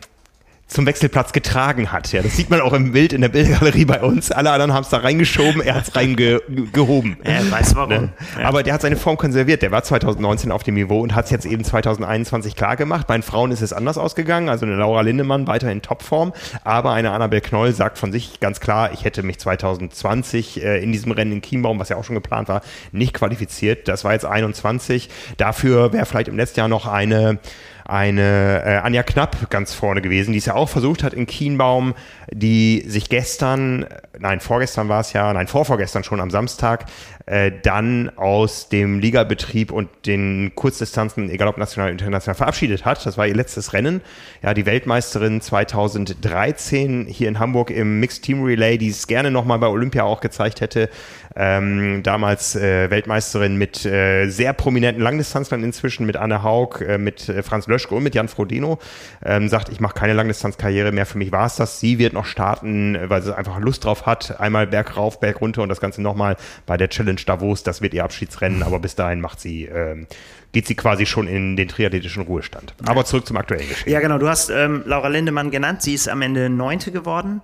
[0.67, 2.11] zum Wechselplatz getragen hat.
[2.11, 4.31] Ja, das sieht man auch im Bild in der Bildgalerie bei uns.
[4.31, 7.17] Alle anderen haben es da reingeschoben, er hat es reingehoben.
[7.23, 7.89] Er weiß warum.
[7.89, 8.09] Ne?
[8.39, 8.47] Ja.
[8.47, 9.61] Aber der hat seine Form konserviert.
[9.61, 13.07] Der war 2019 auf dem Niveau und hat es jetzt eben 2021 klar gemacht.
[13.07, 14.49] Bei den Frauen ist es anders ausgegangen.
[14.49, 16.33] Also eine Laura Lindemann weiter in Topform.
[16.63, 20.91] Aber eine Annabel Knoll sagt von sich ganz klar, ich hätte mich 2020 äh, in
[20.91, 22.61] diesem Rennen in Chiembaum, was ja auch schon geplant war,
[22.91, 23.87] nicht qualifiziert.
[23.87, 25.09] Das war jetzt 21.
[25.37, 27.39] Dafür wäre vielleicht im letzten Jahr noch eine
[27.85, 31.93] eine äh, Anja Knapp ganz vorne gewesen, die es ja auch versucht hat in Kienbaum,
[32.31, 33.85] die sich gestern,
[34.17, 36.85] nein, vorgestern war es ja, nein, vorvorgestern schon am Samstag,
[37.25, 43.05] äh, dann aus dem Ligabetrieb und den Kurzdistanzen, egal ob national oder international, verabschiedet hat.
[43.05, 44.01] Das war ihr letztes Rennen.
[44.43, 49.59] Ja, die Weltmeisterin 2013 hier in Hamburg im Mixed Team Relay, die es gerne nochmal
[49.59, 50.89] bei Olympia auch gezeigt hätte.
[51.35, 57.27] Ähm, damals äh, Weltmeisterin mit äh, sehr prominenten Langdistanzlern inzwischen, mit Anne Haug, äh, mit
[57.27, 58.79] äh, Franz Löschke und mit Jan Frodeno.
[59.23, 61.79] Ähm, sagt, ich mache keine Langdistanzkarriere mehr, für mich war es das.
[61.79, 64.39] Sie wird noch starten, weil sie einfach Lust drauf hat.
[64.39, 67.63] Einmal Berg rauf, Berg runter und das Ganze nochmal bei der Challenge Davos.
[67.63, 70.07] Das wird ihr Abschiedsrennen, aber bis dahin macht sie ähm,
[70.55, 72.75] geht sie quasi schon in den triathletischen Ruhestand.
[72.85, 73.91] Aber zurück zum aktuellen Geschehen.
[73.91, 74.17] Ja, genau.
[74.17, 75.81] Du hast ähm, Laura Lindemann genannt.
[75.81, 77.41] Sie ist am Ende Neunte geworden,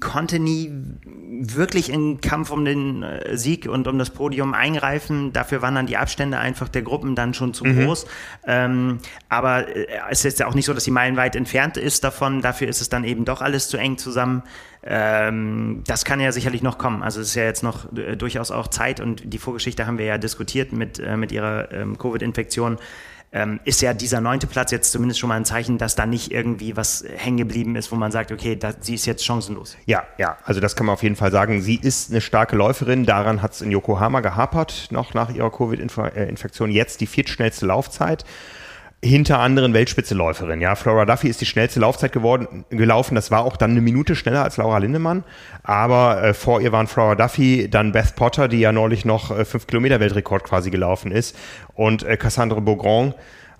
[0.00, 0.70] konnte nie
[1.40, 5.32] wirklich in Kampf um den äh, Sieg und um das Podium eingreifen.
[5.32, 7.86] Dafür waren dann die Abstände einfach der Gruppen dann schon zu mhm.
[7.86, 8.06] groß.
[8.46, 8.98] Ähm,
[9.30, 12.42] aber äh, es ist ja auch nicht so, dass sie meilenweit entfernt ist davon.
[12.42, 14.42] Dafür ist es dann eben doch alles zu eng zusammen.
[14.88, 17.02] Ähm, das kann ja sicherlich noch kommen.
[17.02, 20.04] Also es ist ja jetzt noch äh, durchaus auch Zeit und die Vorgeschichte haben wir
[20.04, 22.78] ja diskutiert mit, äh, mit ihrer ähm, Covid-Infektion
[23.32, 26.32] ähm, ist ja dieser neunte Platz jetzt zumindest schon mal ein Zeichen, dass da nicht
[26.32, 29.76] irgendwie was hängen geblieben ist, wo man sagt, okay, da, sie ist jetzt chancenlos.
[29.84, 31.60] Ja, ja, also das kann man auf jeden Fall sagen.
[31.60, 33.04] Sie ist eine starke Läuferin.
[33.04, 36.70] Daran hat es in Yokohama gehapert, noch nach ihrer Covid-Infektion.
[36.70, 38.24] Jetzt die viertschnellste Laufzeit
[39.04, 40.60] hinter anderen Weltspitze-Läuferinnen.
[40.60, 43.14] Ja, Flora Duffy ist die schnellste Laufzeit geworden, gelaufen.
[43.14, 45.24] Das war auch dann eine Minute schneller als Laura Lindemann.
[45.62, 49.44] Aber äh, vor ihr waren Flora Duffy, dann Beth Potter, die ja neulich noch äh,
[49.44, 51.36] 5 Kilometer Weltrekord quasi gelaufen ist,
[51.74, 53.14] und äh, Cassandre Beaugrand.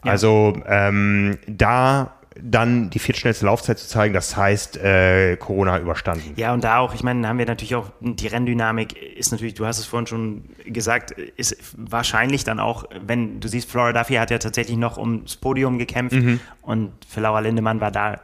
[0.05, 0.13] Ja.
[0.13, 6.33] Also ähm, da dann die viertschnellste Laufzeit zu zeigen, das heißt äh, Corona überstanden.
[6.37, 9.67] Ja, und da auch, ich meine, haben wir natürlich auch die Renndynamik ist natürlich, du
[9.67, 14.31] hast es vorhin schon gesagt, ist wahrscheinlich dann auch, wenn du siehst, Flora Duffy hat
[14.31, 16.41] ja tatsächlich noch ums Podium gekämpft mhm.
[16.63, 18.21] und für Laura Lindemann war da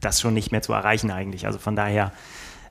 [0.00, 1.46] das schon nicht mehr zu erreichen eigentlich.
[1.46, 2.12] Also von daher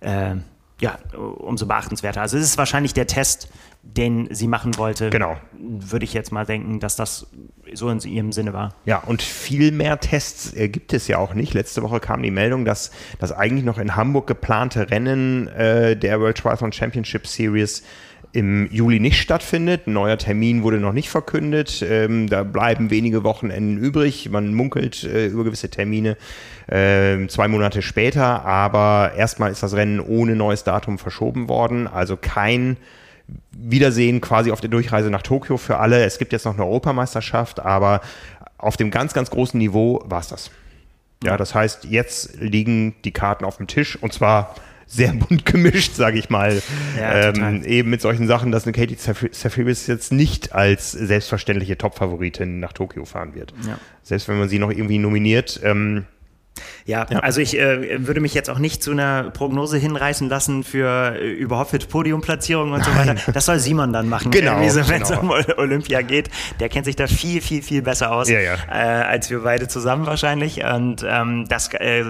[0.01, 0.35] äh,
[0.81, 2.21] ja, umso beachtenswerter.
[2.21, 3.47] Also es ist wahrscheinlich der Test,
[3.83, 5.09] den sie machen wollte.
[5.09, 5.37] Genau.
[5.57, 7.27] Würde ich jetzt mal denken, dass das
[7.73, 8.75] so in ihrem Sinne war.
[8.85, 11.53] Ja, und viel mehr Tests äh, gibt es ja auch nicht.
[11.53, 16.19] Letzte Woche kam die Meldung, dass das eigentlich noch in Hamburg geplante Rennen äh, der
[16.19, 17.83] World Triathlon Championship Series
[18.33, 19.87] im Juli nicht stattfindet.
[19.87, 21.83] Ein neuer Termin wurde noch nicht verkündet.
[21.87, 24.29] Ähm, da bleiben wenige Wochenenden übrig.
[24.29, 26.17] Man munkelt äh, über gewisse Termine
[26.67, 31.87] äh, zwei Monate später, aber erstmal ist das Rennen ohne neues Datum verschoben worden.
[31.87, 32.77] Also kein
[33.51, 36.03] Wiedersehen quasi auf der Durchreise nach Tokio für alle.
[36.03, 38.01] Es gibt jetzt noch eine Europameisterschaft, aber
[38.57, 40.51] auf dem ganz, ganz großen Niveau war es das.
[41.23, 44.55] Ja, das heißt, jetzt liegen die Karten auf dem Tisch und zwar
[44.87, 46.61] sehr bunt gemischt, sage ich mal.
[46.97, 52.59] Ja, ähm, eben mit solchen Sachen, dass eine Katie Safiris jetzt nicht als selbstverständliche Top-Favoritin
[52.59, 53.53] nach Tokio fahren wird.
[53.67, 53.77] Ja.
[54.03, 55.59] Selbst wenn man sie noch irgendwie nominiert.
[55.63, 56.05] Ähm,
[56.85, 60.63] ja, ja, also ich äh, würde mich jetzt auch nicht zu einer Prognose hinreißen lassen
[60.63, 62.89] für äh, überhaupt Podiumplatzierungen und Nein.
[62.89, 63.31] so weiter.
[63.31, 65.21] Das soll Simon dann machen, genau, so, wenn es genau.
[65.21, 66.29] um Olympia geht.
[66.59, 68.55] Der kennt sich da viel, viel, viel besser aus ja, ja.
[68.69, 70.63] Äh, als wir beide zusammen wahrscheinlich.
[70.63, 72.03] Und ähm, das äh,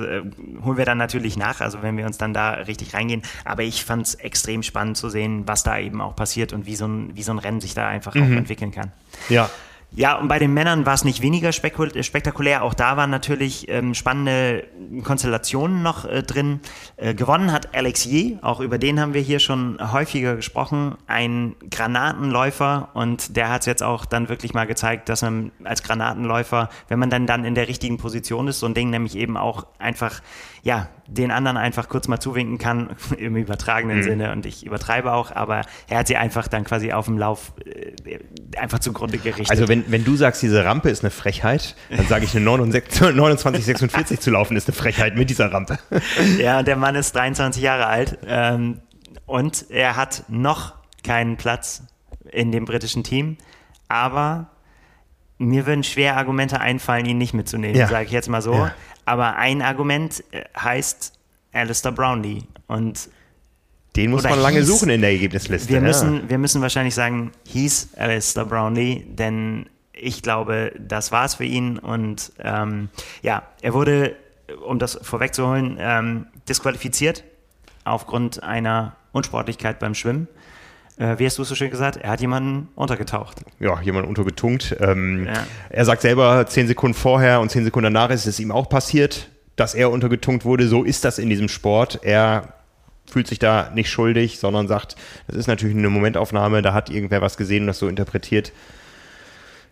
[0.63, 3.21] holen wir dann natürlich nach, also wenn wir uns dann da richtig reingehen.
[3.45, 6.75] Aber ich fand es extrem spannend zu sehen, was da eben auch passiert und wie
[6.75, 8.23] so ein, wie so ein Rennen sich da einfach mhm.
[8.23, 8.91] auch entwickeln kann.
[9.29, 9.49] Ja,
[9.93, 12.63] ja, und bei den Männern war es nicht weniger spektakulär.
[12.63, 14.65] Auch da waren natürlich ähm, spannende
[15.03, 16.61] Konstellationen noch äh, drin.
[16.95, 20.95] Äh, gewonnen hat Alex Ye, auch über den haben wir hier schon häufiger gesprochen.
[21.07, 25.83] Ein Granatenläufer und der hat es jetzt auch dann wirklich mal gezeigt, dass man als
[25.83, 29.35] Granatenläufer, wenn man dann, dann in der richtigen Position ist, so ein Ding nämlich eben
[29.35, 30.21] auch einfach
[30.63, 34.03] ja, den anderen einfach kurz mal zuwinken kann, im übertragenen mhm.
[34.03, 34.31] Sinne.
[34.31, 38.19] Und ich übertreibe auch, aber er hat sie einfach dann quasi auf dem Lauf äh,
[38.57, 39.51] einfach zugrunde gerichtet.
[39.51, 44.19] Also wenn, wenn du sagst, diese Rampe ist eine Frechheit, dann sage ich, eine 2946
[44.21, 45.79] zu laufen ist eine Frechheit mit dieser Rampe.
[46.37, 48.79] ja, der Mann ist 23 Jahre alt ähm,
[49.25, 51.83] und er hat noch keinen Platz
[52.31, 53.37] in dem britischen Team,
[53.87, 54.47] aber
[55.47, 57.87] mir würden schwer Argumente einfallen, ihn nicht mitzunehmen, ja.
[57.87, 58.53] sage ich jetzt mal so.
[58.53, 58.75] Ja.
[59.05, 61.13] Aber ein Argument äh, heißt
[61.51, 62.43] Alistair Brownlee.
[62.67, 63.09] Und
[63.95, 65.69] den muss man lange hieß, suchen in der Ergebnisliste.
[65.69, 65.81] Wir, ja.
[65.81, 71.43] müssen, wir müssen wahrscheinlich sagen, hieß Alistair Brownlee, denn ich glaube, das war es für
[71.43, 71.77] ihn.
[71.77, 72.89] Und ähm,
[73.21, 74.15] ja, er wurde,
[74.65, 77.23] um das vorwegzuholen, ähm, disqualifiziert
[77.83, 80.27] aufgrund einer Unsportlichkeit beim Schwimmen.
[81.01, 81.97] Äh, wie hast du es so schön gesagt?
[81.97, 83.39] Er hat jemanden untergetaucht.
[83.59, 84.75] Ja, jemanden untergetunkt.
[84.79, 85.47] Ähm, ja.
[85.69, 89.29] Er sagt selber, zehn Sekunden vorher und zehn Sekunden danach ist es ihm auch passiert,
[89.55, 90.67] dass er untergetunkt wurde.
[90.67, 92.01] So ist das in diesem Sport.
[92.03, 92.53] Er
[93.09, 94.95] fühlt sich da nicht schuldig, sondern sagt,
[95.25, 98.53] das ist natürlich eine Momentaufnahme, da hat irgendwer was gesehen und das so interpretiert.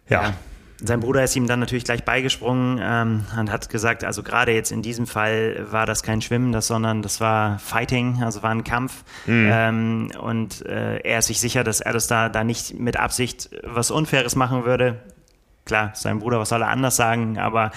[0.09, 0.23] ja.
[0.23, 0.33] ja.
[0.81, 4.71] Sein Bruder ist ihm dann natürlich gleich beigesprungen ähm, und hat gesagt, also gerade jetzt
[4.71, 8.63] in diesem Fall war das kein Schwimmen, das, sondern das war Fighting, also war ein
[8.63, 9.03] Kampf.
[9.25, 9.49] Mhm.
[9.51, 13.49] Ähm, und äh, er ist sich sicher, dass er das da, da nicht mit Absicht
[13.63, 14.99] was Unfaires machen würde
[15.69, 17.71] klar, sein Bruder, was soll er anders sagen, aber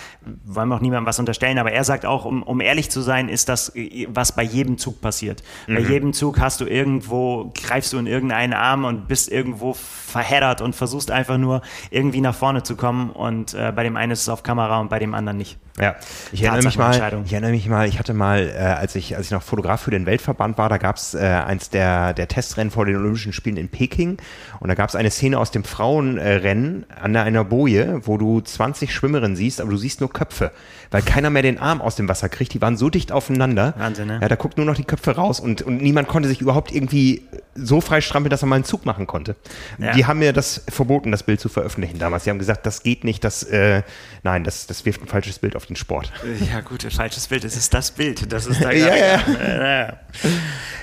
[0.45, 1.59] wollen wir auch niemandem was unterstellen.
[1.59, 3.73] Aber er sagt auch, um, um ehrlich zu sein, ist das,
[4.09, 5.43] was bei jedem Zug passiert.
[5.67, 5.75] Mhm.
[5.75, 10.63] Bei jedem Zug hast du irgendwo, greifst du in irgendeinen Arm und bist irgendwo verheddert
[10.63, 13.11] und versuchst einfach nur irgendwie nach vorne zu kommen.
[13.11, 15.59] Und äh, bei dem einen ist es auf Kamera und bei dem anderen nicht.
[15.81, 15.97] Ja,
[16.33, 19.27] ich erinnere, mich mal, ich erinnere mich mal, ich hatte mal, äh, als, ich, als
[19.27, 22.71] ich noch Fotograf für den Weltverband war, da gab es äh, eins der, der Testrennen
[22.71, 24.19] vor den Olympischen Spielen in Peking
[24.61, 28.41] und da gab es eine Szene aus dem Frauenrennen an einer Boje Linie, wo du
[28.41, 30.53] 20 Schwimmerinnen siehst, aber du siehst nur Köpfe,
[30.91, 32.55] weil keiner mehr den Arm aus dem Wasser kriegt.
[32.55, 33.75] Die waren so dicht aufeinander.
[33.77, 34.19] Wahnsinn, ne?
[34.21, 37.23] Ja, da guckt nur noch die Köpfe raus und, und niemand konnte sich überhaupt irgendwie
[37.55, 39.37] so frei strampeln, dass er mal einen Zug machen konnte.
[39.79, 39.93] Ja.
[39.93, 42.25] Die haben mir das verboten, das Bild zu veröffentlichen damals.
[42.25, 43.83] Sie haben gesagt, das geht nicht, das, äh,
[44.23, 46.13] nein, das, das wirft ein falsches Bild auf den Sport.
[46.51, 48.33] Ja, gut, ein falsches Bild, es ist das Bild.
[48.33, 49.21] Das ist da ja, ja.
[49.37, 49.93] ja.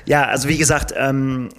[0.06, 1.50] ja, also wie gesagt, ähm,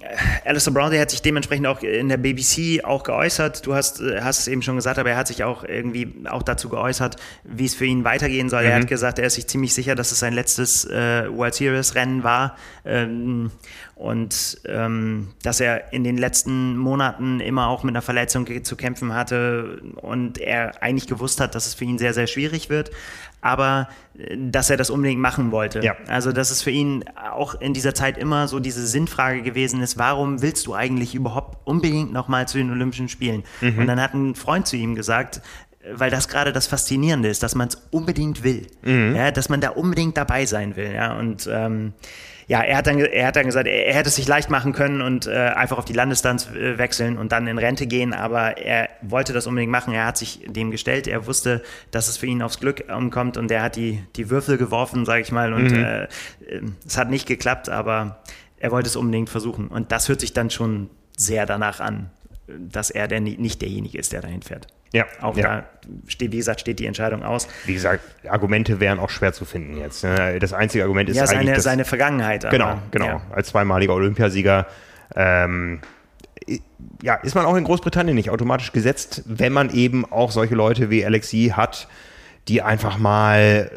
[0.45, 3.65] Alistair Brown, der hat sich dementsprechend auch in der BBC auch geäußert.
[3.65, 6.43] Du hast, äh, hast es eben schon gesagt, aber er hat sich auch irgendwie auch
[6.43, 8.63] dazu geäußert, wie es für ihn weitergehen soll.
[8.63, 8.69] Mhm.
[8.69, 11.95] Er hat gesagt, er ist sich ziemlich sicher, dass es sein letztes äh, World Series
[11.95, 12.55] Rennen war.
[12.85, 13.51] Ähm,
[14.01, 19.13] und ähm, dass er in den letzten Monaten immer auch mit einer Verletzung zu kämpfen
[19.13, 22.89] hatte und er eigentlich gewusst hat, dass es für ihn sehr, sehr schwierig wird,
[23.41, 25.83] aber äh, dass er das unbedingt machen wollte.
[25.83, 25.95] Ja.
[26.07, 29.99] Also dass es für ihn auch in dieser Zeit immer so diese Sinnfrage gewesen ist,
[29.99, 33.43] warum willst du eigentlich überhaupt unbedingt nochmal zu den Olympischen Spielen?
[33.61, 33.77] Mhm.
[33.77, 35.43] Und dann hat ein Freund zu ihm gesagt,
[35.93, 39.15] weil das gerade das Faszinierende ist, dass man es unbedingt will, mhm.
[39.15, 40.91] ja, dass man da unbedingt dabei sein will.
[40.91, 41.93] Ja, und ähm,
[42.51, 44.73] ja, er hat dann, er hat dann gesagt, er, er hätte es sich leicht machen
[44.73, 48.57] können und äh, einfach auf die Landesdistanz äh, wechseln und dann in Rente gehen, aber
[48.57, 49.93] er wollte das unbedingt machen.
[49.93, 51.07] Er hat sich dem gestellt.
[51.07, 54.57] Er wusste, dass es für ihn aufs Glück umkommt und er hat die, die Würfel
[54.57, 55.81] geworfen, sage ich mal, und mhm.
[55.81, 56.07] äh,
[56.85, 58.21] es hat nicht geklappt, aber
[58.57, 59.69] er wollte es unbedingt versuchen.
[59.69, 62.09] Und das hört sich dann schon sehr danach an,
[62.47, 64.67] dass er der, nicht derjenige ist, der dahin fährt.
[64.93, 65.43] Ja, auch ja.
[65.43, 65.63] da
[66.07, 67.47] steht, wie gesagt, steht die Entscheidung aus.
[67.65, 70.03] Wie gesagt, Argumente wären auch schwer zu finden jetzt.
[70.03, 70.37] Ne?
[70.39, 72.45] Das einzige Argument ist ja, seine, eigentlich das, seine Vergangenheit.
[72.45, 73.05] Aber, genau, genau.
[73.05, 73.21] Ja.
[73.31, 74.67] Als zweimaliger Olympiasieger
[75.15, 75.79] ähm,
[77.01, 80.89] ja, ist man auch in Großbritannien nicht automatisch gesetzt, wenn man eben auch solche Leute
[80.89, 81.87] wie Alexi hat,
[82.47, 83.71] die einfach mal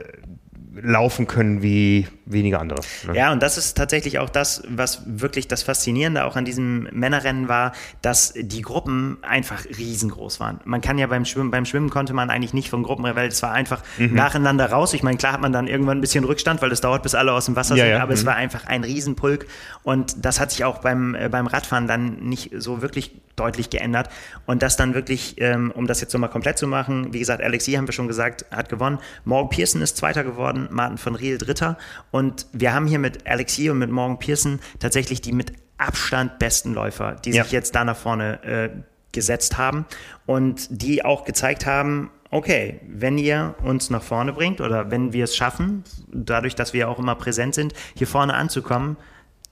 [0.82, 2.80] laufen können wie wenige andere.
[3.06, 3.16] Ne?
[3.16, 7.48] Ja, und das ist tatsächlich auch das, was wirklich das Faszinierende auch an diesem Männerrennen
[7.48, 7.72] war,
[8.02, 10.60] dass die Gruppen einfach riesengroß waren.
[10.64, 13.42] Man kann ja beim Schwimmen, beim Schwimmen konnte man eigentlich nicht von Gruppen, weil es
[13.42, 14.14] war einfach mhm.
[14.14, 14.94] nacheinander raus.
[14.94, 17.32] Ich meine, klar hat man dann irgendwann ein bisschen Rückstand, weil es dauert, bis alle
[17.32, 18.02] aus dem Wasser ja, sind, ja.
[18.02, 18.18] aber mhm.
[18.18, 19.46] es war einfach ein Riesenpulk
[19.82, 24.08] und das hat sich auch beim, äh, beim Radfahren dann nicht so wirklich deutlich geändert
[24.46, 27.72] und das dann wirklich, ähm, um das jetzt nochmal komplett zu machen, wie gesagt, Alexi
[27.72, 28.98] haben wir schon gesagt, hat gewonnen.
[29.24, 31.78] Morgan Pearson ist Zweiter geworden, Martin von Riel Dritter
[32.10, 36.72] und wir haben hier mit Alexi und mit Morgan Pearson tatsächlich die mit Abstand besten
[36.72, 37.42] Läufer, die ja.
[37.42, 38.70] sich jetzt da nach vorne äh,
[39.12, 39.86] gesetzt haben
[40.26, 45.24] und die auch gezeigt haben, okay, wenn ihr uns nach vorne bringt oder wenn wir
[45.24, 48.96] es schaffen, dadurch, dass wir auch immer präsent sind, hier vorne anzukommen,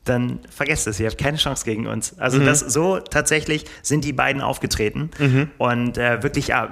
[0.05, 2.19] dann vergesst es, ihr habt keine Chance gegen uns.
[2.19, 2.47] Also mhm.
[2.47, 5.51] das so tatsächlich sind die beiden aufgetreten mhm.
[5.59, 6.71] und äh, wirklich ja,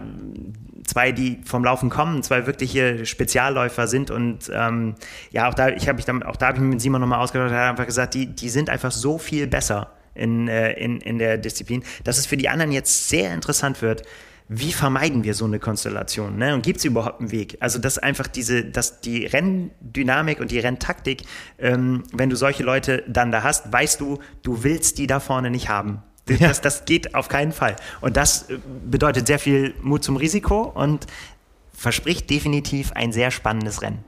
[0.91, 4.97] zwei, die vom Laufen kommen, zwei wirkliche Spezialläufer sind und ähm,
[5.30, 7.20] ja, auch da, ich habe mich dann, auch da habe ich mich mit Simon nochmal
[7.20, 11.01] ausgetauscht, er hat einfach gesagt, die, die sind einfach so viel besser in, äh, in,
[11.01, 14.03] in der Disziplin, dass es für die anderen jetzt sehr interessant wird,
[14.53, 16.36] wie vermeiden wir so eine Konstellation?
[16.36, 16.55] Ne?
[16.55, 17.57] Und gibt es überhaupt einen Weg?
[17.61, 21.22] Also, dass einfach diese, dass die Renndynamik und die Renntaktik,
[21.61, 25.51] ähm, wenn du solche Leute dann da hast, weißt du, du willst die da vorne
[25.53, 26.03] nicht haben.
[26.39, 26.62] Das, ja.
[26.62, 27.76] das, geht auf keinen Fall.
[28.01, 31.07] Und das äh, bedeutet sehr viel Mut zum Risiko und
[31.72, 34.05] verspricht definitiv ein sehr spannendes Rennen.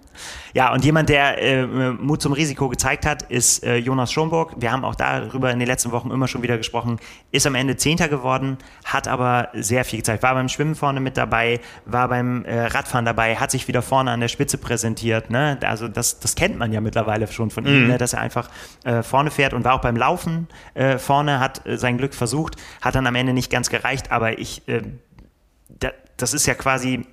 [0.54, 4.54] Ja, und jemand, der äh, Mut zum Risiko gezeigt hat, ist äh, Jonas Schomburg.
[4.58, 6.98] Wir haben auch darüber in den letzten Wochen immer schon wieder gesprochen.
[7.30, 10.22] Ist am Ende Zehnter geworden, hat aber sehr viel gezeigt.
[10.22, 14.10] War beim Schwimmen vorne mit dabei, war beim äh, Radfahren dabei, hat sich wieder vorne
[14.10, 15.30] an der Spitze präsentiert.
[15.30, 15.58] Ne?
[15.62, 17.88] Also das, das kennt man ja mittlerweile schon von ihm, mhm.
[17.88, 17.98] ne?
[17.98, 18.50] dass er einfach
[18.84, 22.56] äh, vorne fährt und war auch beim Laufen äh, vorne, hat äh, sein Glück versucht,
[22.80, 24.62] hat dann am Ende nicht ganz gereicht, aber ich,
[25.68, 27.06] da, das ist ja quasi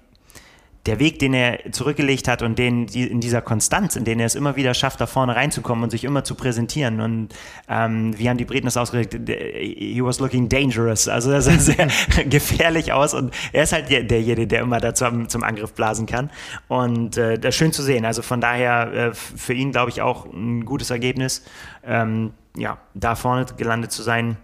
[0.85, 4.25] der Weg, den er zurückgelegt hat und den die, in dieser Konstanz, in der er
[4.25, 7.01] es immer wieder schafft, da vorne reinzukommen und sich immer zu präsentieren.
[7.01, 7.29] Und
[7.67, 9.13] ähm, wie haben die Briten das ausgedrückt?
[9.29, 11.07] He was looking dangerous.
[11.07, 11.87] Also er sah sehr
[12.29, 16.05] gefährlich aus und er ist halt der, derjenige, der immer da zum, zum Angriff blasen
[16.05, 16.29] kann.
[16.67, 18.05] Und äh, das ist schön zu sehen.
[18.05, 21.43] Also von daher äh, für ihn, glaube ich, auch ein gutes Ergebnis,
[21.85, 24.37] ähm, ja, da vorne gelandet zu sein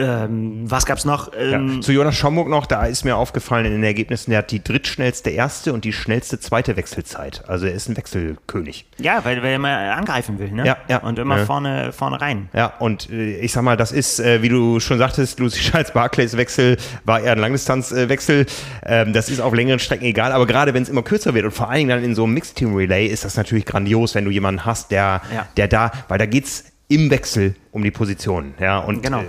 [0.00, 1.30] ähm, was gab's noch?
[1.38, 1.80] Ähm, ja.
[1.80, 5.30] Zu Jonas Schomburg noch, da ist mir aufgefallen in den Ergebnissen, der hat die drittschnellste
[5.30, 7.44] erste und die schnellste zweite Wechselzeit.
[7.48, 8.86] Also er ist ein Wechselkönig.
[8.98, 10.66] Ja, weil, weil er immer angreifen will, ne?
[10.66, 10.98] Ja, ja.
[10.98, 11.44] Und immer ja.
[11.44, 12.48] vorne, vorne rein.
[12.52, 15.92] Ja, und äh, ich sag mal, das ist, äh, wie du schon sagtest, Lucy Charles
[15.92, 18.46] Barclays Wechsel war eher ein Langdistanzwechsel.
[18.84, 21.52] Ähm, das ist auf längeren Strecken egal, aber gerade wenn es immer kürzer wird und
[21.52, 24.24] vor allen Dingen dann in so einem Mixed Team Relay ist das natürlich grandios, wenn
[24.24, 25.46] du jemanden hast, der, ja.
[25.56, 28.54] der da, weil da geht's im Wechsel um die Position.
[28.58, 29.22] Ja, und genau.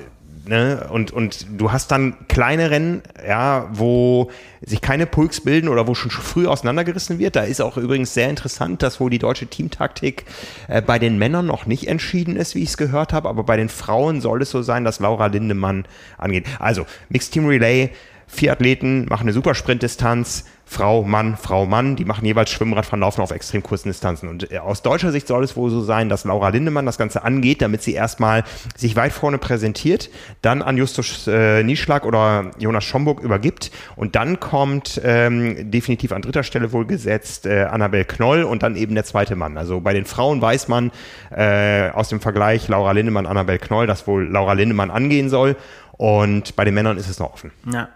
[0.51, 0.85] Ne?
[0.91, 5.95] Und, und du hast dann kleine Rennen, ja, wo sich keine Pulks bilden oder wo
[5.95, 7.37] schon früh auseinandergerissen wird.
[7.37, 10.25] Da ist auch übrigens sehr interessant, dass wohl die deutsche Teamtaktik
[10.67, 13.55] äh, bei den Männern noch nicht entschieden ist, wie ich es gehört habe, aber bei
[13.55, 15.85] den Frauen soll es so sein, dass Laura Lindemann
[16.17, 16.47] angeht.
[16.59, 17.91] Also, Mixed Team Relay,
[18.33, 23.31] Vier Athleten machen eine Supersprintdistanz, Frau, Mann, Frau, Mann, die machen jeweils Schwimmradfahren, laufen auf
[23.31, 24.29] extrem kurzen Distanzen.
[24.29, 27.25] Und äh, aus deutscher Sicht soll es wohl so sein, dass Laura Lindemann das Ganze
[27.25, 28.45] angeht, damit sie erstmal
[28.77, 30.09] sich weit vorne präsentiert,
[30.41, 36.21] dann an Justus äh, Nieschlag oder Jonas Schomburg übergibt und dann kommt ähm, definitiv an
[36.21, 39.57] dritter Stelle wohl gesetzt äh, Annabel Knoll und dann eben der zweite Mann.
[39.57, 40.91] Also bei den Frauen weiß man
[41.31, 45.57] äh, aus dem Vergleich Laura Lindemann, Annabel Knoll, dass wohl Laura Lindemann angehen soll
[45.97, 47.51] und bei den Männern ist es noch offen.
[47.69, 47.89] Ja.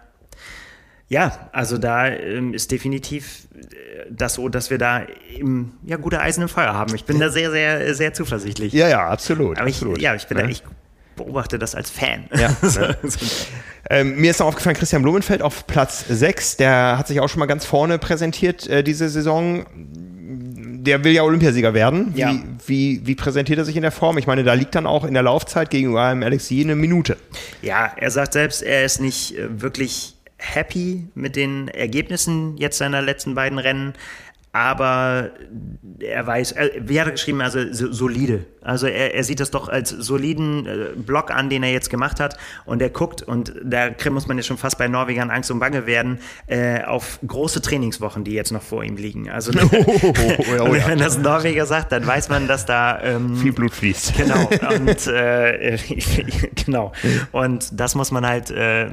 [1.08, 5.02] Ja, also da ähm, ist definitiv äh, das so, dass wir da
[5.38, 6.94] im, ja, gute Eisen im Feuer haben.
[6.94, 8.72] Ich bin da sehr, sehr, sehr zuversichtlich.
[8.72, 9.58] Ja, ja, absolut.
[9.58, 10.00] Aber ich, absolut.
[10.00, 10.44] ja, ich bin ja.
[10.44, 10.64] da, ich
[11.14, 12.28] beobachte das als Fan.
[12.36, 12.96] Ja, ne?
[13.88, 17.38] ähm, mir ist noch aufgefallen, Christian Blumenfeld auf Platz 6, der hat sich auch schon
[17.38, 19.64] mal ganz vorne präsentiert äh, diese Saison.
[19.78, 22.14] Der will ja Olympiasieger werden.
[22.14, 22.34] Wie, ja.
[22.66, 24.18] wie, wie präsentiert er sich in der Form?
[24.18, 27.16] Ich meine, da liegt dann auch in der Laufzeit gegenüber einem Alexi eine Minute.
[27.62, 33.02] Ja, er sagt selbst, er ist nicht äh, wirklich happy mit den Ergebnissen jetzt seiner
[33.02, 33.94] letzten beiden Rennen
[34.56, 35.30] aber
[36.00, 38.46] er weiß, wie hat er geschrieben, also solide.
[38.62, 42.18] Also er, er sieht das doch als soliden äh, Block an, den er jetzt gemacht
[42.18, 45.60] hat und er guckt und da muss man ja schon fast bei Norwegern Angst und
[45.60, 49.30] Bange werden, äh, auf große Trainingswochen, die jetzt noch vor ihm liegen.
[49.30, 50.14] Also oh, oh,
[50.70, 50.88] oh, ja.
[50.88, 54.14] wenn das Norweger sagt, dann weiß man, dass da ähm, viel Blut fließt.
[54.16, 54.48] Genau.
[54.76, 55.78] Und, äh,
[56.64, 56.92] genau.
[57.32, 58.88] Und das muss man halt, äh,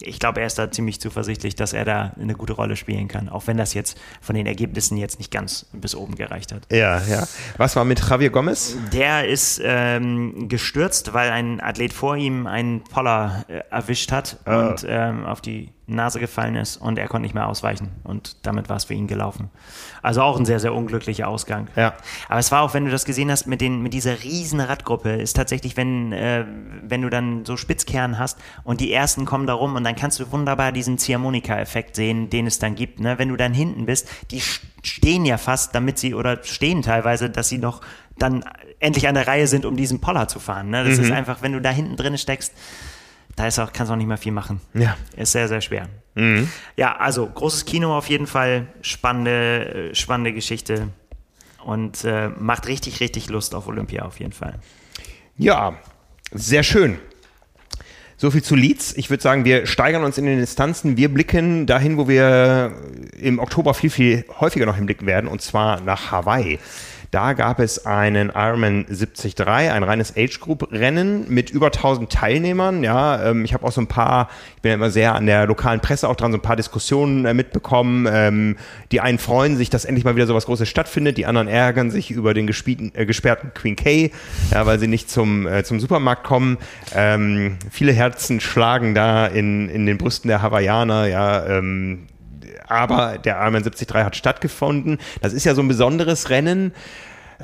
[0.00, 3.28] ich glaube, er ist da ziemlich zuversichtlich, dass er da eine gute Rolle spielen kann,
[3.28, 6.70] auch wenn das jetzt von den Ergebnissen Wissen jetzt nicht ganz bis oben gereicht hat.
[6.70, 7.26] Ja, ja.
[7.56, 8.76] Was war mit Javier Gomez?
[8.92, 14.50] Der ist ähm, gestürzt, weil ein Athlet vor ihm einen Poller äh, erwischt hat oh.
[14.50, 18.70] und ähm, auf die Nase gefallen ist und er konnte nicht mehr ausweichen und damit
[18.70, 19.50] war es für ihn gelaufen.
[20.02, 21.68] Also auch ein sehr, sehr unglücklicher Ausgang.
[21.76, 21.94] Ja.
[22.28, 25.10] Aber es war auch, wenn du das gesehen hast, mit, den, mit dieser riesen Radgruppe,
[25.10, 26.46] ist tatsächlich, wenn, äh,
[26.82, 30.18] wenn du dann so Spitzkern hast und die ersten kommen da rum und dann kannst
[30.20, 33.00] du wunderbar diesen Ziehharmonika-Effekt sehen, den es dann gibt.
[33.00, 33.18] Ne?
[33.18, 34.40] Wenn du dann hinten bist, die
[34.82, 37.82] stehen ja fast, damit sie, oder stehen teilweise, dass sie noch
[38.18, 38.44] dann
[38.80, 40.70] endlich an der Reihe sind, um diesen Poller zu fahren.
[40.70, 40.84] Ne?
[40.84, 41.04] Das mhm.
[41.04, 42.54] ist einfach, wenn du da hinten drin steckst,
[43.36, 44.60] da ist auch, kannst du auch nicht mehr viel machen.
[44.74, 44.96] Ja.
[45.16, 45.88] Ist sehr, sehr schwer.
[46.14, 46.48] Mhm.
[46.76, 50.88] Ja, also großes Kino auf jeden Fall, spannende, äh, spannende Geschichte
[51.64, 54.58] und äh, macht richtig, richtig Lust auf Olympia auf jeden Fall.
[55.36, 55.74] Ja,
[56.30, 56.98] sehr schön.
[58.16, 58.96] So viel zu Leeds.
[58.96, 60.96] Ich würde sagen, wir steigern uns in den Distanzen.
[60.96, 62.72] Wir blicken dahin, wo wir
[63.18, 66.60] im Oktober viel, viel häufiger noch hinblicken werden, und zwar nach Hawaii.
[67.14, 72.82] Da gab es einen Ironman 73, ein reines Age-Group-Rennen mit über 1000 Teilnehmern.
[72.82, 75.46] Ja, ähm, ich habe auch so ein paar, ich bin ja immer sehr an der
[75.46, 78.08] lokalen Presse auch dran, so ein paar Diskussionen äh, mitbekommen.
[78.10, 78.56] Ähm,
[78.90, 81.16] die einen freuen sich, dass endlich mal wieder so was Großes stattfindet.
[81.16, 84.10] Die anderen ärgern sich über den äh, gesperrten Queen K,
[84.50, 86.58] ja, weil sie nicht zum, äh, zum Supermarkt kommen.
[86.96, 91.06] Ähm, viele Herzen schlagen da in, in den Brüsten der Hawaiianer.
[91.06, 92.08] Ja, ähm,
[92.68, 94.98] aber der Ironman 73 hat stattgefunden.
[95.20, 96.72] Das ist ja so ein besonderes Rennen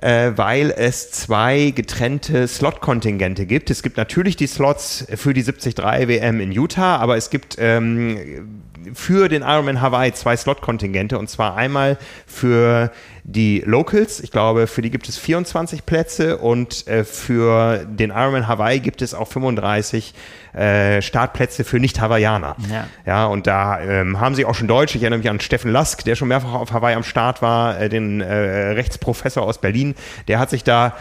[0.01, 3.71] äh, weil es zwei getrennte Slot-Kontingente gibt.
[3.71, 8.63] Es gibt natürlich die Slots für die 73 WM in Utah, aber es gibt ähm,
[8.95, 12.93] für den Ironman Hawaii zwei Slot-Kontingente und zwar einmal für
[13.25, 18.49] die Locals, ich glaube, für die gibt es 24 Plätze und äh, für den Ironman
[18.49, 20.15] Hawaii gibt es auch 35
[20.53, 22.57] äh, Startplätze für Nicht-Hawaiianer.
[22.71, 22.87] Ja.
[23.07, 24.97] ja, und da ähm, haben sie auch schon Deutsche.
[24.97, 27.89] Ich erinnere mich an Steffen Lask, der schon mehrfach auf Hawaii am Start war, äh,
[27.89, 29.95] den äh, Rechtsprofessor aus Berlin.
[30.29, 30.97] Der hat sich da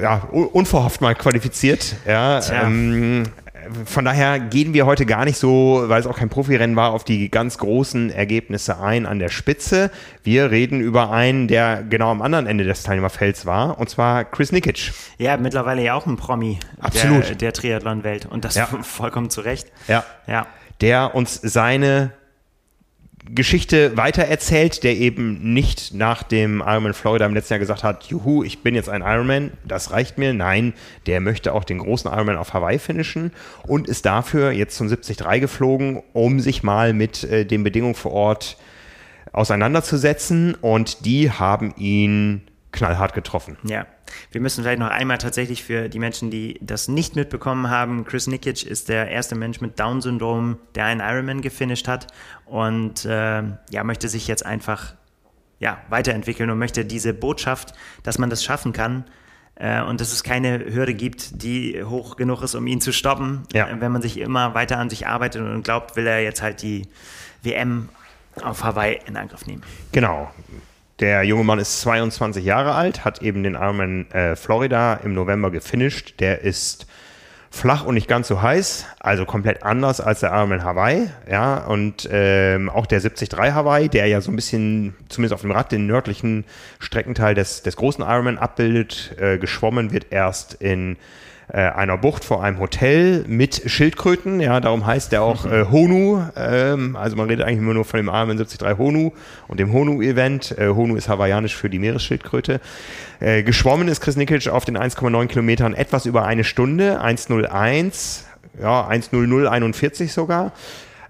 [0.00, 1.96] ja, unverhofft mal qualifiziert.
[2.06, 3.24] Ja, ähm,
[3.84, 7.04] von daher gehen wir heute gar nicht so, weil es auch kein Profirennen war, auf
[7.04, 9.90] die ganz großen Ergebnisse ein an der Spitze.
[10.22, 14.52] Wir reden über einen, der genau am anderen Ende des Teilnehmerfelds war, und zwar Chris
[14.52, 14.92] Nikic.
[15.18, 17.28] Ja, mittlerweile ja auch ein Promi Absolut.
[17.28, 18.66] der, der Triathlon-Welt und das ja.
[18.82, 19.68] vollkommen zu Recht.
[19.86, 20.04] Ja.
[20.26, 20.46] ja.
[20.80, 22.12] Der uns seine
[23.34, 28.42] Geschichte weitererzählt, der eben nicht nach dem Ironman Florida im letzten Jahr gesagt hat, juhu,
[28.42, 30.32] ich bin jetzt ein Ironman, das reicht mir.
[30.32, 30.72] Nein,
[31.06, 33.32] der möchte auch den großen Ironman auf Hawaii finishen
[33.64, 38.12] und ist dafür jetzt zum 73 geflogen, um sich mal mit äh, den Bedingungen vor
[38.12, 38.56] Ort
[39.32, 43.56] auseinanderzusetzen und die haben ihn knallhart getroffen.
[43.62, 43.86] Ja.
[44.30, 48.26] Wir müssen vielleicht noch einmal tatsächlich für die Menschen, die das nicht mitbekommen haben, Chris
[48.26, 52.06] Nikic ist der erste Mensch mit Down-Syndrom, der einen Ironman gefinisht hat
[52.46, 54.94] und äh, ja, möchte sich jetzt einfach
[55.58, 59.04] ja, weiterentwickeln und möchte diese Botschaft, dass man das schaffen kann,
[59.58, 63.42] äh, und dass es keine Hürde gibt, die hoch genug ist, um ihn zu stoppen.
[63.52, 63.68] Ja.
[63.80, 66.86] Wenn man sich immer weiter an sich arbeitet und glaubt, will er jetzt halt die
[67.42, 67.88] WM
[68.42, 69.62] auf Hawaii in Angriff nehmen.
[69.90, 70.30] Genau.
[71.00, 75.52] Der junge Mann ist 22 Jahre alt, hat eben den Ironman äh, Florida im November
[75.52, 76.18] gefinisht.
[76.18, 76.88] Der ist
[77.50, 82.08] flach und nicht ganz so heiß, also komplett anders als der Ironman Hawaii, ja, und
[82.10, 85.86] ähm, auch der 73 Hawaii, der ja so ein bisschen, zumindest auf dem Rad, den
[85.86, 86.44] nördlichen
[86.80, 90.96] Streckenteil des, des großen Ironman abbildet, äh, geschwommen wird erst in
[91.50, 94.40] äh, einer Bucht vor einem Hotel mit Schildkröten.
[94.40, 96.22] Ja, darum heißt der auch äh, Honu.
[96.36, 99.12] Ähm, also man redet eigentlich immer nur von dem Ironman 73 Honu
[99.48, 100.56] und dem Honu-Event.
[100.58, 102.60] Äh, Honu ist hawaiianisch für die Meeresschildkröte.
[103.20, 108.24] Äh, geschwommen ist Chris Nikic auf den 1,9 Kilometern etwas über eine Stunde, 1,01,
[108.60, 110.52] ja, 1,0041 sogar.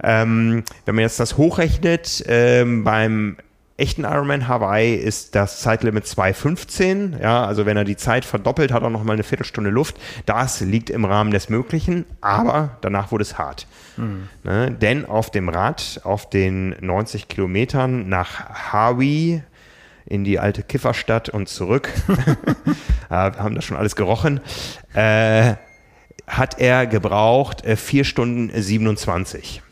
[0.03, 3.37] Ähm, wenn man jetzt das hochrechnet, ähm, beim
[3.79, 7.23] echten Ironman Hawaii ist das Zeitlimit 2,15.
[7.23, 9.97] Ja, also wenn er die Zeit verdoppelt, hat er noch mal eine Viertelstunde Luft.
[10.27, 13.67] Das liegt im Rahmen des Möglichen, aber danach wurde es hart.
[13.97, 14.29] Mhm.
[14.43, 14.73] Ne?
[14.73, 19.43] Denn auf dem Rad, auf den 90 Kilometern nach Hawaii,
[20.07, 21.91] in die alte Kifferstadt und zurück,
[23.09, 24.41] wir haben das schon alles gerochen,
[24.95, 25.55] äh,
[26.27, 29.63] hat er gebraucht äh, 4 Stunden 27.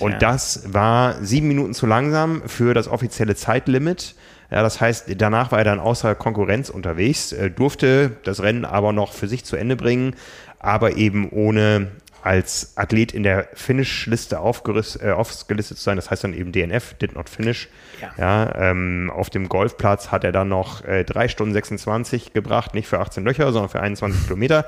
[0.00, 0.18] Und ja.
[0.18, 4.14] das war sieben Minuten zu langsam für das offizielle Zeitlimit.
[4.50, 9.12] Ja, das heißt, danach war er dann außer Konkurrenz unterwegs, durfte das Rennen aber noch
[9.12, 10.16] für sich zu Ende bringen,
[10.58, 11.88] aber eben ohne
[12.22, 15.96] als Athlet in der Finish-Liste äh, aufgelistet zu sein.
[15.96, 17.68] Das heißt dann eben DNF, did not finish.
[18.00, 18.12] Ja.
[18.18, 22.88] ja ähm, auf dem Golfplatz hat er dann noch äh, 3 Stunden 26 gebracht, nicht
[22.88, 24.66] für 18 Löcher, sondern für 21 Kilometer.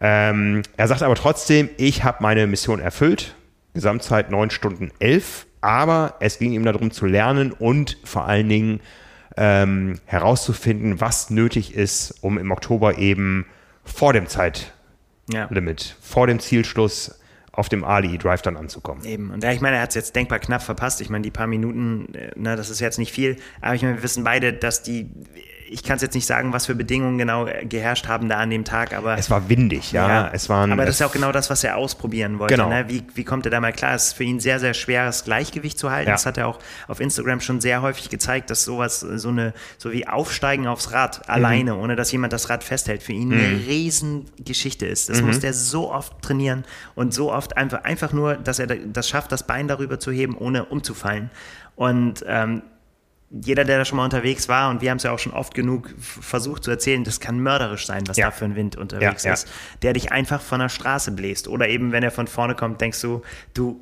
[0.00, 3.34] Ähm, er sagt aber trotzdem, ich habe meine Mission erfüllt
[3.74, 8.80] Gesamtzeit 9 Stunden 11, aber es ging ihm darum zu lernen und vor allen Dingen
[9.36, 13.46] ähm, herauszufinden, was nötig ist, um im Oktober eben
[13.84, 14.70] vor dem Zeitlimit,
[15.32, 15.96] ja.
[16.00, 17.18] vor dem Zielschluss
[17.50, 19.04] auf dem Ali Drive dann anzukommen.
[19.04, 19.30] Eben.
[19.30, 21.00] Und ja, ich meine, er hat es jetzt denkbar knapp verpasst.
[21.00, 23.96] Ich meine, die paar Minuten, äh, ne, das ist jetzt nicht viel, aber ich meine,
[23.96, 25.10] wir wissen beide, dass die
[25.68, 28.64] ich kann es jetzt nicht sagen, was für Bedingungen genau geherrscht haben da an dem
[28.64, 29.16] Tag, aber.
[29.16, 30.08] Es war windig, ja.
[30.08, 32.54] ja es waren, aber das ist ja auch genau das, was er ausprobieren wollte.
[32.54, 32.68] Genau.
[32.68, 32.84] Ne?
[32.88, 33.94] Wie, wie kommt er da mal klar?
[33.94, 36.08] Es ist für ihn sehr, sehr schweres Gleichgewicht zu halten.
[36.08, 36.14] Ja.
[36.14, 36.58] Das hat er auch
[36.88, 41.20] auf Instagram schon sehr häufig gezeigt, dass sowas, so eine, so wie Aufsteigen aufs Rad
[41.26, 41.34] mhm.
[41.34, 43.34] alleine, ohne dass jemand das Rad festhält, für ihn mhm.
[43.34, 45.08] eine Riesengeschichte ist.
[45.08, 45.28] Das mhm.
[45.28, 49.32] muss der so oft trainieren und so oft einfach, einfach nur, dass er das schafft,
[49.32, 51.30] das Bein darüber zu heben, ohne umzufallen.
[51.76, 52.62] Und ähm,
[53.42, 55.54] jeder, der da schon mal unterwegs war, und wir haben es ja auch schon oft
[55.54, 58.26] genug versucht zu erzählen, das kann mörderisch sein, was ja.
[58.26, 59.48] da für ein Wind unterwegs ja, ist,
[59.82, 61.48] der dich einfach von der Straße bläst.
[61.48, 63.22] Oder eben, wenn er von vorne kommt, denkst du,
[63.54, 63.80] du,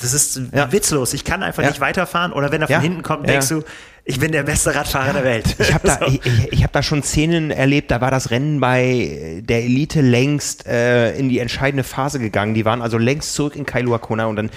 [0.00, 2.32] das ist witzlos, ich kann einfach nicht weiterfahren.
[2.32, 3.62] Oder wenn er von hinten kommt, denkst du,
[4.04, 5.54] ich bin der beste Radfahrer der Welt.
[5.60, 6.06] Ich habe da, so.
[6.06, 6.20] ich,
[6.50, 11.14] ich hab da schon Szenen erlebt, da war das Rennen bei der Elite längst äh,
[11.16, 12.54] in die entscheidende Phase gegangen.
[12.54, 14.50] Die waren also längst zurück in Kailua Kona und dann,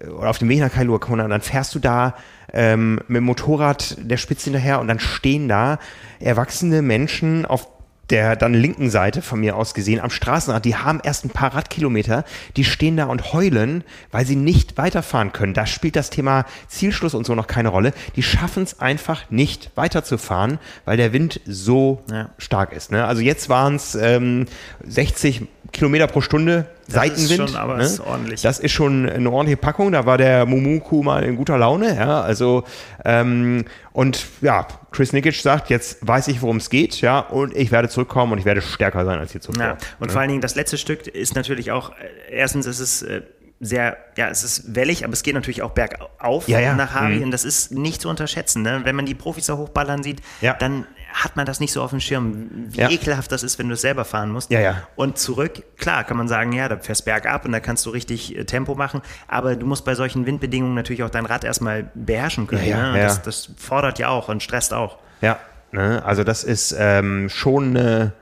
[0.00, 2.14] äh, oder auf dem Weg nach Kailua Kona und dann fährst du da
[2.54, 5.78] ähm, mit dem Motorrad der Spitze hinterher und dann stehen da
[6.20, 7.68] erwachsene Menschen auf
[8.10, 11.54] der dann linken Seite von mir aus gesehen am Straßenrand, die haben erst ein paar
[11.54, 12.24] Radkilometer,
[12.56, 15.54] die stehen da und heulen, weil sie nicht weiterfahren können.
[15.54, 17.92] Da spielt das Thema Zielschluss und so noch keine Rolle.
[18.16, 22.30] Die schaffen es einfach nicht weiterzufahren, weil der Wind so ja.
[22.38, 22.92] stark ist.
[22.92, 23.04] Ne?
[23.04, 24.46] Also jetzt waren es ähm,
[24.84, 27.30] 60 Kilometer pro Stunde das Seitenwind.
[27.30, 27.84] Ist schon, aber ne?
[27.84, 28.40] ist ordentlich.
[28.40, 29.92] Das ist schon eine ordentliche Packung.
[29.92, 31.94] Da war der Mumuku mal in guter Laune.
[31.94, 32.64] Ja, also
[33.04, 37.70] ähm, und ja, Chris Nikic sagt, jetzt weiß ich, worum es geht, ja, und ich
[37.70, 39.62] werde zurückkommen und ich werde stärker sein als hier zuvor.
[39.62, 40.12] Ja, und ne?
[40.12, 41.94] vor allen Dingen das letzte Stück ist natürlich auch, äh,
[42.30, 43.22] erstens ist es äh,
[43.60, 46.74] sehr, ja, es ist wellig, aber es geht natürlich auch bergauf ja, ja.
[46.74, 47.24] nach Harvey mhm.
[47.24, 48.62] und das ist nicht zu unterschätzen.
[48.62, 48.80] Ne?
[48.84, 50.54] Wenn man die Profis da hochballern sieht, ja.
[50.54, 52.90] dann hat man das nicht so auf dem Schirm, wie ja.
[52.90, 54.50] ekelhaft das ist, wenn du es selber fahren musst.
[54.50, 54.82] Ja, ja.
[54.96, 58.36] Und zurück, klar, kann man sagen, ja, da fährst bergab und da kannst du richtig
[58.36, 62.48] äh, Tempo machen, aber du musst bei solchen Windbedingungen natürlich auch dein Rad erstmal beherrschen
[62.48, 62.66] können.
[62.66, 62.98] Ja, ne?
[62.98, 64.98] Das, das, fordert ja auch und stresst auch.
[65.20, 65.38] Ja,
[65.70, 66.02] ne?
[66.04, 68.12] also das ist ähm, schon eine,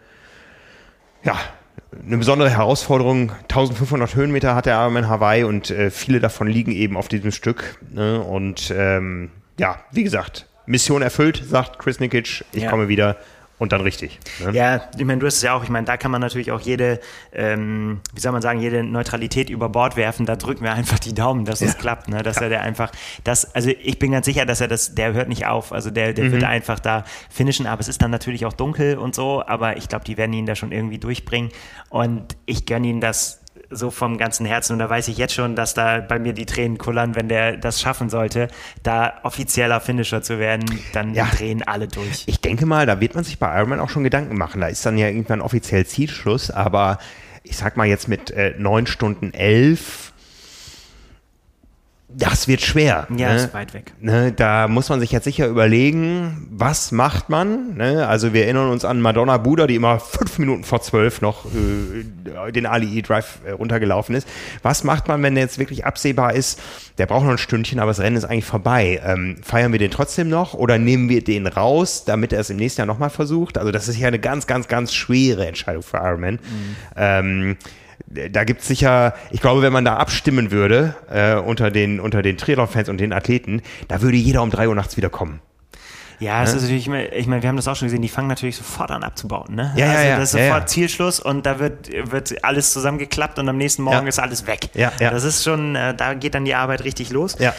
[1.24, 1.36] ja,
[2.06, 3.32] eine besondere Herausforderung.
[3.42, 7.78] 1500 Höhenmeter hat der Ironman Hawaii und äh, viele davon liegen eben auf diesem Stück.
[7.90, 8.20] Ne?
[8.20, 12.70] Und ähm, ja, wie gesagt, Mission erfüllt, sagt Chris Nikic, ich ja.
[12.70, 13.16] komme wieder
[13.62, 14.18] und dann richtig.
[14.44, 14.50] Ne?
[14.52, 16.60] Ja, ich meine, du hast es ja auch, ich meine, da kann man natürlich auch
[16.60, 16.98] jede,
[17.32, 20.26] ähm, wie soll man sagen, jede Neutralität über Bord werfen.
[20.26, 21.68] Da drücken wir einfach die Daumen, dass ja.
[21.68, 22.24] es klappt, ne?
[22.24, 22.42] dass ja.
[22.42, 22.90] er der einfach,
[23.22, 25.72] das, also ich bin ganz sicher, dass er das, der hört nicht auf.
[25.72, 26.32] Also der, der mhm.
[26.32, 29.88] wird einfach da finishen, aber es ist dann natürlich auch dunkel und so, aber ich
[29.88, 31.52] glaube, die werden ihn da schon irgendwie durchbringen
[31.88, 33.41] und ich gönne ihn das
[33.72, 34.74] so vom ganzen Herzen.
[34.74, 37.56] Und da weiß ich jetzt schon, dass da bei mir die Tränen kullern, wenn der
[37.56, 38.48] das schaffen sollte,
[38.82, 41.26] da offizieller Finisher zu werden, dann ja.
[41.26, 42.24] drehen alle durch.
[42.26, 44.60] Ich denke mal, da wird man sich bei Ironman auch schon Gedanken machen.
[44.60, 46.98] Da ist dann ja irgendwann offiziell Zielschluss, aber
[47.42, 50.11] ich sag mal jetzt mit äh, 9 Stunden 11
[52.14, 53.06] das wird schwer.
[53.16, 53.36] Ja, ne?
[53.36, 53.92] ist weit weg.
[54.00, 54.32] Ne?
[54.32, 57.76] Da muss man sich jetzt sicher überlegen, was macht man?
[57.76, 58.06] Ne?
[58.06, 62.52] Also wir erinnern uns an Madonna Buda, die immer fünf Minuten vor zwölf noch äh,
[62.52, 64.28] den Ali E-Drive äh, runtergelaufen ist.
[64.62, 66.60] Was macht man, wenn der jetzt wirklich absehbar ist?
[66.98, 69.00] Der braucht noch ein Stündchen, aber das Rennen ist eigentlich vorbei.
[69.04, 72.56] Ähm, feiern wir den trotzdem noch oder nehmen wir den raus, damit er es im
[72.56, 73.58] nächsten Jahr nochmal versucht?
[73.58, 76.34] Also das ist ja eine ganz, ganz, ganz schwere Entscheidung für Ironman.
[76.34, 76.76] Mhm.
[76.96, 77.56] Ähm,
[78.30, 82.22] da gibt es sicher, ich glaube, wenn man da abstimmen würde äh, unter den, unter
[82.22, 85.40] den Triathlon-Fans und den Athleten, da würde jeder um drei Uhr nachts wieder kommen.
[86.18, 88.28] Ja, es ist natürlich immer, ich meine, wir haben das auch schon gesehen, die fangen
[88.28, 89.72] natürlich sofort an abzubauen, ne?
[89.76, 90.66] Ja, also ja, das ist ja, sofort ja.
[90.66, 94.08] Zielschluss und da wird, wird alles zusammengeklappt und am nächsten Morgen Ja.
[94.08, 94.68] ist alles weg.
[94.74, 95.10] Ja, ja.
[95.10, 97.36] Das ist schon, äh, da geht dann die Arbeit richtig los.
[97.40, 97.52] Ja.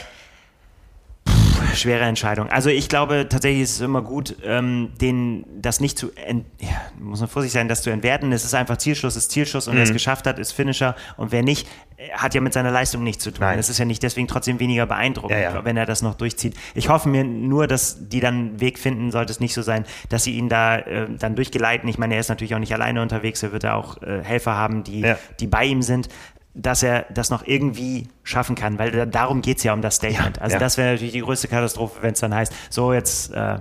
[1.76, 2.50] Schwere Entscheidung.
[2.50, 6.12] Also ich glaube tatsächlich ist es immer gut, ähm, den, das nicht zu,
[6.60, 6.70] ja,
[7.00, 8.32] muss man vorsichtig sein, das zu entwerten.
[8.32, 9.94] Es ist einfach Zielschluss, ist Zielschluss und wer es Mhm.
[9.94, 11.68] geschafft hat, ist Finisher und wer nicht,
[11.98, 13.41] äh, hat ja mit seiner Leistung nichts zu tun.
[13.41, 13.60] Nein.
[13.60, 15.66] Es ist ja nicht deswegen trotzdem weniger beeindruckend, Ja, ja.
[15.66, 16.56] wenn er das noch durchzieht.
[16.76, 19.86] Ich hoffe mir nur, dass die dann einen Weg finden, sollte es nicht so sein,
[20.10, 21.88] dass sie ihn da äh, dann durchgeleiten.
[21.90, 24.56] Ich meine, er ist natürlich auch nicht alleine unterwegs, er wird ja auch äh, Helfer
[24.56, 25.18] haben, die, Ja.
[25.40, 26.10] die bei ihm sind
[26.53, 29.95] dass er das noch irgendwie schaffen kann, weil da, darum geht es ja um das
[29.95, 30.41] Statement.
[30.41, 30.59] Also ja.
[30.59, 33.57] das wäre natürlich die größte Katastrophe, wenn es dann heißt, so jetzt äh,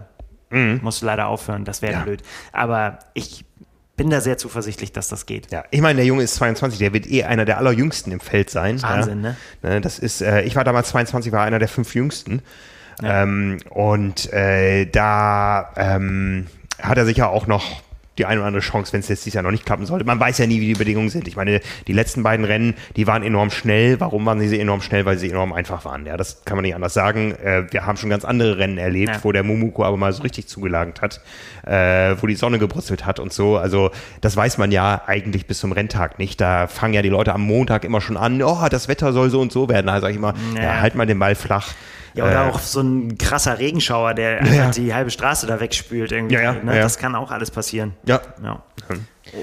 [0.51, 1.99] musst du leider aufhören, das wäre Mhm.
[1.99, 2.05] Ja.
[2.05, 2.23] blöd.
[2.53, 3.45] Aber ich
[3.97, 5.51] bin da sehr zuversichtlich, dass das geht.
[5.51, 8.51] Ja, ich meine, der Junge ist 22, der wird eh einer der allerjüngsten im Feld
[8.51, 8.83] sein.
[8.83, 9.35] Wahnsinn, ja.
[9.63, 9.81] ne?
[9.81, 12.43] Das ist, äh, ich war damals 22, war einer der fünf Jüngsten.
[13.03, 16.47] Ähm, und äh, da ähm,
[16.81, 17.83] hat er sicher auch noch
[18.19, 20.05] die eine oder andere Chance, wenn es jetzt dieses Jahr noch nicht klappen sollte.
[20.05, 21.27] Man weiß ja nie, wie die Bedingungen sind.
[21.29, 23.99] Ich meine, die letzten beiden Rennen, die waren enorm schnell.
[24.01, 25.07] Warum waren sie enorm schnell?
[25.07, 26.05] Weil sie enorm einfach waren.
[26.05, 27.33] Ja, das kann man nicht anders sagen.
[27.43, 29.25] Äh, wir haben schon ganz andere Rennen erlebt, Ja.
[29.25, 31.21] wo der Mumuko aber mal so richtig zugelangt hat,
[31.67, 33.57] äh, wo die Sonne gebrutzelt hat und so.
[33.57, 33.91] Also
[34.21, 36.41] das weiß man ja eigentlich bis zum Renntag nicht.
[36.41, 39.41] Da fangen ja die Leute am Montag immer schon an, oh, das Wetter soll so
[39.41, 39.87] und so werden.
[39.87, 40.63] Da sage ich immer, ja.
[40.63, 40.81] Ja.
[40.81, 41.69] halt mal den Ball flach.
[42.15, 44.71] Ja, oder Äh, auch so ein krasser Regenschauer, der einfach Ja.
[44.71, 46.35] die halbe Straße da wegspült irgendwie.
[46.35, 46.81] Ja, ja, ne?
[46.81, 47.95] Das kann auch alles passieren.
[48.05, 48.21] Ja.
[48.43, 48.63] Ja.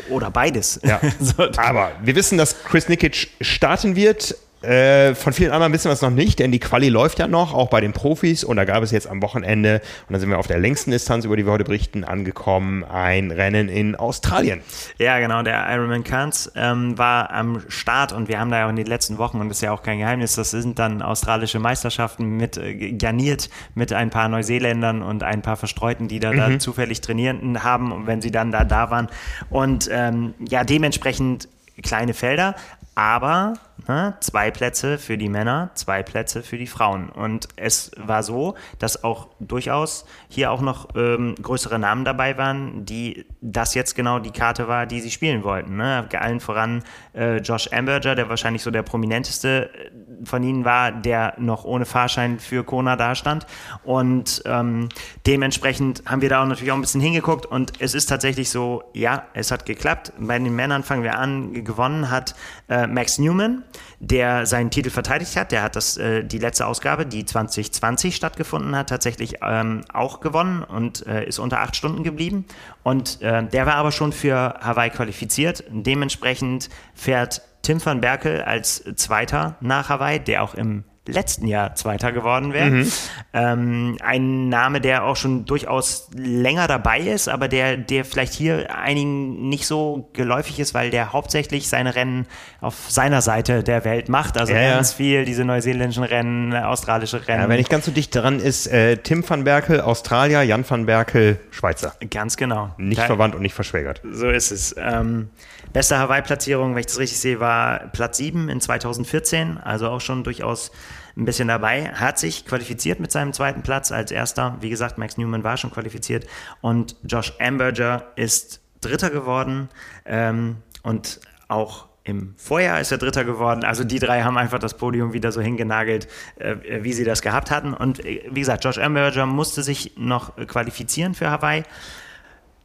[0.10, 0.80] O- Oder beides.
[0.84, 1.00] Ja.
[1.20, 4.36] so, Aber wir wissen, dass Chris Nikic starten wird.
[4.61, 7.53] Äh, von vielen anderen wissen wir es noch nicht, denn die Quali läuft ja noch,
[7.53, 8.44] auch bei den Profis.
[8.44, 11.26] Und da gab es jetzt am Wochenende, und da sind wir auf der längsten Distanz,
[11.26, 14.61] über die wir heute berichten, angekommen, ein Rennen in Australien.
[14.98, 18.69] Ja, genau, der Ironman Cairns ähm, war am Start und wir haben da ja auch
[18.69, 21.60] in den letzten Wochen, und das ist ja auch kein Geheimnis, das sind dann australische
[21.60, 26.60] Meisterschaften mit äh, garniert mit ein paar Neuseeländern und ein paar Verstreuten, die da, da
[26.60, 29.07] zufällig trainieren haben, wenn sie dann da da waren.
[29.49, 31.48] Und ähm, ja, dementsprechend
[31.81, 32.56] kleine Felder,
[32.99, 33.53] aber
[33.88, 37.07] ne, zwei Plätze für die Männer, zwei Plätze für die Frauen.
[37.07, 42.84] Und es war so, dass auch durchaus hier auch noch ähm, größere Namen dabei waren,
[42.84, 45.77] die das jetzt genau die Karte war, die sie spielen wollten.
[45.77, 46.09] Ne?
[46.11, 46.84] Allen voran
[47.15, 49.91] äh, Josh Amberger, der wahrscheinlich so der prominenteste äh,
[50.24, 53.46] von ihnen war, der noch ohne Fahrschein für Kona dastand.
[53.84, 54.90] Und ähm,
[55.26, 58.84] dementsprechend haben wir da auch natürlich auch ein bisschen hingeguckt und es ist tatsächlich so,
[58.94, 60.14] ja, es hat geklappt.
[60.18, 62.36] Bei den Männern fangen wir an, gewonnen hat
[62.70, 63.64] äh, Max Newman,
[64.00, 65.52] der seinen Titel verteidigt hat.
[65.52, 70.64] Der hat das, äh, die letzte Ausgabe, die 2020 stattgefunden hat, tatsächlich ähm, auch gewonnen
[70.64, 72.46] und äh, ist unter acht Stunden geblieben.
[72.84, 75.64] Und äh, der war aber schon für Hawaii qualifiziert.
[75.70, 82.11] Dementsprechend fährt Tim van Berkel als Zweiter nach Hawaii, der auch im letzten Jahr Zweiter
[82.11, 82.86] geworden wäre.
[83.34, 88.68] Ähm, ein Name, der auch schon durchaus länger dabei ist, aber der, der vielleicht hier
[88.76, 92.27] einigen nicht so geläufig ist, weil der hauptsächlich seine Rennen
[92.61, 94.38] auf seiner Seite der Welt macht.
[94.40, 94.76] Also Ja, ja.
[94.76, 97.41] ganz viel diese neuseeländischen Rennen, australische Rennen.
[97.44, 100.86] Ja, wer nicht ganz so dicht dran ist, äh, Tim van Berkel, Australier, Jan van
[100.86, 101.95] Berkel, Schweizer.
[102.11, 102.69] ganz genau.
[102.77, 104.02] Nicht Da- verwandt und nicht verschwägert.
[104.11, 104.76] So ist es.
[104.77, 105.30] Ähm,
[105.73, 110.23] beste Hawaii-Platzierung, wenn ich das richtig sehe, war Platz 7 in 2014, also auch schon
[110.23, 110.72] durchaus
[111.18, 111.91] ein bisschen dabei.
[111.94, 114.57] Hat sich qualifiziert mit seinem zweiten Platz als erster.
[114.61, 116.26] Wie gesagt, Max Newman war schon qualifiziert
[116.61, 119.69] und Josh Amberger ist Dritter geworden
[120.06, 123.64] ähm, und auch im Vorjahr ist er Dritter geworden.
[123.64, 126.07] Also die drei haben einfach das Podium wieder so hingenagelt,
[126.38, 127.73] äh, wie sie das gehabt hatten.
[127.73, 131.64] Und äh, wie gesagt, Josh Amberger musste sich noch qualifizieren für Hawaii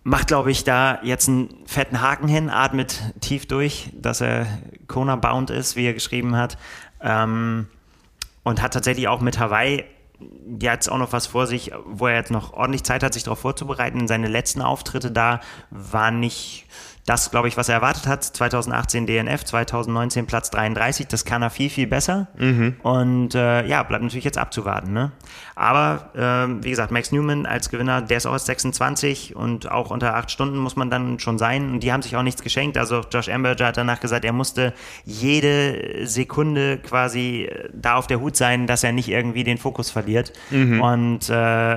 [0.05, 4.47] macht, glaube ich, da jetzt einen fetten Haken hin, atmet tief durch, dass er
[4.87, 6.59] Kona-bound ist, wie er geschrieben hat.
[7.01, 7.67] Ähm,
[8.43, 9.85] und hat tatsächlich auch mit Hawaii
[10.61, 13.41] jetzt auch noch was vor sich, wo er jetzt noch ordentlich Zeit hat, sich darauf
[13.41, 14.07] vorzubereiten.
[14.07, 15.41] Seine letzten Auftritte da
[15.71, 16.67] waren nicht
[17.07, 18.25] das, glaube ich, was er erwartet hat.
[18.25, 21.07] 2018 DNF, 2019 Platz 33.
[21.07, 22.29] Das kann er viel, viel besser.
[22.39, 22.77] Mhm.
[22.83, 24.93] Und äh, ja, bleibt natürlich jetzt abzuwarten.
[24.93, 25.13] Ne?
[25.55, 29.91] Aber äh, wie gesagt, Max Newman als Gewinner, der ist auch erst 26 und auch
[29.91, 31.73] unter acht Stunden muss man dann schon sein.
[31.73, 32.79] Und die haben sich auch nichts geschenkt.
[32.79, 34.73] Also Josh Amberger hat danach gesagt, er musste
[35.05, 39.91] jede Sekunde quasi äh, da auf der Hut sein, dass er nicht irgendwie den Fokus
[39.91, 40.33] verliert.
[40.51, 40.81] Mhm.
[40.81, 41.35] Und äh,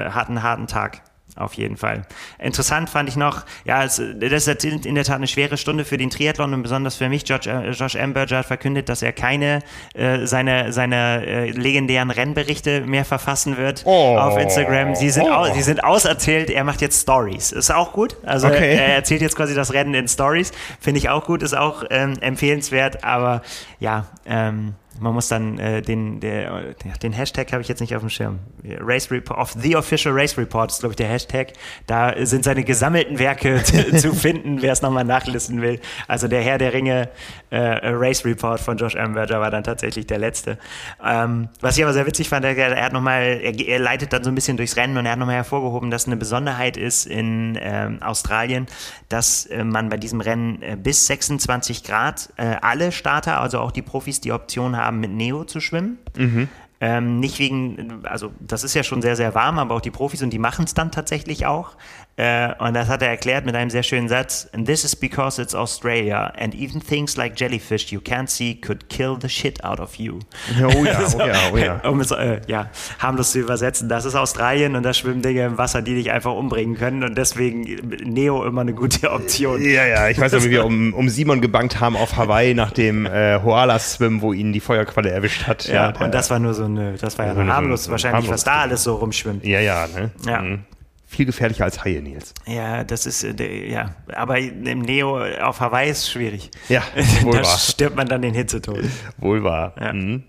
[0.09, 1.01] hat einen harten Tag
[1.37, 2.03] auf jeden Fall.
[2.39, 5.97] Interessant fand ich noch, ja, es, das ist in der Tat eine schwere Stunde für
[5.97, 7.27] den Triathlon und besonders für mich.
[7.27, 9.61] Josh, äh, Josh Amberger hat verkündet, dass er keine
[9.93, 14.17] äh, seine, seine äh, legendären Rennberichte mehr verfassen wird oh.
[14.17, 14.95] auf Instagram.
[14.95, 15.33] Sie sind, oh.
[15.33, 17.51] au, sie sind auserzählt, er macht jetzt Stories.
[17.51, 18.17] Ist auch gut.
[18.23, 18.75] Also okay.
[18.75, 20.51] er erzählt jetzt quasi das Rennen in Stories.
[20.79, 23.41] Finde ich auch gut, ist auch ähm, empfehlenswert, aber
[23.79, 28.01] ja, ähm, man muss dann äh, den, der, den Hashtag habe ich jetzt nicht auf
[28.01, 28.39] dem Schirm.
[28.79, 31.53] Race Report, of the Official Race Report ist, glaube ich, der Hashtag.
[31.85, 35.79] Da sind seine gesammelten Werke zu finden, wer es nochmal nachlisten will.
[36.07, 37.09] Also der Herr der Ringe
[37.49, 37.57] äh,
[37.89, 40.57] Race Report von Josh Amberger war dann tatsächlich der letzte.
[41.03, 44.23] Ähm, was ich aber sehr witzig fand, er, er hat nochmal, er, er leitet dann
[44.23, 47.57] so ein bisschen durchs Rennen und er hat nochmal hervorgehoben, dass eine Besonderheit ist in
[47.61, 48.67] ähm, Australien,
[49.09, 53.71] dass äh, man bei diesem Rennen äh, bis 26 Grad äh, alle Starter, also auch
[53.71, 55.99] die Profis, die Option haben, haben, mit Neo zu schwimmen.
[56.17, 56.47] Mhm.
[56.79, 60.21] Ähm, nicht wegen, also das ist ja schon sehr, sehr warm, aber auch die Profis
[60.21, 61.71] und die machen es dann tatsächlich auch.
[62.17, 64.49] Äh, und das hat er erklärt mit einem sehr schönen Satz.
[64.51, 68.89] And this is because it's Australia and even things like jellyfish you can't see could
[68.89, 70.17] kill the shit out of you.
[70.59, 71.87] Oh ja, oh ja, oh ja.
[71.87, 73.87] um es äh, ja, harmlos zu übersetzen.
[73.87, 77.15] Das ist Australien und da schwimmen Dinge im Wasser, die dich einfach umbringen können und
[77.15, 77.61] deswegen
[78.03, 79.61] Neo immer eine gute Option.
[79.63, 82.71] Ja, ja, ich weiß noch, wie wir um, um Simon gebankt haben auf Hawaii nach
[82.71, 85.67] dem äh, Hoala-Swim, wo ihn die Feuerqualle erwischt hat.
[85.67, 88.23] Ja, ja und das war nur so eine, das war ja so harmlos, so wahrscheinlich,
[88.23, 89.45] harmlos was da alles so rumschwimmt.
[89.45, 90.09] Ja, ja, ne?
[90.25, 90.41] Ja.
[90.41, 90.63] Mhm
[91.07, 92.33] viel gefährlicher als Haie, Nils.
[92.45, 96.51] Ja, das ist, äh, ja, aber im Neo auf Hawaii ist es schwierig.
[96.69, 96.83] Ja,
[97.21, 97.57] wohl da wahr.
[97.57, 98.83] stirbt man dann den Hitzetod.
[99.17, 99.73] Wohl wahr.
[99.79, 99.93] Ja.
[99.93, 100.23] Mhm.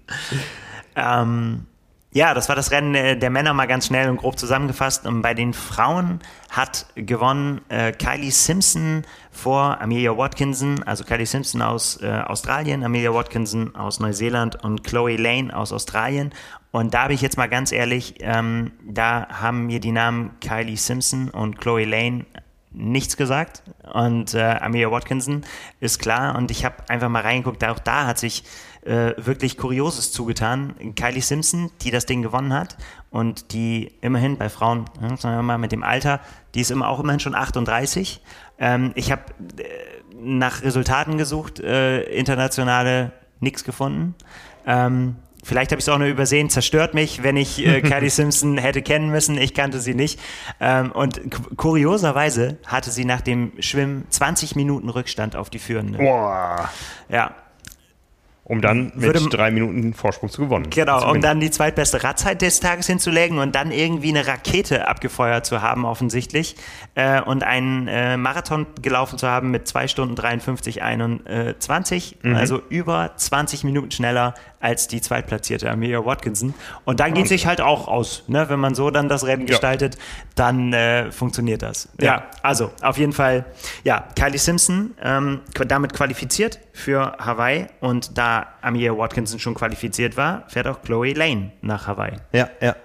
[0.97, 1.67] Ähm,
[2.11, 5.07] ja, das war das Rennen äh, der Männer mal ganz schnell und grob zusammengefasst.
[5.07, 6.21] Und bei den Frauen
[6.51, 13.13] hat gewonnen äh, Kylie Simpson vor Amelia Watkinson, also Kylie Simpson aus äh, Australien, Amelia
[13.13, 16.33] Watkinson aus Neuseeland und Chloe Lane aus Australien.
[16.71, 20.77] Und da bin ich jetzt mal ganz ehrlich, ähm, da haben mir die Namen Kylie
[20.77, 22.25] Simpson und Chloe Lane
[22.71, 23.63] nichts gesagt.
[23.93, 25.45] Und äh, Amelia Watkinson
[25.81, 26.37] ist klar.
[26.37, 28.45] Und ich habe einfach mal reingeguckt, auch da hat sich
[28.89, 30.75] äh, wirklich Kurioses zugetan.
[30.97, 32.77] Kylie Simpson, die das Ding gewonnen hat
[33.11, 34.87] und die immerhin bei Frauen,
[35.19, 36.21] sagen wir mal mit dem Alter,
[36.55, 38.23] die ist immer auch immerhin schon 38.
[38.59, 39.23] Ähm, ich habe
[39.59, 39.65] äh,
[40.21, 44.15] nach Resultaten gesucht, äh, internationale nichts gefunden.
[44.67, 48.59] Ähm, Vielleicht habe ich es auch nur übersehen, zerstört mich, wenn ich äh, Kylie Simpson
[48.59, 49.39] hätte kennen müssen.
[49.39, 50.21] Ich kannte sie nicht.
[50.61, 51.21] Ähm, und
[51.57, 55.99] kurioserweise hatte sie nach dem Schwimmen 20 Minuten Rückstand auf die Führende.
[55.99, 56.69] Boah.
[57.09, 57.35] Ja,
[58.49, 60.71] um dann mit Würde, drei Minuten Vorsprung zu gewonnen.
[60.71, 65.45] Genau, um dann die zweitbeste Radzeit des Tages hinzulegen und dann irgendwie eine Rakete abgefeuert
[65.45, 66.57] zu haben, offensichtlich.
[66.95, 72.17] Äh, und einen äh, Marathon gelaufen zu haben mit zwei Stunden 53, 21.
[72.23, 72.35] Mhm.
[72.35, 76.55] Also über 20 Minuten schneller als die zweitplatzierte Amelia Watkinson.
[76.85, 78.25] Und dann geht sich halt auch aus.
[78.27, 78.49] Ne?
[78.49, 79.49] Wenn man so dann das Rennen ja.
[79.49, 79.99] gestaltet,
[80.35, 81.89] dann äh, funktioniert das.
[82.01, 82.07] Ja.
[82.07, 82.23] ja.
[82.43, 83.45] also auf jeden Fall,
[83.85, 90.45] ja, Kylie Simpson ähm, damit qualifiziert für Hawaii und da Amelia Watkinson schon qualifiziert war,
[90.49, 92.17] fährt auch Chloe Lane nach Hawaii.
[92.33, 92.77] Ja, ja.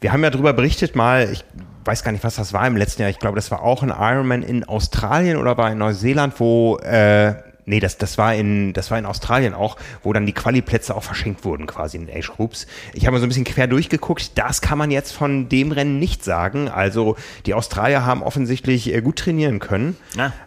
[0.00, 1.44] Wir haben ja darüber berichtet mal, ich
[1.84, 3.10] weiß gar nicht, was das war im letzten Jahr.
[3.10, 7.34] Ich glaube, das war auch ein Ironman in Australien oder war in Neuseeland, wo äh,
[7.64, 11.04] Nee, das, das, war in, das war in Australien auch, wo dann die Quali-Plätze auch
[11.04, 12.66] verschenkt wurden, quasi in Age Groups.
[12.92, 14.36] Ich habe mal so ein bisschen quer durchgeguckt.
[14.36, 16.68] Das kann man jetzt von dem Rennen nicht sagen.
[16.68, 17.16] Also,
[17.46, 19.96] die Australier haben offensichtlich äh, gut trainieren können.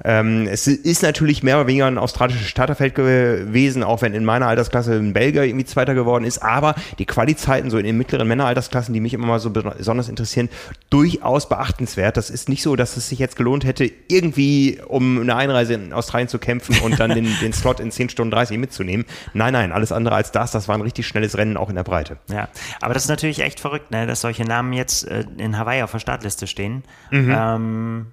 [0.03, 4.47] Ähm, es ist natürlich mehr oder weniger ein australisches Starterfeld gewesen, auch wenn in meiner
[4.47, 6.39] Altersklasse ein Belgier irgendwie Zweiter geworden ist.
[6.39, 10.49] Aber die Quali-Zeiten so in den mittleren Männeraltersklassen, die mich immer mal so besonders interessieren,
[10.89, 12.17] durchaus beachtenswert.
[12.17, 15.93] Das ist nicht so, dass es sich jetzt gelohnt hätte, irgendwie um eine Einreise in
[15.93, 19.05] Australien zu kämpfen und dann dann den, den Slot in 10 Stunden 30 mitzunehmen.
[19.33, 20.51] Nein, nein, alles andere als das.
[20.51, 22.17] Das war ein richtig schnelles Rennen auch in der Breite.
[22.29, 22.49] Ja,
[22.81, 25.91] aber das ist natürlich echt verrückt, ne, dass solche Namen jetzt äh, in Hawaii auf
[25.91, 26.83] der Startliste stehen.
[27.11, 27.35] Mhm.
[27.37, 28.05] Ähm,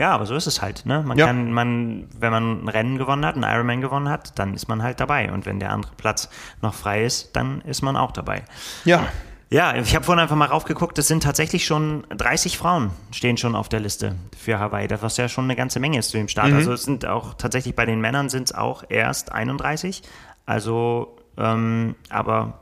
[0.00, 0.86] ja, aber so ist es halt.
[0.86, 1.02] Ne?
[1.02, 1.26] Man ja.
[1.26, 4.82] kann, man, wenn man ein Rennen gewonnen hat, ein Ironman gewonnen hat, dann ist man
[4.82, 5.30] halt dabei.
[5.30, 6.30] Und wenn der andere Platz
[6.62, 8.42] noch frei ist, dann ist man auch dabei.
[8.86, 9.08] Ja.
[9.52, 13.56] Ja, ich habe vorhin einfach mal raufgeguckt, es sind tatsächlich schon 30 Frauen stehen schon
[13.56, 16.28] auf der Liste für Hawaii, das was ja schon eine ganze Menge ist zu dem
[16.28, 16.50] Start.
[16.50, 16.56] Mhm.
[16.56, 20.02] Also es sind auch tatsächlich bei den Männern sind es auch erst 31.
[20.46, 22.60] Also, ähm, aber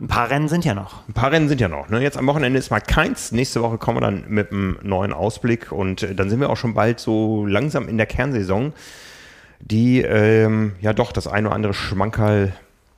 [0.00, 1.06] Ein paar Rennen sind ja noch.
[1.06, 1.90] Ein paar Rennen sind ja noch.
[1.90, 2.00] Ne?
[2.00, 3.30] Jetzt am Wochenende ist mal keins.
[3.30, 6.56] Nächste Woche kommen wir dann mit einem neuen Ausblick und äh, dann sind wir auch
[6.56, 8.72] schon bald so langsam in der Kernsaison,
[9.60, 12.54] die ähm, ja doch das ein oder andere Schmankerl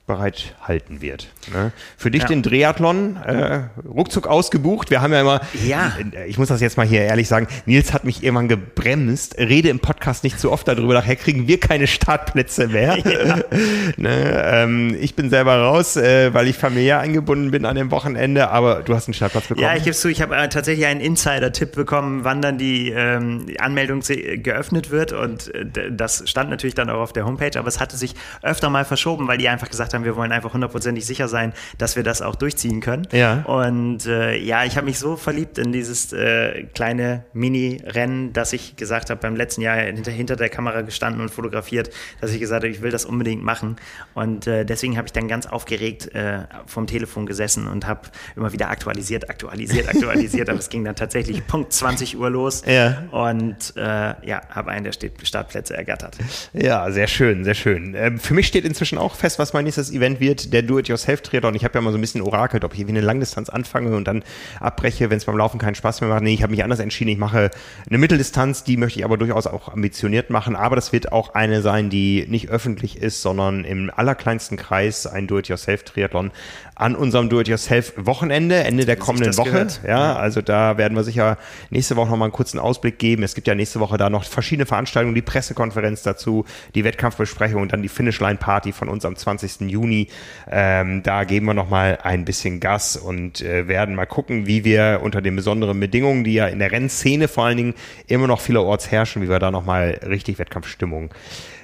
[0.07, 1.29] bereithalten wird.
[1.53, 1.73] Ne?
[1.97, 2.29] Für dich ja.
[2.29, 4.91] den Triathlon äh, ruckzuck ausgebucht.
[4.91, 5.93] Wir haben ja immer, ja.
[6.29, 9.37] ich muss das jetzt mal hier ehrlich sagen, Nils hat mich irgendwann gebremst.
[9.37, 12.97] Rede im Podcast nicht zu oft darüber, nachher kriegen wir keine Startplätze mehr.
[13.07, 13.37] Ja.
[13.97, 14.43] ne?
[14.45, 18.83] ähm, ich bin selber raus, äh, weil ich familiär eingebunden bin an dem Wochenende, aber
[18.83, 19.65] du hast einen Startplatz bekommen.
[19.65, 23.47] Ja, ich gebe zu, ich habe äh, tatsächlich einen Insider-Tipp bekommen, wann dann die ähm,
[23.59, 27.81] Anmeldung geöffnet wird und äh, das stand natürlich dann auch auf der Homepage, aber es
[27.81, 31.05] hatte sich öfter mal verschoben, weil die einfach gesagt haben, haben, wir wollen einfach hundertprozentig
[31.05, 33.09] sicher sein, dass wir das auch durchziehen können.
[33.13, 33.43] Ja.
[33.43, 38.77] Und äh, ja, ich habe mich so verliebt in dieses äh, kleine Mini-Rennen, dass ich
[38.77, 41.91] gesagt habe, beim letzten Jahr hinter, hinter der Kamera gestanden und fotografiert,
[42.21, 43.77] dass ich gesagt habe, ich will das unbedingt machen.
[44.15, 48.03] Und äh, deswegen habe ich dann ganz aufgeregt äh, vom Telefon gesessen und habe
[48.37, 50.49] immer wieder aktualisiert, aktualisiert, aktualisiert.
[50.49, 52.63] Aber es ging dann tatsächlich Punkt 20 Uhr los.
[52.67, 53.05] Ja.
[53.11, 53.81] Und äh,
[54.27, 56.17] ja, habe einen der Startplätze ergattert.
[56.53, 57.95] Ja, sehr schön, sehr schön.
[57.97, 61.55] Ähm, für mich steht inzwischen auch fest, was mein nächstes erstes Event wird der Do-It-Yourself-Triathlon.
[61.55, 64.07] Ich habe ja mal so ein bisschen orakelt, ob ich irgendwie eine Langdistanz anfange und
[64.07, 64.25] dann
[64.61, 66.23] abbreche, wenn es beim Laufen keinen Spaß mehr macht.
[66.23, 67.11] Nee, ich habe mich anders entschieden.
[67.11, 67.51] Ich mache
[67.89, 70.57] eine Mitteldistanz, die möchte ich aber durchaus auch ambitioniert machen.
[70.57, 75.27] Aber das wird auch eine sein, die nicht öffentlich ist, sondern im allerkleinsten Kreis ein
[75.27, 76.33] Do-It-Yourself-Triathlon
[76.77, 79.67] an unserem Do-It-Yourself-Wochenende, Ende der kommenden Woche.
[79.83, 81.39] Ja, ja, also da werden wir sicher
[81.71, 83.23] nächste Woche nochmal einen kurzen Ausblick geben.
[83.23, 86.45] Es gibt ja nächste Woche da noch verschiedene Veranstaltungen, die Pressekonferenz dazu,
[86.75, 89.71] die Wettkampfbesprechung und dann die Finishline-Party von uns am 20.
[89.71, 90.09] Juni.
[90.51, 95.01] Ähm, da geben wir nochmal ein bisschen Gas und äh, werden mal gucken, wie wir
[95.03, 97.75] unter den besonderen Bedingungen, die ja in der Rennszene vor allen Dingen
[98.07, 101.09] immer noch vielerorts herrschen, wie wir da nochmal richtig Wettkampfstimmung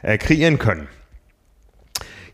[0.00, 0.88] äh, kreieren können.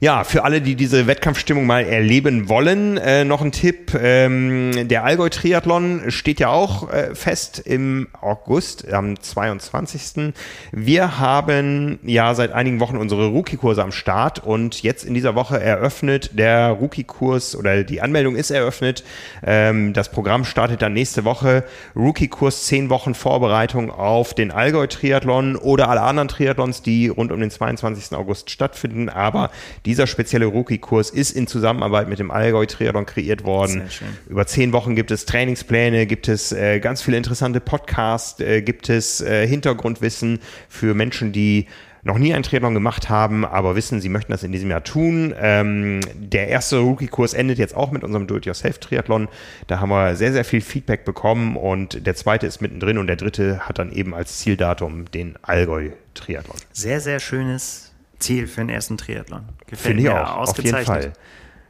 [0.01, 3.99] Ja, für alle, die diese Wettkampfstimmung mal erleben wollen, äh, noch ein Tipp.
[4.01, 10.33] Ähm, der Allgäu-Triathlon steht ja auch äh, fest im August, am 22.
[10.71, 15.61] Wir haben ja seit einigen Wochen unsere Rookie-Kurse am Start und jetzt in dieser Woche
[15.61, 19.03] eröffnet der Rookie-Kurs oder die Anmeldung ist eröffnet.
[19.45, 21.65] Ähm, das Programm startet dann nächste Woche.
[21.97, 27.51] Rookie-Kurs, zehn Wochen Vorbereitung auf den Allgäu-Triathlon oder alle anderen Triathlons, die rund um den
[27.51, 28.17] 22.
[28.17, 29.09] August stattfinden.
[29.09, 29.51] Aber
[29.89, 33.85] dieser spezielle Rookie-Kurs ist in Zusammenarbeit mit dem Allgäu Triathlon kreiert worden.
[34.29, 38.91] Über zehn Wochen gibt es Trainingspläne, gibt es äh, ganz viele interessante Podcasts, äh, gibt
[38.91, 41.69] es äh, Hintergrundwissen für Menschen, die
[42.03, 45.35] noch nie einen Triathlon gemacht haben, aber wissen, sie möchten das in diesem Jahr tun.
[45.41, 49.29] Ähm, der erste Rookie-Kurs endet jetzt auch mit unserem Do-it-yourself-Triathlon.
[49.69, 53.17] Da haben wir sehr, sehr viel Feedback bekommen und der zweite ist mittendrin und der
[53.17, 56.57] dritte hat dann eben als Zieldatum den Allgäu-Triathlon.
[56.75, 57.88] Sehr, sehr schönes
[58.19, 59.49] Ziel für den ersten Triathlon.
[59.67, 61.13] Gefällt Finde ich mir auch, auf jeden Fall.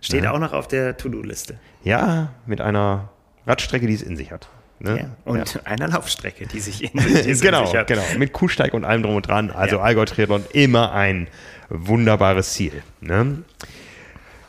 [0.01, 0.33] Steht ja.
[0.33, 1.59] auch noch auf der To-Do-Liste.
[1.83, 3.11] Ja, mit einer
[3.47, 4.49] Radstrecke, die es in sich hat.
[4.81, 4.99] Ne?
[5.01, 5.63] Ja, und ja.
[5.65, 7.89] einer Laufstrecke, die sich in, die genau, in sich hat.
[7.89, 9.51] Genau, mit Kuhsteig und allem drum und dran.
[9.51, 9.83] Also ja.
[9.83, 11.27] Allgäu Triathlon immer ein
[11.69, 12.83] wunderbares Ziel.
[13.01, 13.43] Ne?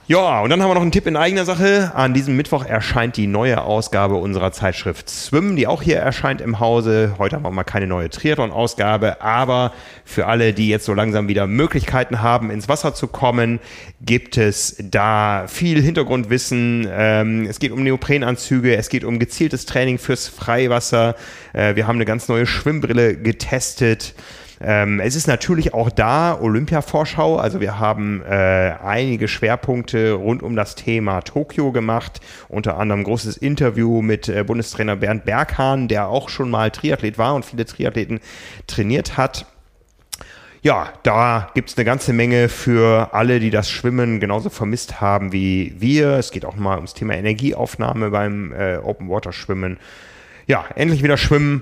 [0.10, 1.92] Ja, und dann haben wir noch einen Tipp in eigener Sache.
[1.94, 6.60] An diesem Mittwoch erscheint die neue Ausgabe unserer Zeitschrift Swim, die auch hier erscheint im
[6.60, 7.14] Hause.
[7.20, 9.72] Heute haben wir mal keine neue Triathlon-Ausgabe, aber
[10.06, 13.60] für alle, die jetzt so langsam wieder Möglichkeiten haben, ins Wasser zu kommen,
[14.02, 16.88] gibt es da viel Hintergrundwissen.
[16.92, 21.16] Ähm, es geht um Neoprenanzüge, es geht um gezieltes Training fürs Freiwasser.
[21.54, 24.16] Äh, wir haben eine ganz neue Schwimmbrille getestet.
[24.62, 27.38] Ähm, es ist natürlich auch da Olympia-Vorschau.
[27.38, 32.20] Also wir haben äh, einige Schwerpunkte rund um das Thema Tokio gemacht.
[32.50, 37.18] Unter anderem ein großes Interview mit äh, Bundestrainer Bernd Berghahn, der auch schon mal Triathlet
[37.18, 38.20] war und viele Triathleten
[38.68, 39.46] trainiert hat.
[40.62, 45.74] Ja, da gibt's eine ganze Menge für alle, die das Schwimmen genauso vermisst haben wie
[45.78, 46.18] wir.
[46.18, 49.78] Es geht auch mal ums Thema Energieaufnahme beim äh, Open Water Schwimmen.
[50.48, 51.62] Ja, endlich wieder schwimmen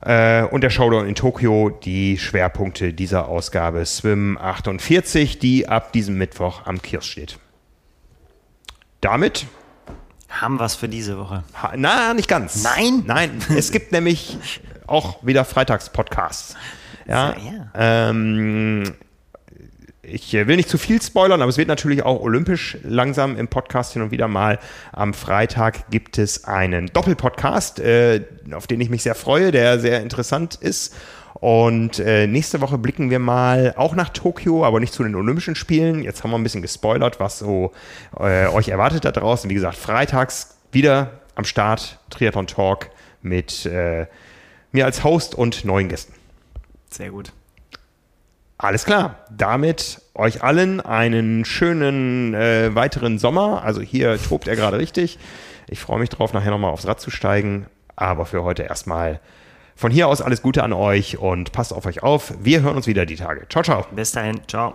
[0.00, 6.16] äh, und der Showdown in Tokio, die Schwerpunkte dieser Ausgabe Swim 48, die ab diesem
[6.16, 7.38] Mittwoch am Kiosk steht.
[9.00, 9.46] Damit
[10.28, 11.44] haben wir es für diese Woche.
[11.60, 12.62] Ha, na, nicht ganz.
[12.62, 13.02] Nein?
[13.06, 14.38] Nein, es gibt nämlich
[14.86, 16.56] auch wieder Freitagspodcasts.
[17.06, 17.34] Ja,
[17.74, 18.10] ja.
[18.10, 18.94] Ähm,
[20.02, 23.48] ich äh, will nicht zu viel spoilern, aber es wird natürlich auch olympisch langsam im
[23.48, 24.58] Podcast hin und wieder mal.
[24.92, 28.22] Am Freitag gibt es einen Doppelpodcast, äh,
[28.52, 30.94] auf den ich mich sehr freue, der sehr interessant ist.
[31.34, 35.54] Und äh, nächste Woche blicken wir mal auch nach Tokio, aber nicht zu den Olympischen
[35.54, 36.02] Spielen.
[36.02, 37.72] Jetzt haben wir ein bisschen gespoilert, was so
[38.12, 39.48] euch erwartet da draußen.
[39.48, 42.90] Wie gesagt, freitags wieder am Start Triathlon Talk
[43.22, 43.66] mit
[44.72, 46.12] mir als Host und neuen Gästen.
[46.90, 47.32] Sehr gut.
[48.62, 49.16] Alles klar.
[49.30, 53.62] Damit euch allen einen schönen äh, weiteren Sommer.
[53.64, 55.18] Also hier tobt er gerade richtig.
[55.66, 57.66] Ich freue mich drauf, nachher nochmal aufs Rad zu steigen.
[57.96, 59.20] Aber für heute erstmal
[59.76, 62.34] von hier aus alles Gute an euch und passt auf euch auf.
[62.42, 63.48] Wir hören uns wieder die Tage.
[63.48, 63.86] Ciao, ciao.
[63.92, 64.42] Bis dahin.
[64.46, 64.74] Ciao.